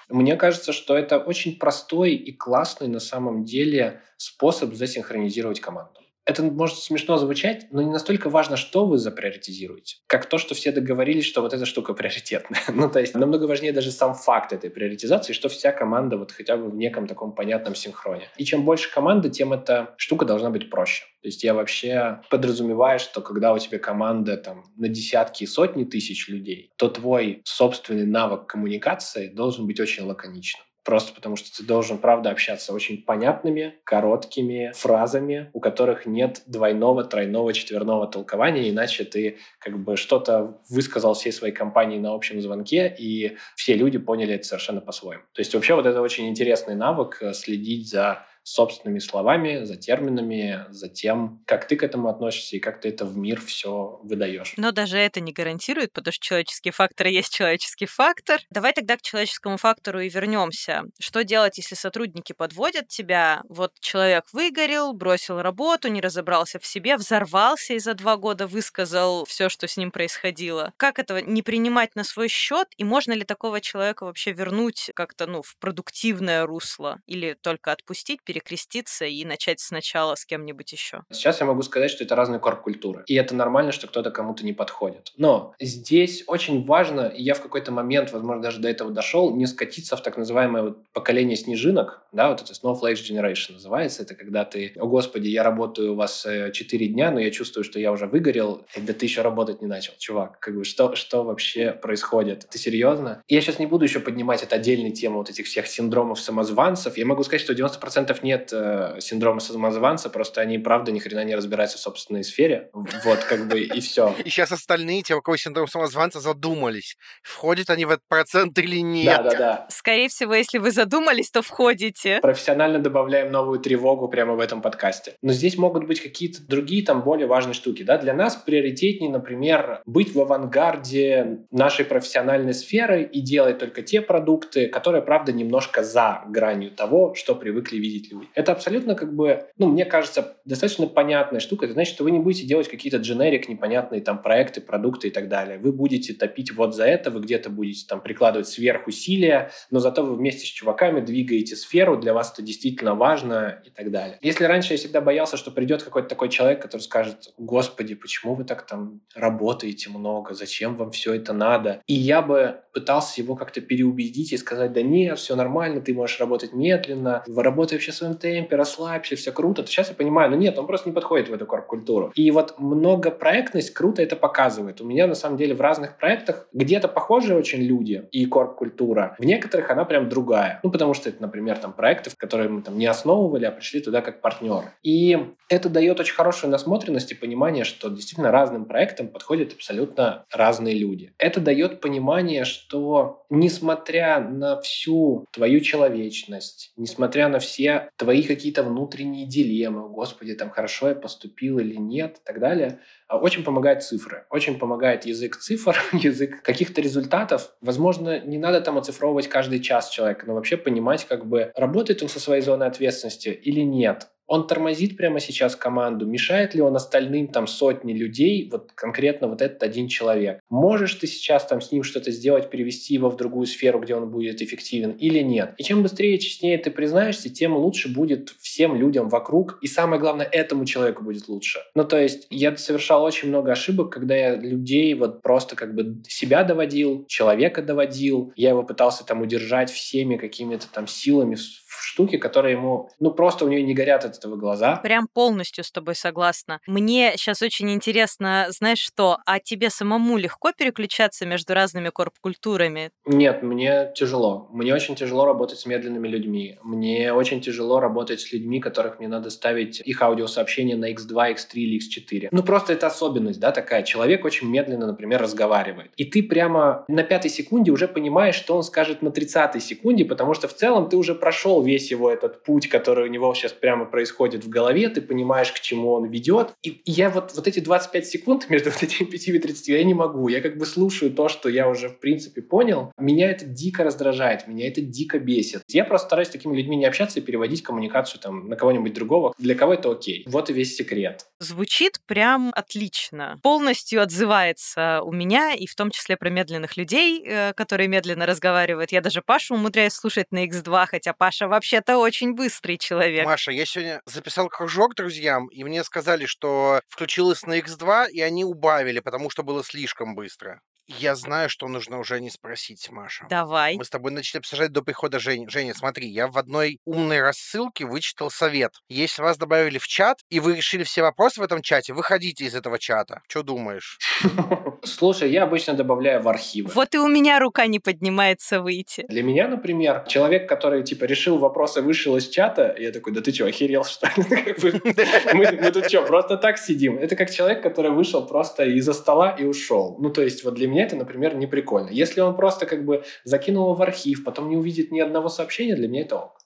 Мне 0.08 0.36
кажется, 0.36 0.72
что 0.72 0.96
это 0.96 1.18
очень 1.18 1.58
простой 1.58 2.14
и 2.14 2.32
классный 2.32 2.88
на 2.88 3.00
самом 3.00 3.44
деле 3.44 4.00
способ 4.22 4.74
засинхронизировать 4.74 5.60
команду 5.60 6.00
это 6.24 6.42
может 6.42 6.78
смешно 6.78 7.16
звучать, 7.16 7.66
но 7.70 7.82
не 7.82 7.90
настолько 7.90 8.30
важно, 8.30 8.56
что 8.56 8.86
вы 8.86 8.98
заприоритизируете, 8.98 9.96
как 10.06 10.26
то, 10.26 10.38
что 10.38 10.54
все 10.54 10.70
договорились, 10.70 11.24
что 11.24 11.42
вот 11.42 11.52
эта 11.52 11.66
штука 11.66 11.94
приоритетная. 12.02 12.62
ну, 12.68 12.88
то 12.88 13.00
есть 13.00 13.14
намного 13.14 13.44
важнее 13.44 13.72
даже 13.72 13.90
сам 13.90 14.14
факт 14.14 14.52
этой 14.52 14.70
приоритизации, 14.70 15.32
что 15.32 15.48
вся 15.48 15.72
команда 15.72 16.16
вот 16.16 16.32
хотя 16.32 16.56
бы 16.56 16.68
в 16.68 16.76
неком 16.76 17.06
таком 17.06 17.34
понятном 17.34 17.74
синхроне. 17.74 18.28
И 18.36 18.44
чем 18.44 18.64
больше 18.64 18.92
команды, 18.92 19.30
тем 19.30 19.52
эта 19.52 19.94
штука 19.96 20.24
должна 20.24 20.50
быть 20.50 20.70
проще. 20.70 21.04
То 21.22 21.28
есть 21.28 21.42
я 21.44 21.54
вообще 21.54 22.20
подразумеваю, 22.30 22.98
что 22.98 23.20
когда 23.20 23.52
у 23.52 23.58
тебя 23.58 23.78
команда 23.78 24.36
там 24.36 24.64
на 24.76 24.88
десятки 24.88 25.44
и 25.44 25.46
сотни 25.46 25.84
тысяч 25.84 26.28
людей, 26.28 26.72
то 26.76 26.88
твой 26.88 27.42
собственный 27.44 28.06
навык 28.06 28.46
коммуникации 28.46 29.28
должен 29.28 29.66
быть 29.66 29.80
очень 29.80 30.04
лаконичным. 30.04 30.64
Просто 30.84 31.14
потому 31.14 31.36
что 31.36 31.56
ты 31.56 31.64
должен, 31.64 31.98
правда, 31.98 32.30
общаться 32.30 32.72
очень 32.72 33.02
понятными, 33.02 33.74
короткими 33.84 34.72
фразами, 34.74 35.50
у 35.52 35.60
которых 35.60 36.06
нет 36.06 36.42
двойного, 36.46 37.04
тройного, 37.04 37.52
четверного 37.52 38.08
толкования, 38.08 38.68
иначе 38.68 39.04
ты 39.04 39.38
как 39.58 39.78
бы 39.78 39.96
что-то 39.96 40.60
высказал 40.68 41.14
всей 41.14 41.32
своей 41.32 41.54
компании 41.54 41.98
на 41.98 42.14
общем 42.14 42.40
звонке, 42.40 42.94
и 42.98 43.36
все 43.54 43.74
люди 43.74 43.98
поняли 43.98 44.34
это 44.34 44.44
совершенно 44.44 44.80
по-своему. 44.80 45.22
То 45.32 45.40
есть 45.40 45.54
вообще 45.54 45.74
вот 45.74 45.86
это 45.86 46.00
очень 46.00 46.28
интересный 46.28 46.74
навык 46.74 47.18
э, 47.20 47.32
следить 47.32 47.88
за 47.88 48.26
собственными 48.42 48.98
словами, 48.98 49.64
за 49.64 49.76
терминами, 49.76 50.66
за 50.70 50.88
тем, 50.88 51.42
как 51.46 51.66
ты 51.68 51.76
к 51.76 51.82
этому 51.82 52.08
относишься 52.08 52.56
и 52.56 52.60
как 52.60 52.80
ты 52.80 52.88
это 52.88 53.04
в 53.04 53.16
мир 53.16 53.40
все 53.40 54.00
выдаешь. 54.02 54.54
Но 54.56 54.72
даже 54.72 54.98
это 54.98 55.20
не 55.20 55.32
гарантирует, 55.32 55.92
потому 55.92 56.12
что 56.12 56.24
человеческий 56.24 56.70
фактор 56.70 57.06
есть 57.06 57.32
человеческий 57.32 57.86
фактор. 57.86 58.40
Давай 58.50 58.72
тогда 58.72 58.96
к 58.96 59.02
человеческому 59.02 59.56
фактору 59.56 60.00
и 60.00 60.08
вернемся. 60.08 60.82
Что 60.98 61.24
делать, 61.24 61.58
если 61.58 61.74
сотрудники 61.74 62.32
подводят 62.32 62.88
тебя? 62.88 63.42
Вот 63.48 63.72
человек 63.80 64.24
выгорел, 64.32 64.92
бросил 64.92 65.40
работу, 65.40 65.88
не 65.88 66.00
разобрался 66.00 66.58
в 66.58 66.66
себе, 66.66 66.96
взорвался 66.96 67.74
и 67.74 67.78
за 67.78 67.94
два 67.94 68.16
года 68.16 68.46
высказал 68.46 69.24
все, 69.24 69.48
что 69.48 69.68
с 69.68 69.76
ним 69.76 69.90
происходило. 69.90 70.72
Как 70.76 70.98
этого 70.98 71.18
не 71.18 71.42
принимать 71.42 71.94
на 71.94 72.04
свой 72.04 72.28
счет? 72.28 72.68
И 72.76 72.84
можно 72.84 73.12
ли 73.12 73.24
такого 73.24 73.60
человека 73.60 74.04
вообще 74.04 74.32
вернуть 74.32 74.90
как-то 74.94 75.26
ну, 75.26 75.42
в 75.42 75.56
продуктивное 75.58 76.46
русло? 76.46 77.00
Или 77.06 77.34
только 77.40 77.72
отпустить, 77.72 78.20
перекреститься 78.32 79.04
и 79.04 79.24
начать 79.26 79.60
сначала 79.60 80.14
с 80.14 80.24
кем-нибудь 80.24 80.72
еще? 80.72 81.02
Сейчас 81.10 81.40
я 81.40 81.46
могу 81.46 81.60
сказать, 81.60 81.90
что 81.90 82.02
это 82.02 82.16
разные 82.16 82.40
корп-культуры. 82.40 83.04
И 83.06 83.14
это 83.14 83.34
нормально, 83.34 83.72
что 83.72 83.86
кто-то 83.86 84.10
кому-то 84.10 84.42
не 84.44 84.54
подходит. 84.54 85.12
Но 85.18 85.54
здесь 85.60 86.24
очень 86.26 86.64
важно, 86.64 87.08
и 87.08 87.22
я 87.22 87.34
в 87.34 87.42
какой-то 87.42 87.72
момент, 87.72 88.10
возможно, 88.10 88.42
даже 88.42 88.60
до 88.60 88.70
этого 88.70 88.90
дошел, 88.90 89.36
не 89.36 89.46
скатиться 89.46 89.96
в 89.98 90.02
так 90.02 90.16
называемое 90.16 90.62
вот 90.62 90.78
поколение 90.94 91.36
снежинок, 91.36 92.02
да, 92.12 92.30
вот 92.30 92.40
это 92.40 92.52
Snowflake 92.52 92.94
Generation 92.94 93.54
называется. 93.54 94.02
Это 94.02 94.14
когда 94.14 94.44
ты, 94.44 94.72
о 94.76 94.86
господи, 94.86 95.28
я 95.28 95.42
работаю 95.42 95.92
у 95.92 95.96
вас 95.96 96.26
4 96.26 96.86
э, 96.86 96.88
дня, 96.88 97.10
но 97.10 97.20
я 97.20 97.30
чувствую, 97.30 97.64
что 97.64 97.78
я 97.78 97.92
уже 97.92 98.06
выгорел, 98.06 98.64
да 98.76 98.92
ты 98.92 99.06
еще 99.06 99.22
работать 99.22 99.60
не 99.60 99.68
начал, 99.68 99.92
чувак. 99.98 100.38
Как 100.38 100.54
бы 100.54 100.64
что, 100.64 100.94
что 100.94 101.22
вообще 101.22 101.72
происходит? 101.72 102.46
Ты 102.50 102.58
серьезно? 102.58 103.22
Я 103.28 103.40
сейчас 103.40 103.58
не 103.58 103.66
буду 103.66 103.84
еще 103.84 104.00
поднимать 104.00 104.42
это 104.42 104.56
отдельной 104.56 104.92
тему 104.92 105.18
вот 105.18 105.28
этих 105.30 105.46
всех 105.46 105.66
синдромов 105.66 106.20
самозванцев. 106.20 106.96
Я 106.96 107.06
могу 107.06 107.22
сказать, 107.24 107.40
что 107.42 107.52
90% 107.52 108.21
нет 108.22 108.50
э, 108.52 108.96
синдрома 109.00 109.40
самозванца, 109.40 110.10
просто 110.10 110.40
они, 110.40 110.58
правда, 110.58 110.92
ни 110.92 110.98
хрена 110.98 111.24
не 111.24 111.34
разбираются 111.34 111.78
в 111.78 111.80
собственной 111.80 112.24
сфере. 112.24 112.70
Вот, 112.72 113.18
как 113.24 113.48
бы, 113.48 113.60
и 113.60 113.80
все. 113.80 114.14
И 114.24 114.28
сейчас 114.28 114.52
остальные, 114.52 115.02
те, 115.02 115.14
у 115.14 115.22
кого 115.22 115.36
синдром 115.36 115.68
самозванца, 115.68 116.20
задумались, 116.20 116.96
входят 117.22 117.70
они 117.70 117.84
в 117.84 117.90
этот 117.90 118.06
процент 118.08 118.58
или 118.58 118.80
нет. 118.80 119.16
Да, 119.16 119.22
да, 119.22 119.38
да. 119.38 119.66
Скорее 119.70 120.08
всего, 120.08 120.34
если 120.34 120.58
вы 120.58 120.70
задумались, 120.70 121.30
то 121.30 121.42
входите. 121.42 122.20
Профессионально 122.20 122.78
добавляем 122.78 123.32
новую 123.32 123.58
тревогу 123.58 124.08
прямо 124.08 124.34
в 124.34 124.40
этом 124.40 124.62
подкасте. 124.62 125.14
Но 125.22 125.32
здесь 125.32 125.56
могут 125.58 125.86
быть 125.86 126.00
какие-то 126.00 126.42
другие, 126.42 126.84
там, 126.84 127.02
более 127.02 127.26
важные 127.26 127.54
штуки. 127.54 127.82
Да? 127.82 127.98
Для 127.98 128.14
нас 128.14 128.36
приоритетнее, 128.36 129.10
например, 129.10 129.82
быть 129.86 130.14
в 130.14 130.20
авангарде 130.20 131.38
нашей 131.50 131.84
профессиональной 131.84 132.54
сферы 132.54 133.02
и 133.02 133.20
делать 133.20 133.58
только 133.58 133.82
те 133.82 134.00
продукты, 134.00 134.68
которые, 134.68 135.02
правда, 135.02 135.32
немножко 135.32 135.82
за 135.82 136.22
гранью 136.28 136.70
того, 136.70 137.14
что 137.14 137.34
привыкли 137.34 137.78
видеть 137.78 138.11
люди. 138.12 138.28
Это 138.34 138.52
абсолютно 138.52 138.94
как 138.94 139.14
бы, 139.14 139.46
ну, 139.58 139.68
мне 139.68 139.84
кажется, 139.84 140.36
достаточно 140.44 140.86
понятная 140.86 141.40
штука. 141.40 141.66
Это 141.66 141.74
значит, 141.74 141.94
что 141.94 142.04
вы 142.04 142.10
не 142.10 142.18
будете 142.18 142.46
делать 142.46 142.68
какие-то 142.68 142.98
дженерик, 142.98 143.48
непонятные 143.48 144.00
там 144.00 144.22
проекты, 144.22 144.60
продукты 144.60 145.08
и 145.08 145.10
так 145.10 145.28
далее. 145.28 145.58
Вы 145.58 145.72
будете 145.72 146.14
топить 146.14 146.52
вот 146.52 146.74
за 146.74 146.84
это, 146.84 147.10
вы 147.10 147.20
где-то 147.20 147.50
будете 147.50 147.86
там 147.88 148.00
прикладывать 148.00 148.48
сверхусилия, 148.48 149.50
но 149.70 149.78
зато 149.78 150.04
вы 150.04 150.16
вместе 150.16 150.46
с 150.46 150.50
чуваками 150.50 151.00
двигаете 151.00 151.56
сферу, 151.56 151.96
для 151.96 152.14
вас 152.14 152.32
это 152.32 152.42
действительно 152.42 152.94
важно 152.94 153.62
и 153.64 153.70
так 153.70 153.90
далее. 153.90 154.18
Если 154.20 154.44
раньше 154.44 154.74
я 154.74 154.78
всегда 154.78 155.00
боялся, 155.00 155.36
что 155.36 155.50
придет 155.50 155.82
какой-то 155.82 156.08
такой 156.08 156.28
человек, 156.28 156.62
который 156.62 156.82
скажет, 156.82 157.32
господи, 157.38 157.94
почему 157.94 158.34
вы 158.34 158.44
так 158.44 158.66
там 158.66 159.00
работаете 159.14 159.90
много, 159.90 160.34
зачем 160.34 160.76
вам 160.76 160.90
все 160.90 161.14
это 161.14 161.32
надо? 161.32 161.82
И 161.86 161.94
я 161.94 162.22
бы 162.22 162.60
пытался 162.72 163.20
его 163.20 163.36
как-то 163.36 163.60
переубедить 163.60 164.32
и 164.32 164.36
сказать, 164.36 164.72
да 164.72 164.82
нет, 164.82 165.18
все 165.18 165.36
нормально, 165.36 165.80
ты 165.80 165.94
можешь 165.94 166.18
работать 166.20 166.52
медленно, 166.52 167.22
работай 167.26 167.76
вообще 167.76 167.92
своем 168.02 168.16
темпе, 168.16 168.56
расслабься, 168.56 169.16
все 169.16 169.32
круто, 169.32 169.62
то 169.62 169.68
сейчас 169.68 169.88
я 169.88 169.94
понимаю, 169.94 170.30
ну 170.30 170.36
нет, 170.36 170.58
он 170.58 170.66
просто 170.66 170.88
не 170.88 170.94
подходит 170.94 171.28
в 171.28 171.32
эту 171.32 171.46
корп-культуру. 171.46 172.12
И 172.14 172.30
вот 172.30 172.54
многопроектность 172.58 173.72
круто 173.72 174.02
это 174.02 174.16
показывает. 174.16 174.80
У 174.80 174.84
меня 174.84 175.06
на 175.06 175.14
самом 175.14 175.36
деле 175.36 175.54
в 175.54 175.60
разных 175.60 175.96
проектах 175.96 176.48
где-то 176.52 176.88
похожие 176.88 177.38
очень 177.38 177.62
люди 177.62 178.08
и 178.10 178.26
корп-культура, 178.26 179.16
в 179.18 179.24
некоторых 179.24 179.70
она 179.70 179.84
прям 179.84 180.08
другая. 180.08 180.60
Ну, 180.62 180.70
потому 180.70 180.94
что 180.94 181.08
это, 181.08 181.22
например, 181.22 181.58
там 181.58 181.72
проекты, 181.72 182.10
в 182.10 182.16
которые 182.16 182.48
мы 182.48 182.62
там 182.62 182.76
не 182.78 182.86
основывали, 182.86 183.44
а 183.44 183.50
пришли 183.50 183.80
туда 183.80 184.00
как 184.00 184.20
партнер. 184.20 184.64
И 184.82 185.18
это 185.48 185.68
дает 185.68 186.00
очень 186.00 186.14
хорошую 186.14 186.50
насмотренность 186.50 187.12
и 187.12 187.14
понимание, 187.14 187.64
что 187.64 187.88
действительно 187.90 188.30
разным 188.30 188.64
проектам 188.64 189.08
подходят 189.08 189.52
абсолютно 189.52 190.24
разные 190.32 190.74
люди. 190.74 191.12
Это 191.18 191.40
дает 191.40 191.80
понимание, 191.80 192.44
что 192.44 193.24
несмотря 193.30 194.20
на 194.20 194.60
всю 194.60 195.26
твою 195.30 195.60
человечность, 195.60 196.72
несмотря 196.76 197.28
на 197.28 197.38
все 197.38 197.90
твои 197.96 198.22
какие-то 198.22 198.62
внутренние 198.62 199.26
дилеммы, 199.26 199.88
господи, 199.88 200.34
там 200.34 200.50
хорошо 200.50 200.88
я 200.88 200.94
поступил 200.94 201.58
или 201.58 201.76
нет 201.76 202.18
и 202.18 202.20
так 202.24 202.40
далее, 202.40 202.80
а, 203.08 203.18
очень 203.18 203.44
помогают 203.44 203.82
цифры, 203.82 204.26
очень 204.30 204.58
помогает 204.58 205.04
язык 205.06 205.36
цифр, 205.36 205.76
язык 205.92 206.42
каких-то 206.42 206.80
результатов. 206.80 207.54
Возможно, 207.60 208.20
не 208.20 208.38
надо 208.38 208.60
там 208.60 208.78
оцифровывать 208.78 209.28
каждый 209.28 209.60
час 209.60 209.90
человека, 209.90 210.26
но 210.26 210.34
вообще 210.34 210.56
понимать, 210.56 211.04
как 211.06 211.26
бы 211.26 211.52
работает 211.54 212.02
он 212.02 212.08
со 212.08 212.20
своей 212.20 212.42
зоной 212.42 212.66
ответственности 212.66 213.28
или 213.28 213.60
нет 213.60 214.08
он 214.32 214.46
тормозит 214.46 214.96
прямо 214.96 215.20
сейчас 215.20 215.54
команду, 215.54 216.06
мешает 216.06 216.54
ли 216.54 216.62
он 216.62 216.74
остальным 216.74 217.28
там 217.28 217.46
сотни 217.46 217.92
людей, 217.92 218.48
вот 218.50 218.72
конкретно 218.74 219.28
вот 219.28 219.42
этот 219.42 219.62
один 219.62 219.88
человек. 219.88 220.40
Можешь 220.48 220.94
ты 220.94 221.06
сейчас 221.06 221.44
там 221.44 221.60
с 221.60 221.70
ним 221.70 221.82
что-то 221.82 222.10
сделать, 222.10 222.48
перевести 222.48 222.94
его 222.94 223.10
в 223.10 223.16
другую 223.18 223.44
сферу, 223.44 223.78
где 223.80 223.94
он 223.94 224.10
будет 224.10 224.40
эффективен 224.40 224.92
или 224.92 225.18
нет. 225.18 225.52
И 225.58 225.62
чем 225.62 225.82
быстрее 225.82 226.16
и 226.16 226.18
честнее 226.18 226.56
ты 226.56 226.70
признаешься, 226.70 227.28
тем 227.28 227.54
лучше 227.58 227.92
будет 227.92 228.30
всем 228.40 228.74
людям 228.74 229.10
вокруг, 229.10 229.58
и 229.60 229.66
самое 229.66 230.00
главное, 230.00 230.24
этому 230.24 230.64
человеку 230.64 231.04
будет 231.04 231.28
лучше. 231.28 231.58
Ну, 231.74 231.84
то 231.84 232.00
есть 232.00 232.26
я 232.30 232.56
совершал 232.56 233.04
очень 233.04 233.28
много 233.28 233.52
ошибок, 233.52 233.92
когда 233.92 234.16
я 234.16 234.34
людей 234.34 234.94
вот 234.94 235.20
просто 235.20 235.56
как 235.56 235.74
бы 235.74 236.02
себя 236.08 236.42
доводил, 236.42 237.04
человека 237.06 237.60
доводил, 237.60 238.32
я 238.36 238.48
его 238.48 238.62
пытался 238.62 239.04
там 239.04 239.20
удержать 239.20 239.70
всеми 239.70 240.16
какими-то 240.16 240.68
там 240.72 240.86
силами 240.86 241.34
в 241.34 241.84
штуке, 241.84 242.16
которые 242.18 242.52
ему, 242.52 242.88
ну, 242.98 243.10
просто 243.10 243.44
у 243.44 243.48
него 243.48 243.62
не 243.62 243.74
горят 243.74 244.04
этого 244.22 244.36
глаза. 244.36 244.76
Прям 244.76 245.08
полностью 245.12 245.64
с 245.64 245.70
тобой 245.70 245.94
согласна. 245.94 246.60
Мне 246.66 247.14
сейчас 247.16 247.42
очень 247.42 247.70
интересно, 247.70 248.46
знаешь 248.50 248.78
что, 248.78 249.18
а 249.26 249.40
тебе 249.40 249.70
самому 249.70 250.16
легко 250.16 250.52
переключаться 250.52 251.26
между 251.26 251.54
разными 251.54 251.88
корп-культурами? 251.88 252.90
Нет, 253.04 253.42
мне 253.42 253.92
тяжело. 253.94 254.48
Мне 254.52 254.74
очень 254.74 254.94
тяжело 254.94 255.24
работать 255.24 255.58
с 255.58 255.66
медленными 255.66 256.08
людьми. 256.08 256.58
Мне 256.62 257.12
очень 257.12 257.40
тяжело 257.40 257.80
работать 257.80 258.20
с 258.20 258.32
людьми, 258.32 258.60
которых 258.60 258.98
мне 258.98 259.08
надо 259.08 259.30
ставить 259.30 259.80
их 259.80 260.00
аудиосообщения 260.02 260.76
на 260.76 260.92
X2, 260.92 261.34
X3 261.34 261.54
или 261.54 261.78
X4. 261.78 262.28
Ну, 262.30 262.42
просто 262.42 262.72
это 262.72 262.86
особенность, 262.86 263.40
да, 263.40 263.50
такая. 263.50 263.82
Человек 263.82 264.24
очень 264.24 264.48
медленно, 264.48 264.86
например, 264.86 265.20
разговаривает. 265.20 265.90
И 265.96 266.04
ты 266.04 266.22
прямо 266.22 266.84
на 266.88 267.02
пятой 267.02 267.30
секунде 267.30 267.72
уже 267.72 267.88
понимаешь, 267.88 268.36
что 268.36 268.56
он 268.56 268.62
скажет 268.62 269.02
на 269.02 269.10
30 269.10 269.62
секунде, 269.62 270.04
потому 270.04 270.34
что 270.34 270.48
в 270.48 270.54
целом 270.54 270.88
ты 270.88 270.96
уже 270.96 271.14
прошел 271.14 271.62
весь 271.62 271.90
его 271.90 272.10
этот 272.10 272.44
путь, 272.44 272.68
который 272.68 273.08
у 273.08 273.10
него 273.10 273.34
сейчас 273.34 273.52
прямо 273.52 273.84
происходит 273.84 274.01
в 274.10 274.48
голове, 274.48 274.88
ты 274.88 275.00
понимаешь, 275.00 275.52
к 275.52 275.60
чему 275.60 275.92
он 275.92 276.08
ведет. 276.08 276.54
И 276.62 276.82
я 276.84 277.10
вот, 277.10 277.32
вот 277.34 277.46
эти 277.46 277.60
25 277.60 278.06
секунд 278.06 278.46
между 278.50 278.70
вот 278.70 278.82
этими 278.82 279.06
5 279.06 279.28
и 279.28 279.38
30, 279.38 279.68
я 279.68 279.84
не 279.84 279.94
могу. 279.94 280.28
Я 280.28 280.40
как 280.40 280.56
бы 280.56 280.66
слушаю 280.66 281.12
то, 281.12 281.28
что 281.28 281.48
я 281.48 281.68
уже 281.68 281.88
в 281.88 281.98
принципе 281.98 282.42
понял. 282.42 282.92
Меня 282.98 283.30
это 283.30 283.44
дико 283.44 283.84
раздражает, 283.84 284.48
меня 284.48 284.68
это 284.68 284.80
дико 284.80 285.18
бесит. 285.18 285.62
Я 285.68 285.84
просто 285.84 286.08
стараюсь 286.08 286.28
с 286.28 286.32
такими 286.32 286.56
людьми 286.56 286.76
не 286.76 286.86
общаться 286.86 287.20
и 287.20 287.22
переводить 287.22 287.62
коммуникацию 287.62 288.20
там 288.20 288.48
на 288.48 288.56
кого-нибудь 288.56 288.94
другого. 288.94 289.34
Для 289.38 289.54
кого 289.54 289.74
это 289.74 289.90
окей. 289.90 290.24
Вот 290.26 290.50
и 290.50 290.52
весь 290.52 290.76
секрет. 290.76 291.26
Звучит 291.38 292.00
прям 292.06 292.52
отлично. 292.54 293.38
Полностью 293.42 294.02
отзывается 294.02 295.02
у 295.02 295.12
меня, 295.12 295.54
и 295.54 295.66
в 295.66 295.74
том 295.74 295.90
числе 295.90 296.16
про 296.16 296.30
медленных 296.30 296.76
людей, 296.76 297.22
э, 297.24 297.52
которые 297.54 297.88
медленно 297.88 298.26
разговаривают. 298.26 298.92
Я 298.92 299.00
даже 299.00 299.22
Пашу 299.22 299.54
умудряюсь 299.54 299.92
слушать 299.92 300.32
на 300.32 300.46
X2, 300.46 300.86
хотя 300.86 301.12
Паша 301.12 301.48
вообще-то 301.48 301.98
очень 301.98 302.34
быстрый 302.34 302.78
человек. 302.78 303.24
Маша, 303.24 303.52
я 303.52 303.64
сегодня 303.64 303.91
записал 304.06 304.48
кружок 304.48 304.94
друзьям, 304.94 305.48
и 305.48 305.64
мне 305.64 305.84
сказали, 305.84 306.26
что 306.26 306.80
включилось 306.88 307.44
на 307.46 307.58
X2, 307.58 308.10
и 308.10 308.20
они 308.20 308.44
убавили, 308.44 309.00
потому 309.00 309.30
что 309.30 309.42
было 309.42 309.62
слишком 309.64 310.14
быстро. 310.14 310.60
Я 310.88 311.14
знаю, 311.14 311.48
что 311.48 311.68
нужно 311.68 311.98
уже 311.98 312.20
не 312.20 312.30
спросить, 312.30 312.90
Маша. 312.90 313.26
Давай. 313.30 313.76
Мы 313.76 313.84
с 313.84 313.90
тобой 313.90 314.12
начали 314.12 314.38
обсуждать 314.38 314.72
до 314.72 314.82
прихода 314.82 315.18
Жени. 315.18 315.46
Женя, 315.48 315.74
смотри, 315.74 316.08
я 316.08 316.26
в 316.26 316.36
одной 316.36 316.80
умной 316.84 317.20
рассылке 317.20 317.84
вычитал 317.84 318.30
совет. 318.30 318.72
Если 318.88 319.22
вас 319.22 319.38
добавили 319.38 319.78
в 319.78 319.86
чат, 319.86 320.18
и 320.28 320.40
вы 320.40 320.56
решили 320.56 320.82
все 320.82 321.02
вопросы 321.02 321.40
в 321.40 321.44
этом 321.44 321.62
чате, 321.62 321.92
выходите 321.92 322.44
из 322.44 322.54
этого 322.54 322.78
чата. 322.78 323.22
Что 323.28 323.42
думаешь? 323.42 323.98
Слушай, 324.84 325.30
я 325.30 325.44
обычно 325.44 325.74
добавляю 325.74 326.20
в 326.22 326.28
архивы. 326.28 326.70
Вот 326.74 326.94
и 326.94 326.98
у 326.98 327.06
меня 327.06 327.38
рука 327.38 327.66
не 327.66 327.78
поднимается 327.78 328.60
выйти. 328.60 329.04
Для 329.08 329.22
меня, 329.22 329.46
например, 329.46 330.04
человек, 330.08 330.48
который, 330.48 330.82
типа, 330.82 331.04
решил 331.04 331.38
вопросы, 331.38 331.82
вышел 331.82 332.16
из 332.16 332.28
чата, 332.28 332.74
я 332.78 332.90
такой, 332.90 333.12
да 333.12 333.20
ты 333.20 333.32
что, 333.32 333.46
охерел, 333.46 333.84
что 333.84 334.08
ли? 334.16 334.24
Мы 335.32 335.70
тут 335.70 335.86
что, 335.86 336.02
просто 336.02 336.36
так 336.36 336.58
сидим? 336.58 336.98
Это 336.98 337.14
как 337.14 337.30
человек, 337.30 337.62
который 337.62 337.92
вышел 337.92 338.26
просто 338.26 338.64
из-за 338.64 338.92
стола 338.92 339.30
и 339.30 339.44
ушел. 339.44 339.96
Ну, 340.00 340.10
то 340.10 340.22
есть, 340.22 340.42
вот 340.42 340.54
для 340.54 340.66
меня 340.72 340.84
это, 340.84 340.96
например, 340.96 341.36
не 341.36 341.46
прикольно. 341.46 341.90
Если 341.90 342.20
он 342.20 342.34
просто 342.34 342.66
как 342.66 342.84
бы 342.84 343.04
закинул 343.24 343.64
его 343.64 343.74
в 343.74 343.82
архив, 343.82 344.24
потом 344.24 344.48
не 344.48 344.56
увидит 344.56 344.90
ни 344.90 345.00
одного 345.00 345.28
сообщения, 345.28 345.76
для 345.76 345.88
меня 345.88 346.02
это 346.02 346.16
ок. 346.16 346.38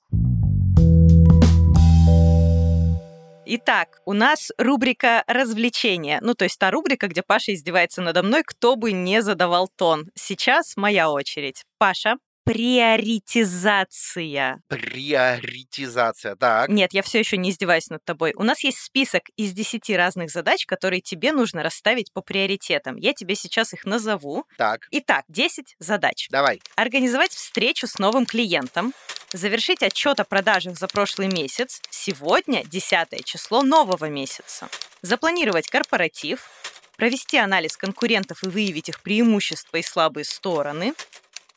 Итак, 3.49 4.01
у 4.05 4.13
нас 4.13 4.51
рубрика 4.59 5.23
развлечения. 5.29 6.19
Ну, 6.21 6.35
то 6.35 6.45
есть 6.45 6.59
та 6.59 6.73
рубрика, 6.73 7.07
где 7.07 7.23
Паша 7.23 7.55
издевается 7.55 8.03
надо 8.03 8.25
мной, 8.25 8.43
кто 8.45 8.75
бы 8.75 8.91
не 8.91 9.23
задавал 9.23 9.69
тон. 9.69 10.11
Сейчас 10.17 10.77
моя 10.77 11.13
очередь. 11.13 11.63
Паша, 11.79 12.17
приоритизация. 12.47 14.63
Приоритизация, 14.69 16.37
так. 16.37 16.69
Нет, 16.69 16.95
я 16.95 17.03
все 17.03 17.19
еще 17.19 17.37
не 17.37 17.51
издеваюсь 17.51 17.91
над 17.91 18.05
тобой. 18.05 18.35
У 18.37 18.45
нас 18.45 18.63
есть 18.63 18.79
список 18.79 19.25
из 19.37 19.53
10 19.53 19.91
разных 19.97 20.31
задач, 20.31 20.65
которые 20.65 21.01
тебе 21.01 21.33
нужно 21.33 21.65
расставить 21.65 22.13
по 22.13 22.21
приоритетам. 22.21 22.99
Я 22.99 23.15
тебе 23.15 23.35
сейчас 23.35 23.75
их 23.75 23.85
назову. 23.85 24.45
Так. 24.59 24.87
Итак, 24.93 25.25
10 25.27 25.75
задач. 25.81 26.29
Давай. 26.31 26.61
Организовать 26.77 27.33
встречу 27.33 27.89
с 27.89 27.99
новым 27.99 28.27
клиентом, 28.27 28.95
завершить 29.33 29.83
отчет 29.83 30.21
о 30.21 30.25
продажах 30.25 30.79
за 30.79 30.87
прошлый 30.87 31.27
месяц, 31.27 31.83
сегодня 31.91 32.65
10 32.65 33.25
число 33.25 33.63
нового 33.63 34.09
месяца, 34.09 34.69
запланировать 35.03 35.69
корпоратив, 35.69 36.49
провести 36.97 37.39
анализ 37.39 37.77
конкурентов 37.77 38.45
и 38.45 38.49
выявить 38.49 38.89
их 38.89 39.03
преимущества 39.03 39.79
и 39.79 39.83
слабые 39.83 40.25
стороны, 40.25 40.95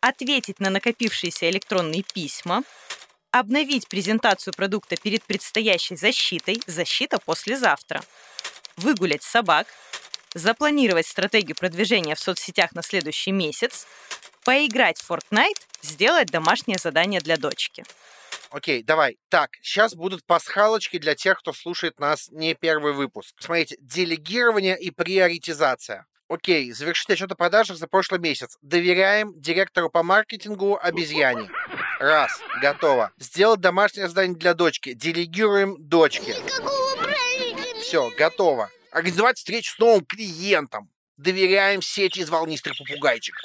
ответить 0.01 0.59
на 0.59 0.69
накопившиеся 0.69 1.49
электронные 1.49 2.03
письма, 2.03 2.63
обновить 3.31 3.87
презентацию 3.87 4.53
продукта 4.55 4.95
перед 4.95 5.23
предстоящей 5.23 5.95
защитой, 5.95 6.61
защита 6.65 7.19
послезавтра, 7.19 8.03
выгулять 8.77 9.23
собак, 9.23 9.67
запланировать 10.33 11.07
стратегию 11.07 11.55
продвижения 11.55 12.15
в 12.15 12.19
соцсетях 12.19 12.73
на 12.73 12.81
следующий 12.81 13.31
месяц, 13.31 13.87
поиграть 14.43 14.99
в 14.99 15.11
Fortnite, 15.11 15.61
сделать 15.81 16.27
домашнее 16.27 16.77
задание 16.77 17.19
для 17.21 17.37
дочки. 17.37 17.83
Окей, 18.51 18.81
давай. 18.81 19.17
Так, 19.29 19.51
сейчас 19.61 19.93
будут 19.93 20.25
пасхалочки 20.25 20.97
для 20.97 21.13
тех, 21.13 21.39
кто 21.39 21.53
слушает 21.53 21.99
нас 21.99 22.29
не 22.31 22.55
первый 22.55 22.93
выпуск. 22.93 23.35
Смотрите, 23.39 23.75
делегирование 23.79 24.79
и 24.79 24.89
приоритизация. 24.89 26.07
Окей, 26.29 26.71
завершить 26.73 27.09
отчет 27.09 27.31
о 27.31 27.35
продажах 27.35 27.77
за 27.77 27.87
прошлый 27.87 28.19
месяц. 28.19 28.59
Доверяем 28.61 29.33
директору 29.35 29.89
по 29.89 30.03
маркетингу 30.03 30.77
обезьяне. 30.79 31.49
Раз, 31.99 32.39
готово. 32.61 33.11
Сделать 33.17 33.61
домашнее 33.61 34.07
задание 34.07 34.37
для 34.37 34.53
дочки. 34.53 34.93
Делегируем 34.93 35.75
дочке. 35.79 36.35
Все, 37.81 38.11
готово. 38.15 38.69
Организовать 38.91 39.37
встречу 39.37 39.73
с 39.73 39.79
новым 39.79 40.05
клиентом. 40.05 40.91
Доверяем 41.17 41.81
сети 41.81 42.19
из 42.19 42.29
волнистых 42.29 42.77
попугайчиков. 42.77 43.41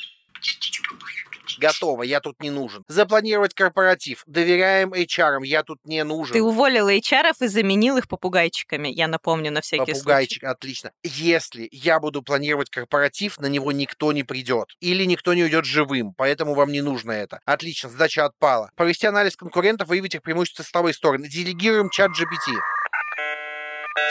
Готово, 1.59 2.03
я 2.03 2.21
тут 2.21 2.41
не 2.41 2.51
нужен. 2.51 2.85
Запланировать 2.89 3.55
корпоратив. 3.55 4.23
Доверяем 4.27 4.93
HR, 4.93 5.45
я 5.45 5.63
тут 5.63 5.79
не 5.85 6.03
нужен. 6.05 6.33
Ты 6.33 6.43
уволил 6.43 6.89
HR 6.89 7.33
и 7.41 7.47
заменил 7.47 7.97
их 7.97 8.09
попугайчиками, 8.09 8.89
я 8.89 9.09
напомню 9.09 9.51
на 9.51 9.61
всякий 9.61 9.93
Попугайчик, 9.93 10.41
случай. 10.41 10.53
отлично. 10.53 10.91
Если 11.03 11.69
я 11.73 12.01
буду 12.01 12.23
планировать 12.23 12.71
корпоратив, 12.71 13.39
на 13.39 13.47
него 13.47 13.73
никто 13.73 14.13
не 14.13 14.23
придет. 14.23 14.69
Или 14.81 15.05
никто 15.05 15.35
не 15.35 15.45
уйдет 15.45 15.65
живым, 15.65 16.15
поэтому 16.17 16.55
вам 16.55 16.73
не 16.73 16.81
нужно 16.81 17.13
это. 17.13 17.41
Отлично, 17.45 17.91
задача 17.91 18.25
отпала. 18.25 18.71
Провести 18.77 19.07
анализ 19.07 19.37
конкурентов, 19.37 19.89
выявить 19.89 20.15
их 20.15 20.23
преимущества 20.23 20.63
и 20.63 20.67
слабые 20.67 20.95
стороны. 20.95 21.29
Делегируем 21.29 21.91
чат 21.91 22.11
GPT. 22.11 22.55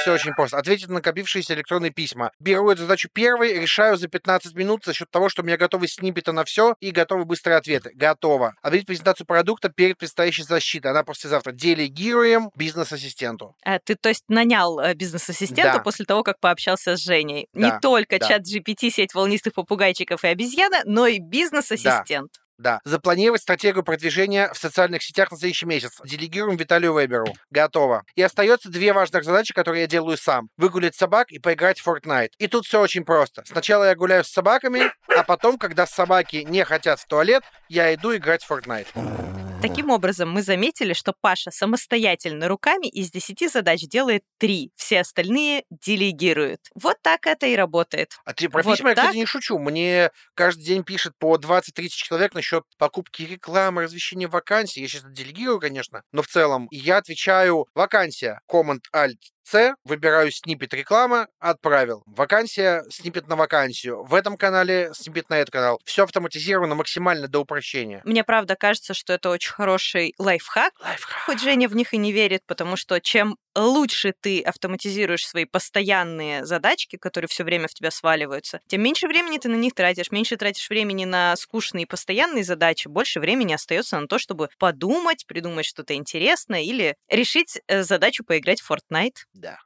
Все 0.02 0.14
очень 0.14 0.34
просто. 0.34 0.58
Ответить 0.58 0.88
на 0.88 0.96
накопившиеся 0.96 1.54
электронные 1.54 1.92
письма. 1.92 2.32
Беру 2.40 2.70
эту 2.70 2.82
задачу 2.82 3.10
первой, 3.12 3.60
решаю 3.60 3.98
за 3.98 4.08
15 4.08 4.54
минут 4.56 4.84
за 4.86 4.94
счет 4.94 5.10
того, 5.10 5.30
что 5.30 5.42
у 5.42 5.46
меня 5.46 5.58
готовы 5.58 5.88
сниппеты 5.88 6.32
на 6.32 6.44
все 6.44 6.76
и 6.80 6.92
готовы 6.92 7.26
быстрые 7.26 7.58
ответы. 7.58 7.92
Готово. 7.94 8.56
Объявить 8.62 8.88
презентацию 8.88 9.26
продукта 9.26 9.70
перед 9.70 9.98
предстоящей 9.98 10.44
защитой. 10.44 10.88
Она 10.88 11.04
послезавтра. 11.04 11.52
Делегируем 11.52 12.50
бизнес-ассистенту. 12.56 13.56
А, 13.64 13.80
ты, 13.80 13.96
то 13.96 14.10
есть, 14.10 14.24
нанял 14.28 14.80
э, 14.80 14.94
бизнес-ассистента 14.94 15.78
Да. 15.78 15.80
после 15.80 16.06
того, 16.06 16.24
как 16.24 16.40
пообщался 16.40 16.96
с 16.98 17.00
Женей. 17.02 17.48
Да, 17.54 17.60
Не 17.60 17.80
только 17.80 18.20
да. 18.20 18.28
чат 18.28 18.42
GPT, 18.42 18.90
сеть 18.90 19.14
волнистых 19.14 19.54
попугайчиков 19.54 20.24
и 20.24 20.28
обезьяна, 20.28 20.82
но 20.86 21.08
и 21.08 21.20
бизнес-ассистент. 21.20 22.32
Да. 22.34 22.43
Запланировать 22.84 23.41
стратегию 23.41 23.84
продвижения 23.84 24.51
в 24.53 24.57
социальных 24.57 25.03
сетях 25.03 25.32
на 25.32 25.38
следующий 25.38 25.66
месяц. 25.66 25.99
Делегируем 26.03 26.57
Виталию 26.57 26.97
Веберу. 26.97 27.28
Готово. 27.51 28.03
И 28.16 28.22
остается 28.22 28.70
две 28.70 28.93
важных 28.93 29.24
задачи, 29.24 29.53
которые 29.53 29.82
я 29.82 29.88
делаю 29.88 30.18
сам. 30.18 30.49
Выгулять 30.57 30.95
собак 30.95 31.32
и 31.32 31.39
поиграть 31.39 31.80
в 31.80 31.88
Fortnite. 31.88 32.32
И 32.38 32.47
тут 32.47 32.66
все 32.66 32.82
очень 32.82 33.05
просто. 33.05 33.43
Сначала 33.45 33.86
я 33.86 33.95
гуляю 33.95 34.24
с 34.24 34.30
собаками, 34.30 34.91
а 35.16 35.24
потом, 35.24 35.57
когда 35.57 35.86
собаки 35.86 36.45
не 36.47 36.64
хотят 36.64 36.99
в 36.99 37.07
туалет, 37.07 37.43
я 37.70 37.93
иду 37.93 38.16
играть 38.16 38.43
в 38.43 38.51
Fortnite. 38.51 39.53
Таким 39.64 39.91
образом, 39.91 40.30
мы 40.30 40.41
заметили, 40.41 40.91
что 40.91 41.14
Паша 41.22 41.49
самостоятельно 41.49 42.49
руками 42.49 42.88
из 42.88 43.11
10 43.11 43.49
задач 43.49 43.84
делает 43.84 44.24
3, 44.39 44.74
все 44.76 44.99
остальные 44.99 45.64
делегирует. 45.70 46.59
Вот 46.76 46.97
так 47.01 47.26
это 47.26 47.45
и 47.45 47.55
работает. 47.55 48.11
А 48.26 48.34
ты 48.34 48.49
про 48.49 48.61
Вот 48.61 48.76
письма 48.76 48.89
я, 48.89 48.95
так? 48.95 49.05
кстати, 49.05 49.20
не 49.20 49.26
шучу. 49.26 49.57
Мне 49.59 50.11
каждый 50.36 50.66
день 50.66 50.84
пишет 50.84 51.14
по 51.18 51.38
20-30 51.38 51.88
человек 51.91 52.34
насчет 52.34 52.64
покупки 52.78 53.22
рекламы, 53.22 53.84
размещения 53.84 54.28
вакансий. 54.28 54.82
Я 54.82 54.89
сейчас 54.89 55.03
делегирую, 55.09 55.61
конечно, 55.61 56.03
но 56.11 56.24
в 56.24 56.28
целом 56.28 56.68
я 56.70 56.97
отвечаю 56.97 57.68
вакансия, 57.74 58.41
Command 58.51 58.82
Alt 58.93 59.16
С, 59.44 59.76
выбираю 59.84 60.32
снипет 60.32 60.74
реклама, 60.74 61.28
отправил. 61.39 62.04
Вакансия, 62.06 62.84
снипет 62.89 63.28
на 63.28 63.36
вакансию. 63.36 64.04
В 64.04 64.14
этом 64.14 64.38
канале 64.38 64.91
снипет 64.94 65.30
на 65.30 65.36
этот 65.36 65.52
канал. 65.52 65.80
Все 65.86 66.04
автоматизировано 66.04 66.76
максимально 66.76 67.28
до 67.28 67.39
упрощения. 67.39 68.02
Мне 68.06 68.24
правда 68.24 68.56
кажется, 68.56 68.94
что 68.94 69.14
это 69.14 69.30
очень 69.30 69.52
хороший 69.52 70.14
лайфхак. 70.18 70.74
Лайфхак. 70.80 71.24
Хоть 71.26 71.41
Женя 71.41 71.68
в 71.68 71.76
них 71.76 71.94
и 71.94 71.98
не 71.98 72.12
верит, 72.12 72.41
потому 72.46 72.76
что 72.76 73.00
чем 73.00 73.38
лучше 73.56 74.14
ты 74.20 74.41
автоматизируешь 74.41 75.28
свои 75.28 75.46
постоянные 75.46 76.46
задачки, 76.46 76.98
которые 76.98 77.28
все 77.28 77.44
время 77.44 77.68
в 77.68 77.74
тебя 77.74 77.91
сваливаются, 77.91 78.60
тем 78.68 78.82
меньше 78.82 79.08
времени 79.08 79.38
ты 79.38 79.50
на 79.50 79.56
них 79.56 79.74
тратишь, 79.74 80.12
меньше 80.12 80.38
тратишь 80.38 80.70
времени 80.70 81.06
на 81.06 81.36
скучные 81.36 81.86
постоянные 81.86 82.44
задачи, 82.44 82.88
больше 82.88 83.20
времени 83.20 83.54
остается 83.54 84.00
на 84.00 84.08
то, 84.08 84.18
чтобы 84.18 84.50
подумать, 84.58 85.26
придумать 85.28 85.66
что-то 85.66 85.94
интересное 85.94 86.62
или 86.62 86.96
решить 87.10 87.60
э, 87.68 87.84
задачу 87.84 88.24
поиграть 88.24 88.62
в 88.62 88.72
Fortnite. 88.72 89.18
Да. 89.34 89.58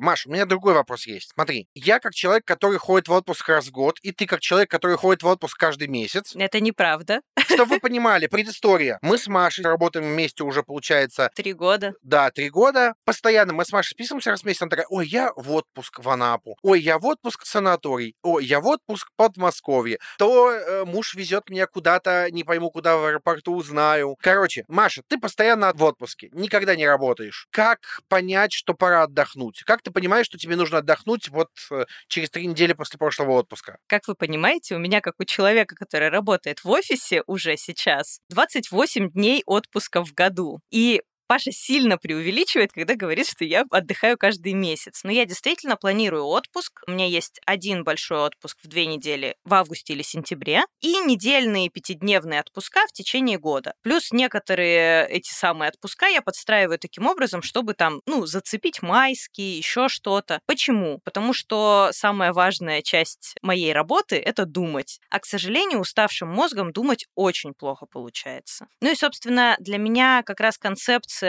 Маш, 0.00 0.26
у 0.26 0.30
меня 0.30 0.46
другой 0.46 0.74
вопрос 0.74 1.06
есть. 1.06 1.30
Смотри, 1.34 1.68
я 1.74 2.00
как 2.00 2.14
человек, 2.14 2.44
который 2.44 2.78
ходит 2.78 3.08
в 3.08 3.12
отпуск 3.12 3.48
раз 3.48 3.66
в 3.66 3.70
год, 3.70 3.98
и 4.02 4.12
ты 4.12 4.26
как 4.26 4.40
человек, 4.40 4.70
который 4.70 4.96
ходит 4.96 5.22
в 5.22 5.26
отпуск 5.26 5.58
каждый 5.58 5.88
месяц. 5.88 6.34
Это 6.34 6.60
неправда. 6.60 7.20
Чтобы 7.46 7.74
вы 7.74 7.80
понимали, 7.80 8.26
предыстория. 8.26 8.98
Мы 9.02 9.18
с 9.18 9.26
Машей 9.26 9.64
работаем 9.64 10.06
вместе 10.06 10.42
уже, 10.44 10.62
получается, 10.62 11.30
Три 11.34 11.52
года. 11.52 11.94
да, 12.02 12.30
три 12.30 12.50
года. 12.50 12.94
Постоянно 13.04 13.52
мы 13.52 13.64
с 13.64 13.72
Машей 13.72 13.90
списываемся 13.92 14.30
раз 14.30 14.42
в 14.42 14.44
месяц. 14.44 14.62
Она 14.62 14.70
такая, 14.70 14.86
ой, 14.88 15.06
я 15.06 15.32
в 15.36 15.50
отпуск 15.52 15.98
в 16.00 16.08
Анапу. 16.08 16.56
Ой, 16.62 16.80
я 16.80 16.98
в 16.98 17.06
отпуск 17.06 17.44
в 17.44 17.46
санаторий. 17.48 18.14
Ой, 18.22 18.44
я 18.44 18.60
в 18.60 18.66
отпуск 18.66 19.08
в 19.08 19.16
Подмосковье. 19.16 19.98
То 20.18 20.50
э, 20.50 20.84
муж 20.84 21.14
везет 21.14 21.48
меня 21.50 21.66
куда-то, 21.66 22.28
не 22.30 22.44
пойму 22.44 22.70
куда, 22.70 22.96
в 22.96 23.04
аэропорту 23.04 23.54
узнаю. 23.54 24.16
Короче, 24.20 24.64
Маша, 24.68 25.02
ты 25.06 25.18
постоянно 25.18 25.72
в 25.74 25.82
отпуске, 25.82 26.28
никогда 26.32 26.76
не 26.76 26.86
работаешь. 26.86 27.46
Как 27.50 28.00
понять, 28.08 28.52
что 28.52 28.74
пора 28.74 29.02
отдохнуть? 29.04 29.62
Как 29.64 29.82
ты 29.82 29.89
понимаешь, 29.90 30.26
что 30.26 30.38
тебе 30.38 30.56
нужно 30.56 30.78
отдохнуть 30.78 31.28
вот 31.28 31.48
э, 31.70 31.84
через 32.08 32.30
три 32.30 32.46
недели 32.46 32.72
после 32.72 32.98
прошлого 32.98 33.32
отпуска? 33.32 33.78
Как 33.86 34.08
вы 34.08 34.14
понимаете, 34.14 34.74
у 34.74 34.78
меня, 34.78 35.00
как 35.00 35.14
у 35.18 35.24
человека, 35.24 35.74
который 35.74 36.08
работает 36.08 36.64
в 36.64 36.70
офисе 36.70 37.22
уже 37.26 37.56
сейчас, 37.56 38.20
28 38.30 39.10
дней 39.10 39.42
отпуска 39.46 40.04
в 40.04 40.12
году. 40.14 40.60
И 40.70 41.02
Паша 41.30 41.52
сильно 41.52 41.96
преувеличивает, 41.96 42.72
когда 42.72 42.96
говорит, 42.96 43.28
что 43.28 43.44
я 43.44 43.64
отдыхаю 43.70 44.18
каждый 44.18 44.52
месяц. 44.52 45.04
Но 45.04 45.12
я 45.12 45.24
действительно 45.26 45.76
планирую 45.76 46.24
отпуск. 46.24 46.82
У 46.88 46.90
меня 46.90 47.06
есть 47.06 47.40
один 47.46 47.84
большой 47.84 48.18
отпуск 48.18 48.58
в 48.60 48.66
две 48.66 48.86
недели 48.86 49.36
в 49.44 49.54
августе 49.54 49.92
или 49.92 50.02
сентябре 50.02 50.64
и 50.80 50.98
недельные 50.98 51.68
пятидневные 51.68 52.40
отпуска 52.40 52.80
в 52.88 52.92
течение 52.92 53.38
года. 53.38 53.74
Плюс 53.82 54.10
некоторые 54.10 55.06
эти 55.06 55.32
самые 55.32 55.68
отпуска 55.68 56.06
я 56.08 56.20
подстраиваю 56.20 56.80
таким 56.80 57.06
образом, 57.06 57.42
чтобы 57.42 57.74
там, 57.74 58.00
ну, 58.06 58.26
зацепить 58.26 58.82
майские, 58.82 59.56
еще 59.56 59.88
что-то. 59.88 60.40
Почему? 60.46 60.98
Потому 61.04 61.32
что 61.32 61.90
самая 61.92 62.32
важная 62.32 62.82
часть 62.82 63.36
моей 63.40 63.72
работы— 63.72 64.16
это 64.18 64.46
думать. 64.46 64.98
А, 65.10 65.20
к 65.20 65.26
сожалению, 65.26 65.78
уставшим 65.78 66.28
мозгом 66.28 66.72
думать 66.72 67.06
очень 67.14 67.54
плохо 67.54 67.86
получается. 67.86 68.66
Ну 68.80 68.90
и, 68.90 68.96
собственно, 68.96 69.54
для 69.60 69.78
меня 69.78 70.24
как 70.26 70.40
раз 70.40 70.58
концепция 70.58 71.19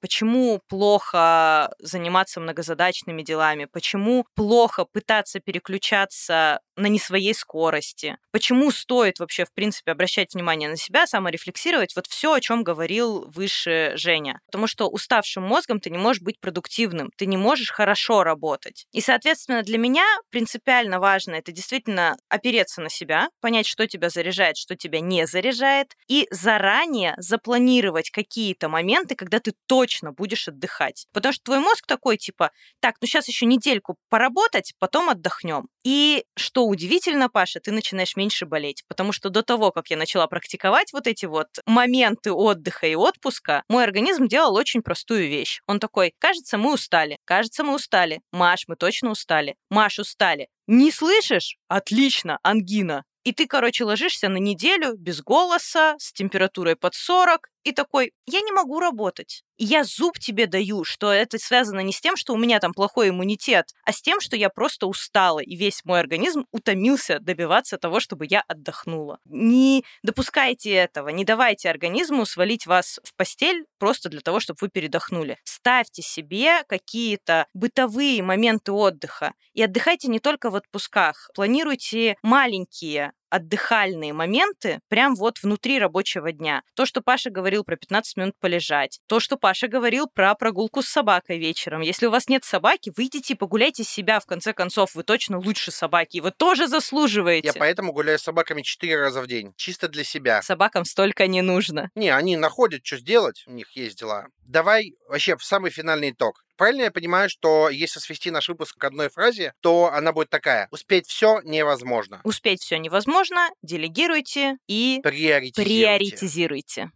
почему 0.00 0.60
плохо 0.68 1.72
заниматься 1.78 2.40
многозадачными 2.40 3.22
делами, 3.22 3.66
почему 3.66 4.26
плохо 4.34 4.84
пытаться 4.84 5.40
переключаться 5.40 6.60
на 6.78 6.86
не 6.86 6.98
своей 6.98 7.34
скорости, 7.34 8.16
почему 8.30 8.70
стоит 8.70 9.18
вообще, 9.18 9.44
в 9.44 9.52
принципе, 9.52 9.92
обращать 9.92 10.34
внимание 10.34 10.68
на 10.68 10.76
себя, 10.76 11.06
саморефлексировать, 11.06 11.94
вот 11.96 12.06
все, 12.06 12.32
о 12.32 12.40
чем 12.40 12.62
говорил 12.62 13.28
выше 13.28 13.92
Женя. 13.96 14.40
Потому 14.46 14.66
что 14.66 14.88
уставшим 14.88 15.42
мозгом 15.42 15.80
ты 15.80 15.90
не 15.90 15.98
можешь 15.98 16.22
быть 16.22 16.40
продуктивным, 16.40 17.10
ты 17.16 17.26
не 17.26 17.36
можешь 17.36 17.70
хорошо 17.70 18.22
работать. 18.22 18.86
И, 18.92 19.00
соответственно, 19.00 19.62
для 19.62 19.78
меня 19.78 20.04
принципиально 20.30 21.00
важно 21.00 21.34
это 21.34 21.52
действительно 21.52 22.16
опереться 22.28 22.80
на 22.80 22.90
себя, 22.90 23.28
понять, 23.40 23.66
что 23.66 23.86
тебя 23.86 24.08
заряжает, 24.08 24.56
что 24.56 24.76
тебя 24.76 25.00
не 25.00 25.26
заряжает, 25.26 25.94
и 26.06 26.26
заранее 26.30 27.14
запланировать 27.18 28.10
какие-то 28.10 28.68
моменты, 28.68 29.14
когда 29.14 29.37
ты 29.40 29.52
точно 29.66 30.12
будешь 30.12 30.48
отдыхать. 30.48 31.06
Потому 31.12 31.32
что 31.32 31.44
твой 31.44 31.58
мозг 31.60 31.86
такой, 31.86 32.16
типа, 32.16 32.50
так, 32.80 32.96
ну 33.00 33.06
сейчас 33.06 33.28
еще 33.28 33.46
недельку 33.46 33.96
поработать, 34.08 34.74
потом 34.78 35.08
отдохнем. 35.10 35.68
И 35.84 36.24
что 36.36 36.66
удивительно, 36.66 37.28
Паша, 37.28 37.60
ты 37.60 37.72
начинаешь 37.72 38.16
меньше 38.16 38.46
болеть, 38.46 38.84
потому 38.88 39.12
что 39.12 39.30
до 39.30 39.42
того, 39.42 39.70
как 39.70 39.88
я 39.88 39.96
начала 39.96 40.26
практиковать 40.26 40.92
вот 40.92 41.06
эти 41.06 41.26
вот 41.26 41.48
моменты 41.66 42.32
отдыха 42.32 42.86
и 42.86 42.94
отпуска, 42.94 43.62
мой 43.68 43.84
организм 43.84 44.28
делал 44.28 44.54
очень 44.54 44.82
простую 44.82 45.28
вещь. 45.28 45.60
Он 45.66 45.80
такой, 45.80 46.12
кажется, 46.18 46.58
мы 46.58 46.74
устали, 46.74 47.18
кажется, 47.24 47.64
мы 47.64 47.74
устали. 47.74 48.20
Маш, 48.32 48.64
мы 48.68 48.76
точно 48.76 49.10
устали. 49.10 49.56
Маш, 49.70 49.98
устали. 49.98 50.48
Не 50.66 50.90
слышишь? 50.90 51.56
Отлично, 51.68 52.38
ангина. 52.42 53.04
И 53.24 53.32
ты, 53.32 53.46
короче, 53.46 53.84
ложишься 53.84 54.28
на 54.28 54.38
неделю 54.38 54.94
без 54.96 55.20
голоса, 55.22 55.96
с 55.98 56.12
температурой 56.12 56.76
под 56.76 56.94
40, 56.94 57.50
и 57.68 57.72
такой, 57.72 58.12
я 58.26 58.40
не 58.40 58.52
могу 58.52 58.80
работать. 58.80 59.44
Я 59.56 59.82
зуб 59.82 60.18
тебе 60.18 60.46
даю, 60.46 60.84
что 60.84 61.12
это 61.12 61.36
связано 61.38 61.80
не 61.80 61.92
с 61.92 62.00
тем, 62.00 62.16
что 62.16 62.32
у 62.32 62.36
меня 62.36 62.60
там 62.60 62.72
плохой 62.72 63.08
иммунитет, 63.08 63.74
а 63.84 63.92
с 63.92 64.00
тем, 64.00 64.20
что 64.20 64.36
я 64.36 64.50
просто 64.50 64.86
устала, 64.86 65.40
и 65.40 65.56
весь 65.56 65.84
мой 65.84 65.98
организм 65.98 66.46
утомился 66.52 67.18
добиваться 67.18 67.76
того, 67.76 67.98
чтобы 67.98 68.26
я 68.30 68.44
отдохнула. 68.46 69.18
Не 69.24 69.84
допускайте 70.04 70.70
этого, 70.70 71.08
не 71.08 71.24
давайте 71.24 71.70
организму 71.70 72.24
свалить 72.24 72.66
вас 72.66 73.00
в 73.02 73.14
постель 73.16 73.64
просто 73.78 74.08
для 74.08 74.20
того, 74.20 74.38
чтобы 74.38 74.58
вы 74.60 74.68
передохнули. 74.68 75.38
Ставьте 75.42 76.02
себе 76.02 76.62
какие-то 76.68 77.46
бытовые 77.52 78.22
моменты 78.22 78.70
отдыха. 78.70 79.32
И 79.54 79.62
отдыхайте 79.62 80.08
не 80.08 80.20
только 80.20 80.50
в 80.50 80.56
отпусках. 80.56 81.30
Планируйте 81.34 82.16
маленькие 82.22 83.12
отдыхальные 83.30 84.12
моменты 84.12 84.80
прям 84.88 85.14
вот 85.14 85.38
внутри 85.42 85.78
рабочего 85.78 86.32
дня. 86.32 86.62
То, 86.74 86.86
что 86.86 87.00
Паша 87.00 87.30
говорил 87.30 87.64
про 87.64 87.76
15 87.76 88.16
минут 88.16 88.34
полежать, 88.40 89.00
то, 89.06 89.20
что 89.20 89.36
Паша 89.36 89.68
говорил 89.68 90.08
про 90.08 90.34
прогулку 90.34 90.82
с 90.82 90.88
собакой 90.88 91.38
вечером. 91.38 91.80
Если 91.80 92.06
у 92.06 92.10
вас 92.10 92.28
нет 92.28 92.44
собаки, 92.44 92.92
выйдите 92.96 93.34
и 93.34 93.36
погуляйте 93.36 93.84
себя, 93.84 94.20
в 94.20 94.26
конце 94.26 94.52
концов, 94.52 94.94
вы 94.94 95.02
точно 95.02 95.38
лучше 95.38 95.70
собаки, 95.70 96.18
и 96.18 96.20
вы 96.20 96.30
тоже 96.30 96.68
заслуживаете. 96.68 97.48
Я 97.48 97.54
поэтому 97.54 97.92
гуляю 97.92 98.18
с 98.18 98.22
собаками 98.22 98.62
четыре 98.62 99.00
раза 99.00 99.22
в 99.22 99.26
день, 99.26 99.52
чисто 99.56 99.88
для 99.88 100.04
себя. 100.04 100.42
Собакам 100.42 100.84
столько 100.84 101.26
не 101.26 101.42
нужно. 101.42 101.90
Не, 101.94 102.10
они 102.10 102.36
находят, 102.36 102.84
что 102.84 102.96
сделать, 102.96 103.44
у 103.46 103.52
них 103.52 103.70
есть 103.76 103.98
дела. 103.98 104.26
Давай 104.40 104.94
вообще 105.08 105.36
в 105.36 105.44
самый 105.44 105.70
финальный 105.70 106.10
итог. 106.10 106.44
Правильно 106.58 106.82
я 106.82 106.90
понимаю, 106.90 107.30
что 107.30 107.68
если 107.70 108.00
свести 108.00 108.32
наш 108.32 108.48
выпуск 108.48 108.76
к 108.76 108.82
одной 108.84 109.08
фразе, 109.10 109.52
то 109.60 109.90
она 109.92 110.12
будет 110.12 110.28
такая. 110.28 110.66
Успеть 110.72 111.06
все 111.06 111.40
невозможно. 111.44 112.20
Успеть 112.24 112.60
все 112.60 112.78
невозможно, 112.78 113.48
делегируйте 113.62 114.56
и 114.66 114.98
Приоритизируйте. 115.04 115.62
приоритизируйте. 115.62 116.90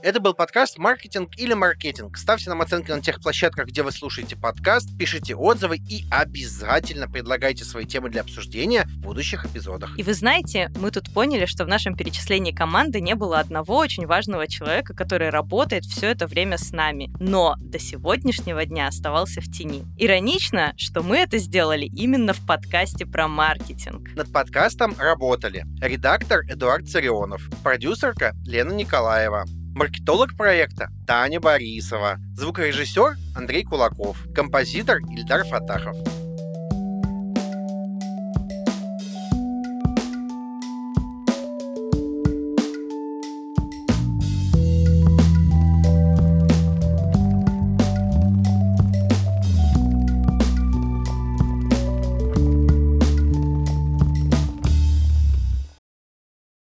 Это 0.00 0.20
был 0.20 0.32
подкаст 0.32 0.78
«Маркетинг 0.78 1.36
или 1.36 1.54
маркетинг». 1.54 2.16
Ставьте 2.18 2.48
нам 2.50 2.62
оценки 2.62 2.92
на 2.92 3.00
тех 3.00 3.20
площадках, 3.20 3.66
где 3.66 3.82
вы 3.82 3.90
слушаете 3.90 4.36
подкаст, 4.36 4.96
пишите 4.96 5.34
отзывы 5.34 5.78
и 5.78 6.04
обязательно 6.08 7.08
предлагайте 7.08 7.64
свои 7.64 7.84
темы 7.84 8.08
для 8.08 8.20
обсуждения 8.20 8.84
в 8.84 8.98
будущих 8.98 9.44
эпизодах. 9.44 9.98
И 9.98 10.04
вы 10.04 10.14
знаете, 10.14 10.70
мы 10.78 10.92
тут 10.92 11.12
поняли, 11.12 11.46
что 11.46 11.64
в 11.64 11.68
нашем 11.68 11.96
перечислении 11.96 12.52
команды 12.52 13.00
не 13.00 13.16
было 13.16 13.40
одного 13.40 13.76
очень 13.76 14.06
важного 14.06 14.46
человека, 14.46 14.94
который 14.94 15.30
работает 15.30 15.84
все 15.84 16.06
это 16.12 16.28
время 16.28 16.58
с 16.58 16.70
нами, 16.70 17.10
но 17.18 17.56
до 17.58 17.80
сегодняшнего 17.80 18.64
дня 18.64 18.86
оставался 18.86 19.40
в 19.40 19.50
тени. 19.50 19.84
Иронично, 19.98 20.74
что 20.76 21.02
мы 21.02 21.16
это 21.16 21.38
сделали 21.38 21.86
именно 21.86 22.34
в 22.34 22.46
подкасте 22.46 23.04
про 23.04 23.26
маркетинг. 23.26 24.14
Над 24.14 24.32
подкастом 24.32 24.94
работали 24.96 25.66
редактор 25.80 26.42
Эдуард 26.48 26.88
Царионов, 26.88 27.42
продюсерка 27.64 28.32
Лена 28.46 28.72
Николаева, 28.72 29.44
маркетолог 29.78 30.36
проекта 30.36 30.90
Таня 31.06 31.38
Борисова, 31.38 32.16
звукорежиссер 32.34 33.16
Андрей 33.36 33.62
Кулаков, 33.62 34.18
композитор 34.34 34.98
Ильдар 35.08 35.44
Фатахов. 35.44 35.96